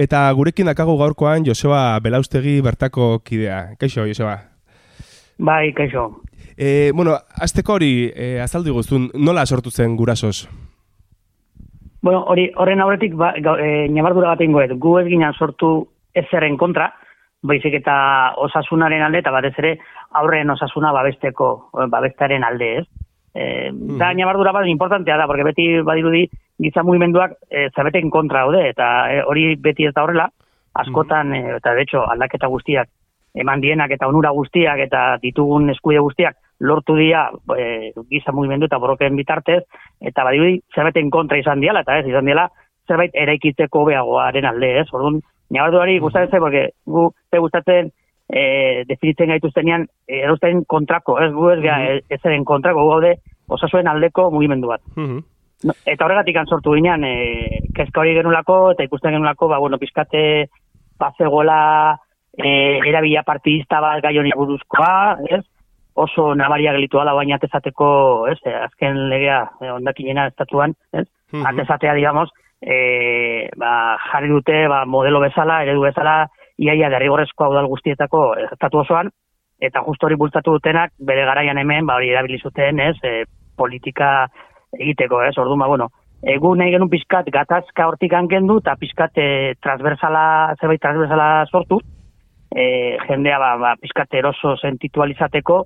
eta 0.00 0.22
gurekin 0.38 0.70
dakago 0.70 0.94
gaurkoan 1.02 1.44
Joseba 1.44 2.00
Belaustegi 2.00 2.62
bertako 2.64 3.18
kidea. 3.26 3.74
Kaixo, 3.76 4.06
Joseba? 4.08 4.38
Bai, 5.36 5.74
kaixo. 5.76 6.06
E, 6.56 6.92
bueno, 6.96 7.18
azteko 7.44 7.76
hori 7.76 7.92
e, 8.08 8.38
azaldu 8.40 8.72
guztun, 8.78 9.10
nola 9.12 9.44
sortu 9.44 9.68
zen 9.68 10.00
gurasos? 10.00 10.48
Bueno, 12.00 12.24
hori 12.24 12.48
horren 12.56 12.80
aurretik 12.80 13.20
ba, 13.20 13.34
e, 13.36 13.86
nabardura 13.92 14.32
bat 14.32 14.40
ingoet. 14.40 14.78
Gu 14.80 14.98
ez 15.04 15.08
ginen 15.12 15.36
sortu 15.36 15.74
ezerren 16.16 16.56
kontra, 16.56 16.88
baizik 17.42 17.74
eta 17.80 17.94
osasunaren 18.38 19.02
alde, 19.02 19.22
eta 19.22 19.32
batez 19.34 19.54
ere 19.58 19.72
aurren 20.18 20.50
osasuna 20.54 20.92
babesteko, 20.92 21.48
babestaren 21.90 22.44
alde, 22.44 22.76
ez? 22.82 22.86
E, 23.34 23.44
Da, 23.72 24.12
nabardura 24.14 24.52
bat 24.52 24.66
importantea 24.68 25.16
da, 25.16 25.26
porque 25.26 25.44
beti 25.44 25.66
badirudi 25.80 26.26
giza 26.60 26.82
mugimenduak 26.82 27.38
e, 27.50 27.68
zabeten 27.74 28.10
kontra 28.10 28.42
haude, 28.42 28.68
eta 28.68 28.88
e, 29.10 29.22
hori 29.26 29.56
beti 29.56 29.88
ez 29.88 29.94
da 29.94 30.04
horrela, 30.04 30.28
askotan, 30.74 31.34
e, 31.34 31.56
eta 31.56 31.74
de 31.74 31.82
hecho, 31.82 32.04
aldaketa 32.08 32.50
guztiak, 32.52 32.88
eman 33.34 33.60
dienak 33.60 33.90
eta 33.96 34.08
onura 34.08 34.30
guztiak 34.36 34.78
eta 34.84 35.16
ditugun 35.22 35.70
eskuide 35.72 36.02
guztiak 36.04 36.36
lortu 36.60 36.94
dira 36.94 37.30
e, 37.56 37.92
giza 38.10 38.32
mugimendu 38.32 38.68
eta 38.68 38.78
borroken 38.78 39.16
bitartez, 39.16 39.62
eta 40.00 40.24
badirudi 40.28 40.60
zerbeten 40.74 41.10
kontra 41.10 41.40
izan 41.40 41.60
diala, 41.60 41.82
eta 41.82 41.98
ez, 41.98 42.06
izan 42.06 42.28
diala 42.28 42.48
zerbait 42.86 43.14
eraikitzeko 43.14 43.84
beagoaren 43.88 44.46
alde, 44.46 44.72
ez? 44.82 44.86
Orduan, 44.92 45.20
nabardurari 45.52 45.98
gustatzen 46.00 46.30
zen, 46.30 46.40
porque 46.40 46.70
gu 46.86 47.10
te 47.30 47.38
gustatzen 47.38 47.90
e, 48.28 48.84
definitzen 48.88 49.28
gaituztenean 49.34 49.86
e, 50.08 50.22
erosten 50.22 50.64
kontrako, 50.64 51.18
ez 51.20 51.30
gu 51.32 51.50
ez 51.50 51.60
gea 51.60 51.78
ez 52.08 52.20
eren 52.24 52.44
kontrako, 52.48 52.88
gaude 52.88 53.16
osasuen 53.48 53.88
aldeko 53.88 54.30
mugimendu 54.32 54.68
bat. 54.72 54.80
No, 55.62 55.74
eta 55.86 56.04
horregatik 56.04 56.38
sortu 56.48 56.74
ginean, 56.74 57.04
e, 57.04 57.60
kezka 57.74 58.00
hori 58.00 58.14
genulako, 58.14 58.72
eta 58.72 58.82
ikusten 58.88 59.12
genulako, 59.14 59.48
ba, 59.48 59.58
bueno, 59.62 59.78
pizkate 59.78 60.48
bazegola 60.98 61.98
e, 62.36 62.78
erabila 62.88 63.22
partidista 63.22 63.80
bat 63.80 64.02
gai 64.02 64.16
honi 64.18 64.32
buruzkoa, 64.36 65.18
ez? 65.30 65.44
oso 65.94 66.34
nabaria 66.34 66.72
gelitu 66.72 66.98
ala 66.98 67.12
baina 67.12 67.36
atezateko, 67.36 68.26
ez, 68.30 68.38
e, 68.48 68.54
azken 68.64 69.10
legea 69.10 69.42
e, 69.60 69.70
ondakinena 69.70 70.28
estatuan, 70.30 70.72
ez, 70.92 71.06
Mhm. 71.32 71.46
atezatea, 71.46 71.94
digamos, 71.94 72.30
e, 72.62 73.48
ba, 73.58 73.98
jarri 74.10 74.30
dute 74.30 74.66
ba, 74.70 74.84
modelo 74.86 75.20
bezala, 75.20 75.62
eredu 75.66 75.82
bezala, 75.82 76.28
iaia 76.62 76.90
derrigorrezko 76.92 77.44
hau 77.44 77.54
dal 77.54 77.68
guztietako 77.70 78.22
estatu 78.50 78.82
osoan, 78.84 79.10
eta 79.62 79.82
justo 79.86 80.06
hori 80.06 80.18
bultzatu 80.18 80.54
dutenak, 80.56 80.94
bere 80.98 81.26
garaian 81.26 81.58
hemen, 81.58 81.86
ba, 81.86 81.98
hori 81.98 82.12
erabili 82.14 82.38
zuten, 82.38 82.80
ez, 82.80 82.96
e, 83.02 83.24
politika 83.56 84.28
egiteko, 84.78 85.22
ez, 85.26 85.36
orduan, 85.38 85.64
ba, 85.64 85.70
bueno, 85.74 85.90
Egu 86.22 86.52
nahi 86.54 86.70
genuen 86.70 86.90
pizkat 86.90 87.26
gatazka 87.34 87.88
hortik 87.90 88.12
kendu 88.30 88.60
eta 88.60 88.76
pizkat 88.78 89.16
e, 89.18 89.54
transversala, 89.58 90.54
zerbait 90.60 90.78
transversala 90.78 91.46
sortu, 91.50 91.80
e, 92.54 92.96
jendea 93.08 93.40
ba, 93.42 93.56
ba, 93.58 93.72
pizkat 93.80 94.14
eroso 94.14 94.54
sentitualizateko, 94.56 95.56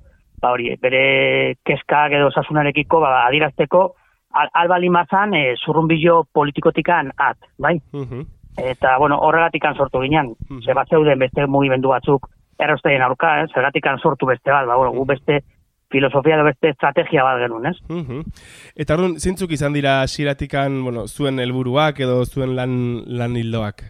ba 0.41 0.51
hori, 0.55 0.71
bere 0.81 1.57
kezkak 1.65 2.15
edo 2.17 2.31
osasunarekiko 2.31 2.99
ba, 3.03 3.27
adirazteko, 3.27 3.83
al, 4.37 4.49
albali 4.53 4.89
mazan 4.93 5.33
e, 5.33 5.43
zurrunbillo 5.57 6.23
politikotikan 6.33 7.11
at, 7.17 7.37
bai? 7.57 7.77
Eta, 8.57 8.95
bueno, 8.97 9.19
horregatikan 9.21 9.75
sortu 9.75 10.01
ginen, 10.01 10.33
ze 10.65 10.73
bat 10.73 10.89
zeuden 10.89 11.19
beste 11.19 11.45
mugimendu 11.45 11.91
batzuk 11.93 12.29
errostegin 12.59 13.03
aurka, 13.05 13.35
eh? 13.41 13.47
zergatikan 13.53 13.99
sortu 13.99 14.25
beste 14.25 14.51
bat, 14.51 14.65
ba, 14.65 14.77
bueno, 14.79 14.93
gu 14.95 15.05
beste 15.05 15.43
filosofia 15.93 16.35
edo 16.35 16.47
beste 16.47 16.71
estrategia 16.73 17.23
bat 17.23 17.39
genuen, 17.43 17.69
ez? 17.69 17.77
Mhm. 17.87 18.23
Eta 18.75 18.97
orduan, 18.97 19.15
zeintzuk 19.19 19.53
izan 19.55 19.77
dira 19.77 19.99
xiratikan, 20.07 20.81
bueno, 20.83 21.05
zuen 21.07 21.39
helburuak 21.39 22.01
edo 22.03 22.23
zuen 22.25 22.55
lan, 22.57 22.73
lan 23.05 23.37
hildoak? 23.39 23.85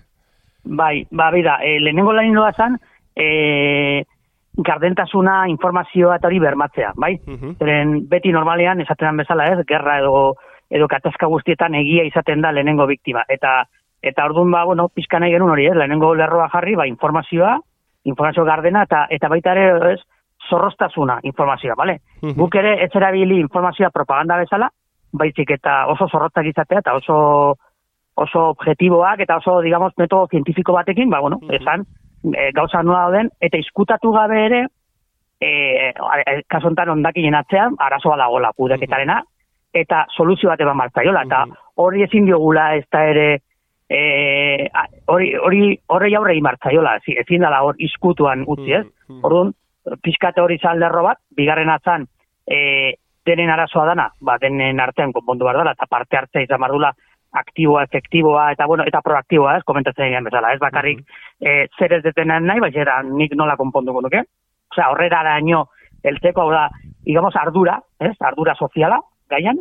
Bai, 0.67 1.07
ba, 1.11 1.31
bida, 1.31 1.57
e, 1.63 1.79
lehenengo 1.79 2.13
lan 2.13 2.29
hildoa 2.29 2.51
zan, 2.53 2.77
e, 3.15 4.03
gardentasuna, 4.57 5.47
informazioa 5.51 6.17
eta 6.17 6.27
hori 6.27 6.39
bermatzea, 6.39 6.93
bai? 6.97 7.13
Zeren 7.59 8.07
beti 8.09 8.31
normalean, 8.33 8.81
esaten 8.81 9.17
bezala 9.17 9.45
ez, 9.53 9.59
gerra 9.69 9.99
edo, 9.99 10.35
edo 10.69 10.87
katazka 10.87 11.27
guztietan 11.27 11.75
egia 11.75 12.03
izaten 12.07 12.41
da 12.41 12.51
lehenengo 12.51 12.87
biktima. 12.87 13.23
Eta 13.29 13.63
eta 14.01 14.25
orduan 14.25 14.51
ba, 14.51 14.63
bueno, 14.65 14.89
pizka 14.89 15.19
nahi 15.19 15.31
genuen 15.33 15.51
hori, 15.51 15.67
ez, 15.67 15.75
lehenengo 15.75 16.13
lerroa 16.15 16.49
jarri, 16.53 16.75
ba, 16.75 16.87
informazioa, 16.87 17.57
informazio 18.05 18.45
gardena, 18.45 18.83
eta 18.83 19.05
eta 19.09 19.29
baita 19.29 19.53
ere, 19.55 19.93
ez, 19.93 20.01
zorrostasuna 20.49 21.19
informazioa, 21.23 21.75
bale? 21.75 21.99
Guk 22.21 22.55
ere 22.55 22.77
ez 22.83 22.91
erabili 22.95 23.39
informazioa 23.41 23.89
propaganda 23.89 24.37
bezala, 24.37 24.69
baizik 25.11 25.51
eta 25.51 25.85
oso 25.91 26.07
zorrotzak 26.07 26.45
izatea, 26.45 26.83
eta 26.85 26.93
oso 26.95 27.17
oso 28.17 28.47
objektiboak 28.55 29.19
eta 29.21 29.37
oso, 29.37 29.59
digamos, 29.61 29.93
metodo 29.97 30.27
zientifiko 30.31 30.73
batekin, 30.73 31.09
ba, 31.09 31.19
bueno, 31.21 31.39
esan, 31.53 31.85
e, 32.33 32.51
gauza 32.51 32.83
nola 32.83 33.05
dauden, 33.07 33.29
eta 33.41 33.57
izkutatu 33.57 34.11
gabe 34.11 34.45
ere, 34.45 34.65
e, 35.41 35.93
kasu 36.49 36.67
honetan 36.67 36.89
ondakinen 36.89 37.35
atzean, 37.35 37.75
arazoa 37.79 38.17
dagoela 38.17 38.51
kudeketarena, 38.57 39.21
eta 39.73 40.05
soluzio 40.15 40.49
bat 40.49 40.61
eman 40.61 40.77
martzaiola, 40.77 41.23
eta 41.27 41.45
hori 41.75 42.03
ezin 42.03 42.25
diogula 42.25 42.75
ez 42.75 42.85
da 42.91 43.03
ere, 43.05 43.39
e, 43.89 44.69
hori 45.07 45.35
hori 45.35 45.79
horrei 45.87 46.15
aurre 46.15 46.41
martzaiola, 46.41 46.97
ezi- 46.97 47.17
ezin 47.19 47.41
dela 47.41 47.61
hor 47.63 47.75
izkutuan 47.77 48.43
utzi, 48.47 48.73
ez? 48.73 48.85
Orduan, 49.23 49.53
pixkate 50.03 50.41
hori 50.41 50.57
zalderro 50.57 51.03
bat, 51.03 51.17
bigarren 51.35 51.69
atzan, 51.69 52.07
e, 52.47 52.95
denen 53.25 53.49
arazoa 53.49 53.85
dana, 53.85 54.09
ba, 54.21 54.37
denen 54.39 54.79
artean 54.79 55.11
konpondu 55.11 55.45
behar 55.45 55.57
dela, 55.57 55.71
eta 55.71 55.85
parte 55.89 56.17
hartzea 56.17 56.41
izan 56.41 56.59
behar 56.59 56.93
aktiboa, 57.31 57.83
efektiboa, 57.83 58.51
eta 58.53 58.65
bueno, 58.65 58.85
eta 58.87 59.01
proaktiboa, 59.01 59.57
ez, 59.57 59.63
komentatzen 59.67 60.07
egin 60.07 60.27
bezala, 60.27 60.53
ez 60.53 60.59
bakarrik 60.59 61.03
e, 61.39 61.67
zer 61.77 61.97
ez 61.99 62.03
detenen 62.03 62.47
nahi, 62.47 62.63
baina 62.63 63.01
nik 63.07 63.35
nola 63.35 63.57
konponduko 63.59 64.01
nuke. 64.01 64.23
Osea, 64.71 64.89
horrera 64.91 65.21
araño, 65.21 65.65
eltzeko, 66.03 66.41
hau 66.41 66.51
da, 66.51 66.67
digamos, 67.05 67.35
ardura, 67.35 67.79
ez, 67.99 68.15
ardura 68.19 68.55
soziala, 68.55 68.99
gaian, 69.29 69.59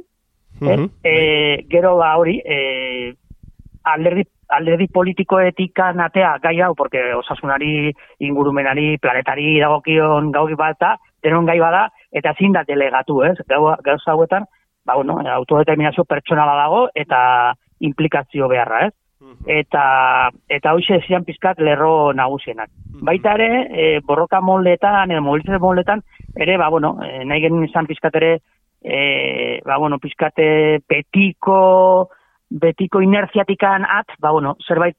ez? 0.61 0.81
E, 1.05 1.67
gero 1.71 1.97
ba 1.99 2.17
hori, 2.19 2.39
e, 2.45 3.15
alderdi, 3.85 4.25
alderdi 4.49 4.87
politikoetikan 4.93 6.01
atea 6.01 6.37
gai 6.43 6.61
hau, 6.61 6.75
porque 6.75 7.03
osasunari, 7.15 7.93
ingurumenari, 8.21 8.97
planetari 8.99 9.59
dagokion 9.61 10.31
gaugi 10.33 10.55
bat 10.59 10.79
da, 10.81 10.97
denon 11.23 11.47
gai 11.47 11.59
bada, 11.61 11.89
eta 12.13 12.35
ezin 12.37 12.55
da 12.55 12.63
delegatu, 12.67 13.23
ez? 13.27 13.37
Gau, 13.51 13.75
gauza 13.85 14.15
hauetan, 14.15 14.47
ba, 14.87 14.95
bueno, 14.95 15.19
autodeterminazio 15.35 16.05
pertsonala 16.05 16.55
dago, 16.63 16.87
eta 16.95 17.19
implikazio 17.81 18.49
beharra, 18.49 18.87
ez? 18.87 18.95
Eta, 19.51 19.85
eta 20.53 20.73
hoxe 20.77 21.01
zian 21.07 21.25
pizkat 21.27 21.59
lerro 21.65 22.13
nagusienak. 22.15 22.71
Baita 23.07 23.35
ere, 23.35 23.49
e, 23.71 23.87
borroka 24.07 24.41
moldetan, 24.41 25.11
edo 25.11 25.23
mobilizazio 25.25 25.61
moldetan, 25.61 26.03
ere, 26.37 26.57
ba, 26.61 26.69
bueno, 26.73 26.97
e, 27.03 27.25
nahi 27.25 27.43
genuen 27.43 27.67
izan 27.67 27.89
pizkat 27.91 28.15
ere, 28.21 28.37
e, 28.83 29.61
ba, 29.67 29.79
bueno, 29.83 29.99
pizkate 29.99 30.47
betiko, 30.89 32.11
betiko 32.51 33.03
inerziatikan 33.03 33.89
at, 33.89 34.15
ba, 34.21 34.31
bueno, 34.37 34.57
zerbait, 34.69 34.97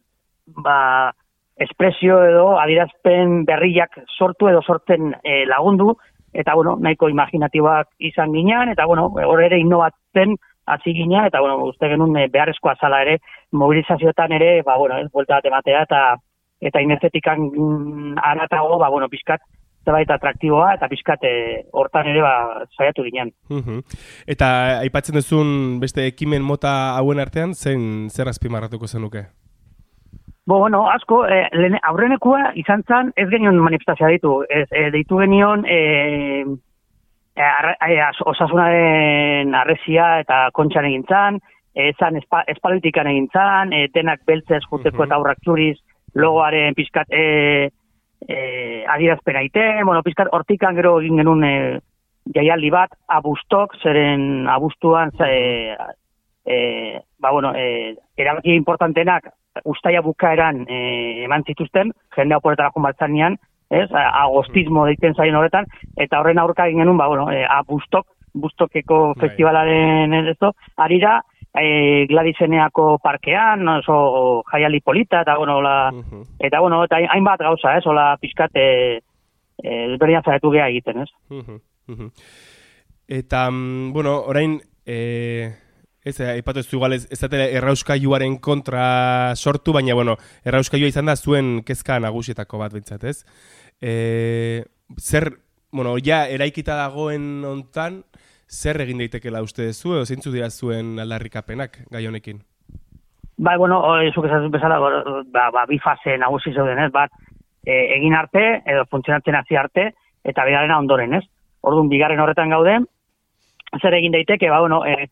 ba, 0.65 1.13
espresio 1.57 2.19
edo 2.25 2.51
adirazpen 2.59 3.43
berriak 3.47 3.95
sortu 4.17 4.49
edo 4.51 4.61
sortzen 4.61 5.13
e, 5.23 5.43
lagundu, 5.49 5.95
eta, 6.37 6.53
bueno, 6.55 6.75
nahiko 6.79 7.09
imaginatiboak 7.09 7.89
izan 8.11 8.33
ginean, 8.35 8.69
eta, 8.69 8.85
bueno, 8.85 9.09
hor 9.25 9.41
ere 9.43 9.59
innovatzen 9.59 10.37
hasi 10.67 10.93
gina, 10.93 11.25
eta, 11.27 11.41
bueno, 11.41 11.63
uste 11.65 11.89
genuen 11.89 12.15
e, 12.19 12.27
beharrezkoa 12.31 12.75
zala 12.79 13.01
ere, 13.05 13.17
mobilizazioetan 13.51 14.35
ere, 14.37 14.61
ba, 14.67 14.77
bueno, 14.77 14.99
ez, 15.01 15.07
buelta 15.11 15.39
bat 15.39 15.51
ematea, 15.51 15.83
eta 15.89 16.01
eta 16.67 16.81
inertzetikan 16.81 17.41
mm, 17.51 18.17
aratago, 18.17 18.79
ba, 18.81 18.89
bueno, 18.89 19.09
pizkat, 19.09 19.41
zerbait 19.87 20.09
atraktiboa 20.11 20.73
eta 20.75 20.89
pixkat 20.91 21.23
eh, 21.23 21.63
hortan 21.71 22.09
ere 22.11 22.21
ba, 22.21 22.33
saiatu. 22.75 23.05
Mhm. 23.07 23.81
Eta 24.27 24.49
aipatzen 24.83 25.15
duzun 25.15 25.79
beste 25.79 26.07
ekimen 26.11 26.43
mota 26.43 26.97
hauen 26.97 27.19
artean, 27.23 27.55
zen 27.55 28.09
zer 28.09 28.27
azpimarratuko 28.27 28.87
zenuke? 28.87 29.27
Bo, 30.47 30.59
bueno, 30.59 30.89
asko, 30.89 31.25
eh, 31.27 31.49
lehen, 31.51 31.75
aurrenekua 31.83 32.53
izan 32.55 32.85
zen, 32.87 33.09
ez 33.19 33.25
genion 33.27 33.57
manifestazioa 33.59 34.13
ditu. 34.13 34.29
Ez, 34.47 34.69
eh, 34.71 34.85
deitu 34.93 35.17
genion 35.19 35.65
eh, 35.67 36.45
eh, 37.35 37.43
arre, 37.43 37.73
as- 38.05 38.23
osasunaren 38.23 39.51
arrezia 39.59 40.05
eta 40.21 40.37
kontxan 40.55 40.85
egin 40.87 41.03
zan, 41.03 41.41
eh, 41.75 41.91
zan 41.99 42.15
espa, 42.15 42.45
espalitikan 42.47 43.09
egin 43.11 43.27
zan, 43.33 43.73
eh, 43.73 43.89
denak 43.93 44.23
beltzez 44.25 44.61
juteko 44.69 45.03
eta 45.03 45.17
aurrak 45.19 45.43
txuriz, 45.43 45.81
logoaren 46.15 46.77
pixkat 46.79 47.11
eh, 47.11 47.67
eh, 48.29 48.85
adierazpena 48.87 49.41
iten, 49.43 49.83
bueno, 49.85 49.99
pixkat 50.01 50.31
hortikan 50.31 50.79
gero 50.79 51.01
egin 51.01 51.19
genuen 51.19 51.43
eh, 51.43 51.79
jaialdi 52.35 52.69
bat, 52.71 52.95
abustok, 53.07 53.75
zeren 53.83 54.47
abustuan, 54.47 55.11
ze, 55.11 55.75
eh, 56.45 57.01
ba, 57.19 57.31
bueno, 57.35 57.51
eh, 57.53 57.97
erabaki 58.15 58.55
importantenak 58.55 59.27
ustaia 59.65 60.01
bukaeran 60.01 60.65
eh, 60.69 61.23
eman 61.25 61.43
zituzten, 61.47 61.91
jende 62.15 62.35
oporretara 62.35 62.71
konbaltzanean, 62.71 63.37
ez, 63.69 63.89
a- 63.91 64.23
agostismo 64.23 64.85
deiten 64.85 65.15
zaien 65.15 65.35
horretan, 65.35 65.65
eta 65.97 66.19
horren 66.19 66.39
aurka 66.39 66.67
egin 66.67 66.79
genuen, 66.83 66.97
ba, 66.97 67.07
bueno, 67.07 67.29
eh, 67.31 67.45
abustok, 67.49 68.07
bustokeko 68.37 69.13
festivalaren 69.19 70.13
ezo, 70.27 70.51
arira, 70.77 71.21
eh, 71.57 72.05
Gladiseneako 72.09 72.97
parkean, 73.03 73.67
oso 73.67 74.43
jaialdi 74.51 74.81
polita, 74.81 75.21
eta 75.21 75.37
bueno, 75.37 75.61
la, 75.61 75.91
eta 76.39 76.59
bueno, 76.59 76.83
eta 76.85 76.99
hainbat 77.13 77.39
gauza, 77.41 77.77
ez, 77.77 77.85
hola 77.85 78.17
eh, 78.53 78.99
eh, 79.63 79.93
ezberdinak 79.93 80.25
zaitu 80.25 80.51
geha 80.51 80.67
egiten, 80.69 81.01
ez? 81.01 81.09
Mhm, 81.29 81.59
mhm. 81.87 82.11
Eta, 83.07 83.49
mm, 83.49 83.93
bueno, 83.93 84.19
orain, 84.27 84.59
e, 84.85 85.49
ez, 86.07 86.19
eh, 86.19 86.29
aipatu 86.37 86.59
ez 86.59 86.73
igual 86.73 86.93
ez, 86.93 87.05
ez 87.11 87.19
errauskailuaren 87.23 88.37
kontra 88.39 89.35
sortu, 89.35 89.73
baina, 89.73 89.93
bueno, 89.93 90.17
errauskailua 90.45 90.89
izan 90.89 91.05
da 91.05 91.15
zuen 91.15 91.63
kezka 91.67 91.99
nagusietako 91.99 92.57
bat 92.57 92.73
bintzat, 92.73 93.03
ez? 93.03 93.25
E, 93.81 94.63
zer, 94.97 95.31
bueno, 95.71 95.97
ja, 96.03 96.25
eraikita 96.27 96.77
dagoen 96.79 97.43
hontan, 97.45 98.03
zer 98.47 98.79
egin 98.81 99.03
daitekela 99.03 99.43
uste 99.43 99.73
zu, 99.73 99.93
edo 99.93 100.05
zeintzu 100.05 100.31
dira 100.31 100.49
zuen 100.49 100.97
aldarrikapenak 100.99 101.83
gai 101.91 102.05
honekin? 102.07 102.41
Bai, 103.37 103.57
bueno, 103.57 103.83
zuk 104.15 104.25
esan 104.25 104.49
bezala, 104.49 104.79
ba, 104.79 105.49
ba, 105.53 105.65
bi 105.69 105.77
fase 105.77 106.17
nagusi 106.17 106.53
zeuden, 106.55 106.79
ez? 106.81 106.91
Bat, 106.91 107.11
e, 107.65 107.75
egin 107.99 108.15
arte, 108.17 108.63
edo 108.65 108.87
funtzionatzen 108.89 109.35
hasi 109.37 109.59
arte, 109.59 109.91
eta 110.25 110.45
bigarrena 110.47 110.79
ondoren, 110.79 111.13
ez? 111.19 111.25
Orduan, 111.61 111.91
bigarren 111.91 112.19
horretan 112.23 112.49
gaude, 112.49 112.79
zer 113.81 113.93
egin 113.93 114.15
daiteke, 114.15 114.49
ba, 114.49 114.61
bueno, 114.63 114.81
e, 114.85 115.09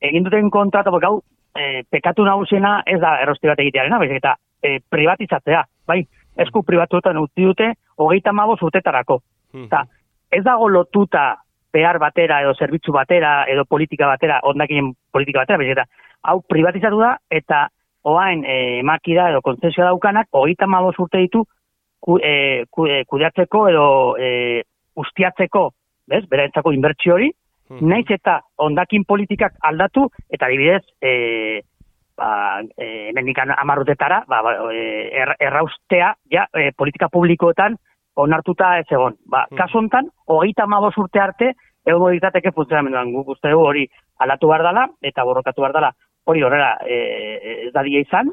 egin 0.00 0.24
duten 0.24 0.50
kontratu, 0.50 0.92
gau, 1.02 1.18
e, 1.56 1.82
pekatu 1.90 2.24
nagusiena 2.24 2.82
ez 2.86 3.00
da 3.00 3.16
errosti 3.22 3.50
bat 3.50 3.60
egitearena, 3.60 3.98
baizik 3.98 4.20
eta 4.20 4.36
e, 4.62 4.78
privatizatzea, 4.90 5.64
bai? 5.86 6.02
Esku 6.38 6.62
pribatuetan 6.62 7.18
utzi 7.18 7.48
dute, 7.48 7.72
hogeita 7.98 8.32
maboz 8.32 8.60
urtetarako. 8.62 9.18
Eta 9.64 9.82
ez 10.30 10.44
dago 10.44 10.68
lotuta 10.68 11.32
behar 11.72 11.98
batera 11.98 12.42
edo 12.44 12.54
zerbitzu 12.54 12.92
batera 12.92 13.44
edo 13.50 13.64
politika 13.64 14.06
batera, 14.06 14.38
ondakin 14.46 14.92
politika 15.12 15.42
batera, 15.42 15.58
baizik 15.58 15.76
eta 15.76 15.86
hau 16.30 16.40
privatizatu 16.46 17.00
da 17.00 17.16
eta 17.30 17.66
oain 18.08 18.44
e, 18.46 18.82
makida 18.82 19.28
edo 19.32 19.42
kontzesioa 19.44 19.90
daukanak 19.90 20.28
hogeita 20.32 20.66
maboz 20.66 20.94
urte 20.98 21.20
ditu 21.24 21.44
ku, 22.00 22.18
e, 22.22 22.64
ku, 22.70 22.86
e, 22.86 23.02
kudeatzeko 23.04 23.64
edo 23.68 23.88
e, 24.16 24.62
ustiatzeko, 24.98 25.68
bez, 26.08 26.24
beraentzako 26.30 26.72
inbertsio 26.74 27.14
hori, 27.18 27.30
naiz 27.80 28.06
eta 28.10 28.40
ondakin 28.58 29.04
politikak 29.04 29.58
aldatu 29.62 30.08
eta 30.30 30.46
adibidez 30.46 30.82
e, 31.02 31.60
ba, 32.16 32.62
e, 32.76 33.08
hemendik 33.10 33.38
amarrutetara 33.44 34.24
ba, 34.28 34.42
ba, 34.42 34.54
e, 34.72 35.08
er, 35.22 35.34
erraustea 35.40 36.14
ja, 36.32 36.48
e, 36.54 36.70
politika 36.76 37.08
publikoetan 37.12 37.76
onartuta 38.18 38.72
ez 38.80 38.86
egon. 38.90 39.14
Ba, 39.30 39.44
kasu 39.56 39.78
hontan, 39.78 40.10
hogeita 40.26 40.66
mabos 40.66 40.96
urte 40.98 41.20
arte, 41.22 41.52
egon 41.86 42.16
ditateke 42.16 42.52
funtzionamenduan. 42.56 43.12
Guk 43.14 43.34
uste 43.36 43.52
dugu 43.52 43.68
hori 43.70 43.86
aldatu 44.24 44.50
behar 44.50 44.66
dela, 44.66 44.84
eta 45.02 45.24
borrokatu 45.24 45.62
behar 45.62 45.76
dela, 45.76 45.92
hori 46.28 46.42
horrela 46.42 46.74
e, 46.84 46.98
ez 47.68 47.72
dadia 47.74 48.02
izan, 48.02 48.32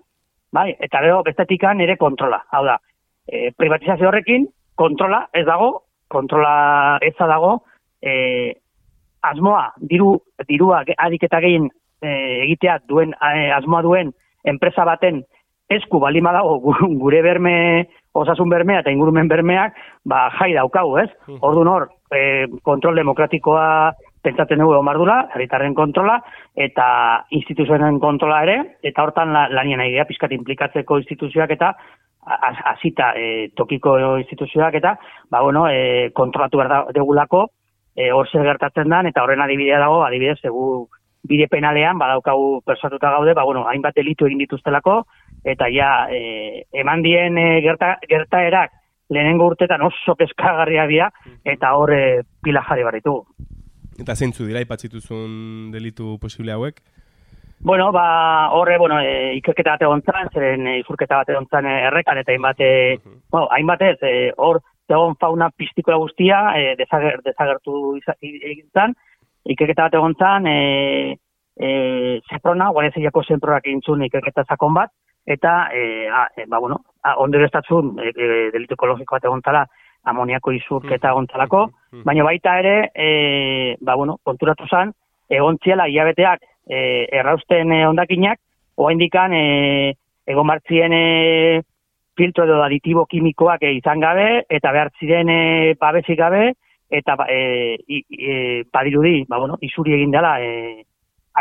bai? 0.53 0.71
eta 0.79 1.01
gero 1.05 1.21
bestetikan 1.23 1.81
ere 1.85 1.97
kontrola. 2.01 2.41
Hau 2.51 2.63
da, 2.65 2.79
e, 3.27 3.51
privatizazio 3.57 4.09
horrekin, 4.09 4.49
kontrola 4.75 5.27
ez 5.33 5.45
dago, 5.47 5.71
kontrola 6.11 6.97
eza 7.05 7.29
dago, 7.29 7.59
e, 8.01 8.55
asmoa, 9.31 9.73
diru, 9.79 10.19
dirua 10.47 10.83
ge- 10.85 10.95
adik 10.97 11.23
eta 11.23 11.39
gehien 11.41 11.69
e, 12.01 12.09
egitea 12.45 12.79
duen, 12.87 13.13
e, 13.13 13.51
asmoa 13.51 13.81
duen 13.81 14.11
enpresa 14.43 14.85
baten 14.85 15.23
esku 15.69 15.99
balima 15.99 16.31
dago 16.31 16.59
gu- 16.61 16.89
gure 17.01 17.21
berme, 17.25 17.87
osasun 18.13 18.49
bermea 18.49 18.79
eta 18.83 18.91
ingurumen 18.91 19.27
bermeak, 19.27 19.73
ba, 20.05 20.29
jai 20.39 20.53
daukagu, 20.53 20.97
ez? 21.01 21.09
Orduan 21.41 21.67
hor, 21.67 21.87
e, 22.13 22.45
kontrol 22.63 22.95
demokratikoa 22.95 23.91
pentsatzen 24.25 24.57
dugu 24.61 24.73
egon 24.73 24.85
behar 24.85 24.97
dula, 24.97 25.17
herritarren 25.35 25.73
kontrola, 25.77 26.19
eta 26.55 26.85
instituzioen 27.29 27.99
kontrola 27.99 28.39
ere, 28.43 28.55
eta 28.81 29.03
hortan 29.03 29.33
la, 29.33 29.47
lanien 29.49 29.77
nahi 29.77 29.91
geha, 29.93 30.05
pizkat 30.09 30.31
implikatzeko 30.33 30.97
instituzioak 31.01 31.51
eta 31.57 31.73
a- 32.25 32.53
hasita 32.71 33.11
e, 33.17 33.49
tokiko 33.55 34.17
instituzioak 34.17 34.73
eta, 34.79 34.95
ba, 35.29 35.41
bueno, 35.41 35.67
e, 35.69 36.09
kontrolatu 36.13 36.57
behar 36.57 36.93
degulako, 36.93 37.47
e, 37.95 38.11
hor 38.11 38.29
zer 38.29 38.43
gertatzen 38.43 38.91
dan, 38.91 39.07
eta 39.07 39.23
horren 39.23 39.41
adibidea 39.41 39.79
dago, 39.79 40.03
adibidez, 40.03 40.39
egu 40.43 40.87
bide 41.25 41.47
penalean, 41.49 41.97
badaukagu 41.97 42.61
persatuta 42.65 43.09
gaude, 43.15 43.33
ba, 43.33 43.43
bueno, 43.43 43.65
hainbat 43.67 43.95
delitu 43.97 44.27
egin 44.27 44.43
dituztelako, 44.43 44.99
eta 45.43 45.69
ja, 45.73 46.07
e, 46.11 46.65
eman 46.83 47.01
dien 47.05 47.37
e, 47.37 47.47
gerta, 47.65 47.95
gertaerak 48.09 48.75
lehenengo 49.09 49.47
urtetan 49.51 49.81
oso 49.85 50.15
peskagarria 50.17 50.85
dira, 50.89 51.09
eta 51.45 51.73
hor 51.77 51.93
e, 51.93 52.03
pila 52.43 52.63
jarri 52.67 52.85
behar 52.85 52.99
ditugu. 52.99 53.25
Eta 54.01 54.15
zeintzu 54.15 54.45
dira 54.45 54.61
ipatzituzun 54.65 55.71
delitu 55.71 56.17
posible 56.19 56.51
hauek? 56.51 56.81
Bueno, 57.65 57.91
ba, 57.91 58.51
horre, 58.53 58.77
bueno, 58.77 58.99
e, 58.99 59.33
ikerketa 59.39 59.77
bat 59.77 59.85
egon 59.87 60.03
zan, 60.05 60.29
zeren 60.33 60.67
e, 60.67 60.79
izurketa 60.81 61.21
bat 61.21 61.29
egon 61.33 61.47
zan 61.49 61.65
e, 61.65 61.75
errekan, 61.87 62.19
eta 62.21 62.33
hainbat, 62.33 62.59
e, 62.59 62.97
bueno, 63.31 63.47
hainbat 63.55 63.81
ez, 63.87 63.97
e, 64.03 64.15
hor, 64.37 64.61
zegoen 64.87 65.15
fauna 65.19 65.49
pistikoa 65.57 65.97
guztia, 66.01 66.39
e, 66.57 66.75
desager, 66.79 67.21
desagertu 67.25 67.97
egin 68.21 68.67
zan, 68.73 68.93
ikerketa 69.45 69.87
bat 69.87 69.97
egon 69.99 70.15
zan, 70.19 70.47
e, 70.47 71.17
e, 71.57 72.19
zeprona, 72.29 72.69
guardia 72.73 72.95
zilako 72.95 73.23
zenprorak 73.23 73.65
egin 73.65 73.81
zuen 73.85 74.05
ikerketa 74.07 74.45
sakon 74.47 74.73
bat, 74.77 74.93
eta, 75.25 75.55
e, 75.73 76.07
a, 76.09 76.27
e, 76.37 76.45
ba, 76.47 76.59
bueno, 76.59 76.81
a, 77.03 77.17
ondero 77.21 77.45
estatzun, 77.45 77.95
e, 77.99 78.11
e, 78.13 78.49
delitu 78.53 78.77
ekologiko 78.77 79.17
bat 79.17 79.25
egon 79.25 79.41
zala, 79.45 79.65
amoniako 80.05 80.53
izurketa 80.53 81.09
egon 81.09 81.25
zalako, 81.31 81.63
baina 82.05 82.23
baita 82.27 82.59
ere, 82.61 82.75
e, 82.93 83.07
ba, 83.81 83.95
bueno, 83.97 84.19
konturatu 84.23 84.67
zan, 84.69 84.93
egon 85.29 85.57
ziela 85.63 85.87
hilabeteak 85.89 86.43
e, 86.69 87.07
errausten 87.19 87.71
e, 87.73 87.85
ondakinak, 87.87 88.39
oaindikan 88.77 89.33
e, 89.33 89.95
egon 90.27 90.47
bartzien 90.51 90.93
e, 90.93 91.63
filtro 92.15 92.45
edo 92.45 92.61
aditibo 92.63 93.05
kimikoak 93.05 93.63
e, 93.63 93.73
izan 93.77 93.99
gabe, 93.99 94.45
eta 94.49 94.71
behar 94.71 94.91
ziren 94.99 95.29
e, 95.29 95.75
babesik 95.79 96.17
gabe, 96.19 96.53
eta 96.89 97.15
e, 97.29 97.77
e, 97.89 98.63
badirudi, 98.71 99.25
ba, 99.27 99.39
bueno, 99.41 99.57
isuri 99.61 99.95
egin 99.97 100.11
dela 100.11 100.37
e, 100.41 100.83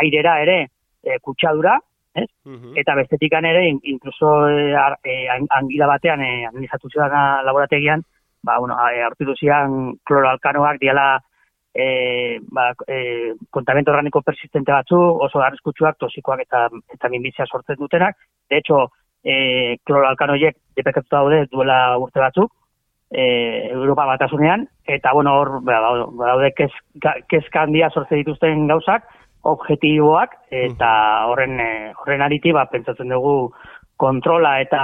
airera 0.01 0.39
ere 0.41 0.57
e, 1.03 1.19
kutsadura, 1.21 1.77
ez? 2.15 2.27
Eta 2.79 2.95
bestetikan 2.95 3.45
ere, 3.45 3.67
in- 3.69 3.81
inkluso 3.83 4.47
e, 4.49 4.73
ar, 4.75 4.97
e, 5.03 5.27
an- 5.29 5.47
angila 5.51 5.87
batean, 5.87 6.21
e, 6.21 6.45
analizatu 6.47 6.89
zidan 6.89 7.45
laborategian, 7.45 8.03
ba, 8.43 8.59
bueno, 8.59 8.75
e, 8.89 9.01
aurkitu 9.03 9.35
zian 9.35 9.95
kloroalkanoak 10.05 10.79
diala 10.79 11.07
e, 11.75 12.39
ba, 12.51 12.69
e, 12.87 13.33
kontamento 13.51 13.91
orgánico 13.91 14.21
persistente 14.21 14.71
batzu, 14.71 14.95
oso 14.97 15.41
arriskutsuak, 15.43 15.97
tosikoak 15.99 16.45
eta, 16.45 16.67
eta 16.93 17.09
minbizia 17.09 17.45
sortzen 17.45 17.75
dutenak. 17.79 18.15
De 18.49 18.57
hecho, 18.57 18.91
e, 19.25 19.77
kloroalkanoiek 19.83 20.57
depekatuta 20.77 21.23
daude 21.23 21.45
duela 21.51 21.97
urte 21.97 22.21
batzuk, 22.21 22.51
e, 23.09 23.25
Europa 23.73 24.05
batasunean, 24.13 24.67
eta 24.85 25.13
bueno, 25.13 25.35
hor 25.39 25.59
ba, 25.65 25.81
ba- 25.81 26.09
badaude 26.21 26.51
kezka, 26.57 27.17
kezka 27.29 27.65
handia 27.65 27.89
sortzen 27.89 28.21
dituzten 28.21 28.67
gauzak, 28.69 29.07
objektiboak, 29.45 30.37
eta 30.49 30.89
horren, 31.29 31.59
e, 31.59 31.71
horren 32.01 32.25
ariti, 32.25 32.53
ba, 32.53 32.65
pentsatzen 32.71 33.13
dugu 33.13 33.53
kontrola 33.97 34.59
eta 34.61 34.81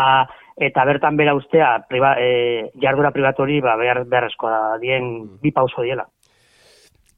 eta 0.62 0.84
bertan 0.86 1.18
bera 1.18 1.34
ustea 1.34 1.72
priba, 1.90 2.16
e, 2.22 2.70
jardura 2.82 3.12
pribatori 3.12 3.60
ba, 3.64 3.76
behar, 3.80 4.04
beharrezkoa 4.10 4.52
da, 4.52 4.78
dien 4.82 5.08
bi 5.42 5.52
pauso 5.52 5.82
diela. 5.82 6.06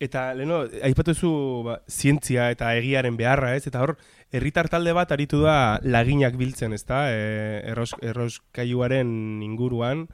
Eta, 0.03 0.33
leno, 0.35 0.63
aipatu 0.83 1.13
zu 1.13 1.31
ba, 1.65 1.77
zientzia 1.87 2.49
eta 2.51 2.73
egiaren 2.75 3.17
beharra, 3.19 3.53
ez? 3.55 3.67
Eta 3.67 3.83
hor, 3.83 3.95
herritar 4.33 4.67
talde 4.69 4.93
bat 4.97 5.11
aritu 5.13 5.43
da 5.45 5.79
laginak 5.85 6.35
biltzen, 6.39 6.73
ezta? 6.73 7.05
E, 7.13 7.61
erros, 7.71 7.93
erroskailuaren 8.01 9.07
inguruan. 9.45 10.07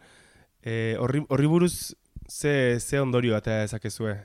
E, 0.62 0.96
horri, 1.00 1.24
horri 1.30 1.48
buruz 1.48 1.96
ze, 2.28 2.80
ze 2.80 3.00
ondorio 3.00 3.34
bat 3.38 3.48
ezakezue? 3.48 4.18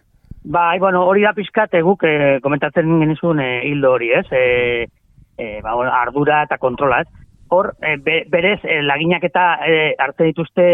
Bai, 0.44 0.78
bueno, 0.78 1.06
hori 1.08 1.22
da 1.24 1.32
pizkat 1.32 1.72
guk 1.86 2.04
e, 2.04 2.40
komentatzen 2.44 2.90
genizun 3.00 3.40
e, 3.40 3.50
hildo 3.70 3.94
hori, 3.96 4.10
ez? 4.12 4.26
E, 4.28 4.88
e, 5.38 5.60
ba, 5.64 5.76
ardura 6.02 6.42
eta 6.44 6.58
kontrola, 6.58 7.00
ez? 7.00 7.30
Hor, 7.54 7.70
e, 7.80 7.96
be, 8.02 8.24
berez, 8.28 8.58
e, 8.64 8.82
laginak 8.82 9.24
eta 9.24 9.46
e, 9.64 9.94
arte 9.98 10.28
dituzte 10.28 10.66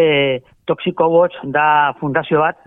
Toxico 0.70 1.08
Watch 1.10 1.34
da 1.50 1.94
fundazio 1.98 2.38
bat, 2.38 2.60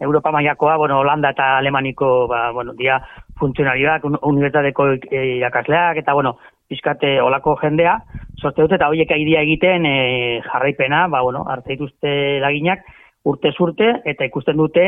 Europa 0.00 0.30
mailakoa, 0.32 0.78
bueno, 0.80 1.00
Holanda 1.02 1.34
eta 1.34 1.58
Alemaniko, 1.58 2.26
ba, 2.26 2.50
bueno, 2.56 2.72
dia 2.72 2.96
funtzionarioak, 3.36 4.06
un, 4.08 4.16
unibertsitateko 4.30 4.86
e, 5.10 5.24
irakasleak, 5.36 6.00
eta, 6.00 6.14
bueno, 6.16 6.38
pizkate 6.72 7.18
olako 7.20 7.58
jendea, 7.60 7.98
sorte 8.40 8.64
dute, 8.64 8.78
eta 8.78 8.88
horiek 8.88 9.12
aidia 9.12 9.42
egiten 9.44 9.84
e, 9.84 10.40
jarraipena, 10.46 11.02
ba, 11.12 11.20
bueno, 11.26 11.44
arte 11.52 11.74
dituzte 11.74 12.14
laginak, 12.40 12.88
urte 13.28 13.52
zurte, 13.52 13.92
eta 14.08 14.24
ikusten 14.24 14.56
dute, 14.56 14.86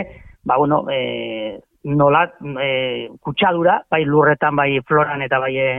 ba, 0.49 0.57
bueno, 0.57 0.87
e, 0.89 1.61
nola 1.93 2.25
e, 2.57 2.73
kutsadura, 3.21 3.83
bai 3.93 4.07
lurretan, 4.09 4.57
bai 4.57 4.71
floran, 4.89 5.29
eta 5.29 5.45
bai 5.45 5.55
e, 5.61 5.71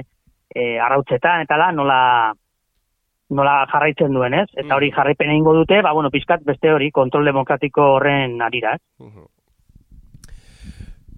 arautzetan, 0.77 1.41
eta 1.47 1.57
da, 1.57 1.71
nola 1.73 1.99
nola 3.35 3.63
jarraitzen 3.71 4.13
duen, 4.13 4.35
ez? 4.37 4.47
Eta 4.53 4.75
hori 4.75 4.91
jarraipen 4.95 5.31
egingo 5.33 5.53
dute, 5.57 5.81
ba, 5.85 5.93
bueno, 5.93 6.11
pizkat 6.13 6.43
beste 6.47 6.71
hori, 6.73 6.91
kontrol 6.91 7.25
demokratiko 7.25 7.95
horren 7.97 8.41
arira, 8.41 8.75
ez? 8.77 9.11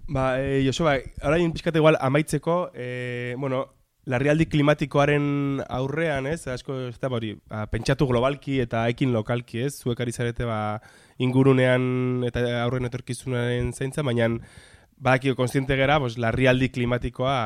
Ba, 0.08 0.36
e, 0.38 0.60
Joseba, 0.66 0.98
orain 1.26 1.52
pizkat 1.52 1.76
igual 1.76 1.98
amaitzeko, 2.00 2.70
e, 2.74 3.34
bueno, 3.38 3.64
larrialdi 4.06 4.46
klimatikoaren 4.46 5.64
aurrean, 5.68 6.28
ez? 6.30 6.46
Asko 6.52 6.78
ez 6.88 6.98
da 7.02 7.10
hori, 7.10 7.34
ba, 7.50 7.64
pentsatu 7.72 8.06
globalki 8.06 8.60
eta 8.62 8.86
ekin 8.92 9.12
lokalki, 9.12 9.64
ez? 9.66 9.74
Zuek 9.82 10.00
ari 10.00 10.14
zarete 10.14 10.46
ba, 10.46 10.78
ingurunean 11.18 12.22
eta 12.28 12.44
aurren 12.62 12.86
etorkizunaren 12.86 13.72
zaintza, 13.74 14.06
baina 14.06 14.30
badakio 14.96 15.34
konstiente 15.36 15.76
gera, 15.76 15.98
pues, 16.00 16.16
larrialdi 16.22 16.70
klimatikoa 16.70 17.36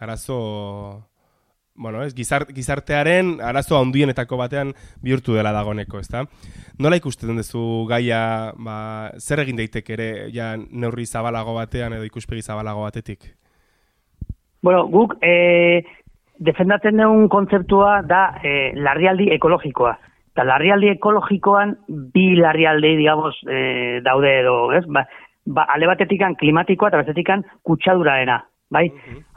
arazo 0.00 1.07
bueno, 1.78 2.02
ez, 2.02 2.12
gizart, 2.14 2.50
gizartearen 2.54 3.38
arazo 3.44 3.78
handienetako 3.78 4.36
batean 4.36 4.74
bihurtu 5.02 5.36
dela 5.38 5.52
dagoneko, 5.54 6.02
ezta? 6.02 6.24
Nola 6.82 6.98
ikusten 6.98 7.38
duzu 7.38 7.86
gaia, 7.88 8.52
ba, 8.58 8.78
zer 9.22 9.44
egin 9.44 9.56
daiteke 9.62 9.94
ere 9.94 10.08
ja 10.34 10.52
neurri 10.58 11.06
zabalago 11.06 11.54
batean 11.56 11.94
edo 11.96 12.08
ikuspegi 12.08 12.42
zabalago 12.42 12.82
batetik? 12.82 13.30
Bueno, 14.62 14.84
guk 14.90 15.14
e, 15.22 15.84
defendatzen 16.42 16.98
dugun 16.98 17.30
kontzeptua 17.30 18.02
da 18.02 18.22
e, 18.42 18.74
larrialdi 18.74 19.30
ekologikoa. 19.38 19.94
Eta 20.34 20.46
larrialdi 20.46 20.90
ekologikoan 20.96 21.76
bi 22.14 22.32
larrialdi, 22.38 22.94
digamos, 22.98 23.36
e, 23.46 24.02
daude 24.06 24.34
edo, 24.42 24.58
ez? 24.74 24.84
Ba, 24.90 25.06
ba, 25.46 25.70
ale 25.70 25.86
batetikan 25.90 26.34
klimatikoa 26.38 26.90
eta 26.90 27.04
batetikan 27.04 27.46
kutsaduraena, 27.66 28.42
bai? 28.74 28.88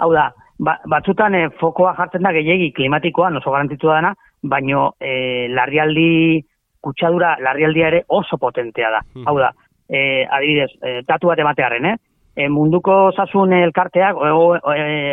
Hau 0.01 0.09
da, 0.13 0.31
ba, 0.61 0.77
batzutan 0.89 1.35
e, 1.35 1.49
fokoa 1.59 1.95
jartzen 1.97 2.23
da 2.25 2.33
gehiegi 2.35 2.71
klimatikoa, 2.77 3.31
oso 3.41 3.51
garantitu 3.51 3.89
dana, 3.89 4.13
baino 4.43 4.91
e, 4.99 5.47
larrialdi 5.49 6.41
kutsadura, 6.81 7.35
larrialdia 7.41 7.89
ere 7.91 8.05
oso 8.07 8.37
potentea 8.37 8.89
da. 8.93 9.01
Hau 9.25 9.37
da, 9.39 9.51
e, 9.89 10.23
adibidez, 10.25 10.71
e, 10.81 11.01
datu 11.07 11.31
bat 11.31 11.41
ematearen, 11.41 11.91
eh? 11.91 11.97
E, 12.35 12.47
munduko 12.49 12.93
osasun 13.09 13.53
elkarteak, 13.57 14.17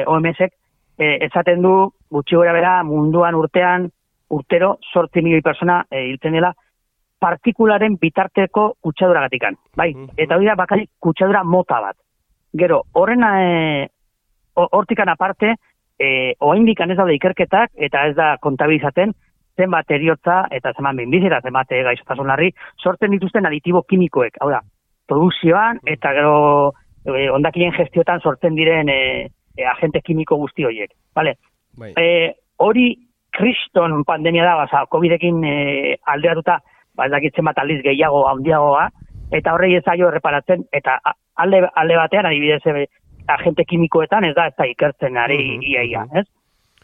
OMSek, 0.06 0.54
e, 0.98 1.14
esaten 1.26 1.64
du, 1.64 1.74
gutxi 2.10 2.38
gora 2.38 2.54
bera, 2.56 2.78
munduan 2.86 3.36
urtean, 3.36 3.88
urtero, 4.30 4.76
sortzi 4.92 5.24
milioi 5.24 5.42
persona 5.42 5.82
e, 5.90 6.04
hiltzen 6.10 6.36
dela, 6.36 6.52
partikularen 7.18 7.96
bitarteko 7.98 8.74
kutsadura 8.84 9.24
gatikan. 9.26 9.56
Bai, 9.76 9.90
eta 10.16 10.36
hori 10.36 10.46
da 10.46 10.54
bakarik 10.58 10.92
kutsadura 11.02 11.42
mota 11.44 11.80
bat. 11.82 11.96
Gero, 12.58 12.84
horren 12.96 13.24
e, 13.26 13.88
hortikan 14.66 15.08
aparte, 15.08 15.54
e, 15.98 16.34
oaindikan 16.40 16.90
ez 16.90 16.98
daude 16.98 17.14
ikerketak, 17.14 17.70
eta 17.76 18.06
ez 18.08 18.14
da 18.16 18.36
kontabilizaten, 18.40 19.14
zenbat 19.58 19.90
eriotza 19.90 20.44
eta 20.54 20.72
zenbat 20.76 20.96
minbizera, 20.98 21.40
zenbat 21.42 21.70
gaixotasun 21.70 22.30
larri, 22.30 22.52
sortzen 22.78 23.10
dituzten 23.14 23.46
aditibo 23.46 23.82
kimikoek. 23.82 24.38
Hau 24.40 24.50
da, 24.52 24.60
produkzioan 25.10 25.80
eta 25.88 26.12
gero 26.16 26.36
e, 27.04 27.26
ondakien 27.34 27.74
gestiotan 27.76 28.22
sortzen 28.22 28.56
diren 28.58 28.90
e, 28.92 29.00
e, 29.56 29.66
agente 29.66 30.02
kimiko 30.04 30.38
guzti 30.44 30.66
horiek. 30.68 30.92
Vale? 31.16 31.36
Bai. 31.78 31.92
E, 31.98 32.34
hori 32.62 32.88
kriston 33.34 34.02
pandemia 34.06 34.46
da, 34.46 34.56
baza, 34.62 34.84
COVID-ekin 34.92 35.42
e, 35.44 35.56
aldeatuta, 36.14 36.58
ba, 36.96 37.06
ez 37.06 37.14
dakitzen 37.14 37.46
bat 37.48 37.58
aldiz 37.62 37.80
gehiago, 37.84 38.24
handiagoa, 38.30 38.88
eta 39.34 39.54
horrei 39.54 39.74
ez 39.78 39.84
zaio 39.84 40.08
erreparatzen, 40.08 40.64
eta 40.74 40.98
alde, 41.38 41.62
alde 41.82 41.98
batean, 42.00 42.26
adibidez, 42.30 42.62
e, 42.66 42.86
agente 43.28 43.64
kimikoetan 43.64 44.24
ez 44.24 44.34
da 44.34 44.48
ez 44.48 44.54
da 44.58 44.66
ikertzen 44.66 45.16
ari 45.16 45.38
mm 45.38 45.66
iaia, 45.72 46.04
ez? 46.20 46.26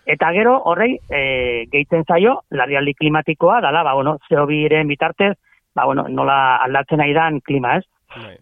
Eta 0.07 0.31
gero 0.37 0.59
horrei 0.69 0.99
e, 1.09 1.65
gehitzen 1.73 2.05
zaio 2.05 2.41
larrialdi 2.51 2.93
klimatikoa 2.95 3.61
dala, 3.65 3.83
ba 3.83 3.95
bueno, 3.95 4.19
CO2ren 4.29 4.89
bitartez, 4.89 5.33
ba 5.75 5.87
bueno, 5.89 6.05
nola 6.09 6.57
aldatzen 6.57 7.01
ari 7.01 7.15
dan 7.17 7.41
klima, 7.41 7.79
ez? 7.79 7.85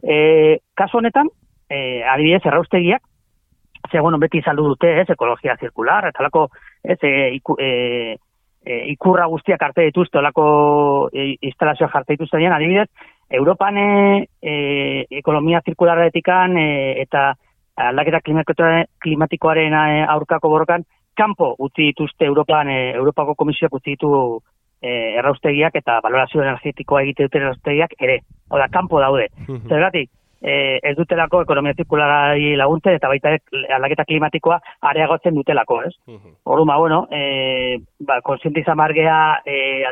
E, 0.03 0.59
kasu 0.74 0.98
honetan, 0.98 1.30
e, 1.70 2.03
adibidez 2.03 2.42
erraustegiak 2.44 3.03
ze 3.90 4.00
bueno, 4.00 4.18
beti 4.18 4.42
saldu 4.42 4.64
dute, 4.72 4.90
ez, 5.00 5.09
ekologia 5.11 5.57
zirkular, 5.61 6.07
eta 6.09 6.22
lako, 6.22 6.48
ez, 6.82 6.98
e, 7.03 7.30
iku, 7.36 7.57
e, 7.61 8.16
e, 8.64 8.78
ikurra 8.92 9.26
guztiak 9.30 9.62
arte 9.62 9.86
dituzte, 9.88 10.18
olako 10.18 11.09
e, 11.12 11.34
instalazioa 11.40 11.90
jarte 11.92 12.16
dituzte 12.16 12.38
adibidez, 12.46 12.88
Europan 13.30 13.78
e, 13.78 14.28
e, 14.42 15.07
ekonomia 15.11 15.62
zirkularretikan 15.64 16.57
e, 16.59 17.03
eta 17.03 17.34
aldaketa 17.76 18.20
klimatikoaren 19.02 19.74
eh, 19.74 20.06
aurkako 20.08 20.48
borrokan, 20.48 20.84
kanpo 21.16 21.54
utzi 21.58 21.90
dituzte 21.90 22.24
Europan, 22.24 22.68
e, 22.68 22.92
Europako 22.96 23.34
Komisioak 23.34 23.74
utzi 23.74 23.96
ditu 23.96 24.12
e, 24.80 25.18
erraustegiak 25.20 25.76
eta 25.76 26.00
valorazio 26.04 26.42
energetikoa 26.42 27.02
egite 27.02 27.28
dute 27.28 27.40
erraustegiak 27.40 27.94
ere. 28.00 28.20
Oda, 28.50 28.68
kanpo 28.72 29.00
daude. 29.00 29.28
Zergatik, 29.68 30.10
e, 30.42 30.78
ez 30.82 30.94
dutelako 30.98 31.42
ekonomia 31.46 31.76
zirkularari 31.76 32.54
laguntzen 32.60 32.98
eta 32.98 33.10
baita 33.12 33.36
aldaketa 33.76 34.06
klimatikoa 34.08 34.58
areagotzen 34.90 35.36
dutelako, 35.38 35.82
ez? 35.88 35.94
Horru, 36.44 36.66
ma, 36.68 36.78
bueno, 36.78 37.06
e, 37.10 37.78
ba, 38.00 38.20
konsientiza 38.24 38.74
margea 38.74 39.18
e, 39.46 39.84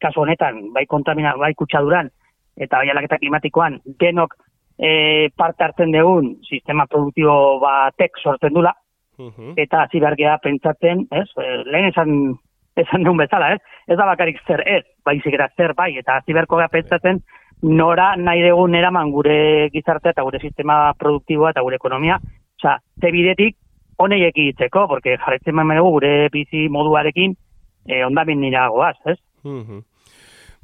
kasu 0.00 0.24
honetan, 0.26 0.60
bai 0.74 0.86
kontamina, 0.86 1.36
bai 1.40 1.54
kutsaduran, 1.54 2.10
eta 2.56 2.80
bai 2.82 2.90
aldaketa 2.90 3.18
klimatikoan, 3.22 3.80
denok 4.00 4.36
e, 4.78 5.30
parte 5.36 5.64
hartzen 5.64 5.92
dugun 5.92 6.34
sistema 6.48 6.86
produktibo 6.86 7.60
batek 7.62 8.18
sortzen 8.22 8.54
dula, 8.54 8.74
eta 9.56 9.84
hasi 9.84 10.00
bergea 10.02 10.38
pentsatzen, 10.42 11.06
ez, 11.10 11.28
e, 11.38 11.50
lehen 11.70 11.90
esan, 11.92 12.34
esan 12.76 13.04
dugun 13.06 13.22
bezala, 13.22 13.52
ez, 13.54 13.60
ez 13.86 13.96
da 13.98 14.06
bakarik 14.08 14.40
zer 14.46 14.64
ez, 14.66 14.82
baizik 15.06 15.34
eta 15.34 15.48
zer 15.56 15.74
bai, 15.74 15.92
eta 15.98 16.18
hasi 16.18 16.34
berko 16.34 16.60
pentsatzen, 16.70 17.22
nora 17.62 18.14
nahi 18.16 18.42
dugun 18.48 18.74
eraman 18.74 19.10
gure 19.10 19.70
gizartea 19.72 20.12
eta 20.12 20.22
gure 20.22 20.40
sistema 20.40 20.92
produktiboa 20.98 21.54
eta 21.54 21.62
gure 21.62 21.76
ekonomia, 21.76 22.18
oza, 22.58 22.78
ze 23.00 23.10
bidetik, 23.12 23.56
honei 23.96 24.24
ekitzeko, 24.24 24.88
porque 24.88 25.16
jarretzen 25.16 25.54
dugu 25.54 25.90
gure 25.90 26.28
bizi 26.32 26.68
moduarekin, 26.68 27.36
e, 27.86 28.04
ondamin 28.04 28.40
nira 28.40 28.68
goaz, 28.68 28.96
ez? 29.06 29.18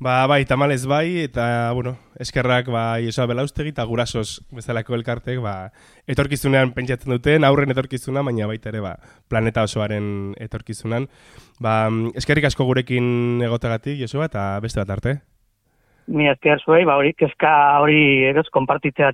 Ba, 0.00 0.24
bai, 0.26 0.46
tamalez 0.48 0.86
bai, 0.88 1.26
eta, 1.26 1.72
bueno, 1.76 1.98
eskerrak, 2.16 2.70
ba, 2.72 2.96
Iesoa 3.04 3.26
Belaustegi, 3.28 3.74
eta 3.74 3.84
gurasos 3.84 4.40
bezalako 4.48 4.96
elkartek, 4.96 5.42
ba, 5.44 5.74
etorkizunean 6.08 6.72
pentsatzen 6.72 7.12
duten, 7.12 7.44
aurren 7.44 7.74
etorkizuna, 7.74 8.22
baina 8.24 8.48
baita 8.48 8.72
ere, 8.72 8.80
ba, 8.80 8.94
planeta 9.28 9.66
osoaren 9.68 10.32
etorkizunan. 10.40 11.10
Ba, 11.60 11.74
eskerrik 12.16 12.48
asko 12.48 12.64
gurekin 12.64 13.44
egotagatik, 13.44 14.00
Iesoa, 14.00 14.32
eta 14.32 14.46
beste 14.64 14.80
bat 14.80 14.96
arte. 14.96 15.18
Mi 16.08 16.32
esker 16.32 16.64
zuei, 16.64 16.86
ba, 16.88 16.96
hori, 16.96 17.12
kezka 17.12 17.52
hori 17.84 18.00
eroz, 18.32 18.48
konpartitzea 18.56 19.12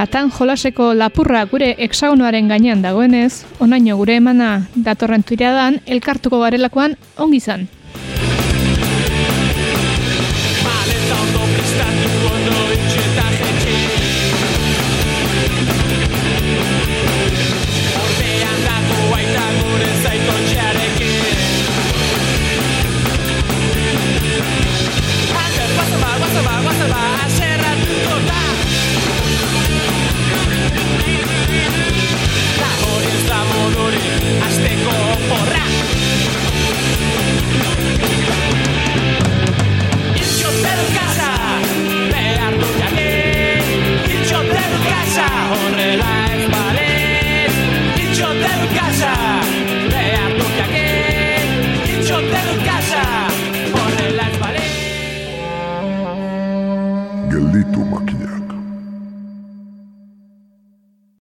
Katan 0.00 0.30
jolaseko 0.32 0.94
lapurra 0.96 1.42
gure 1.44 1.66
hexagonoaren 1.76 2.46
gainean 2.48 2.80
dagoenez, 2.80 3.42
onaino 3.60 3.98
gure 3.98 4.14
emana 4.16 4.46
datorren 4.86 5.20
tuiradan 5.28 5.76
elkartuko 5.84 6.38
garelakoan 6.40 6.94
ongi 7.20 7.36
izan. 7.42 7.66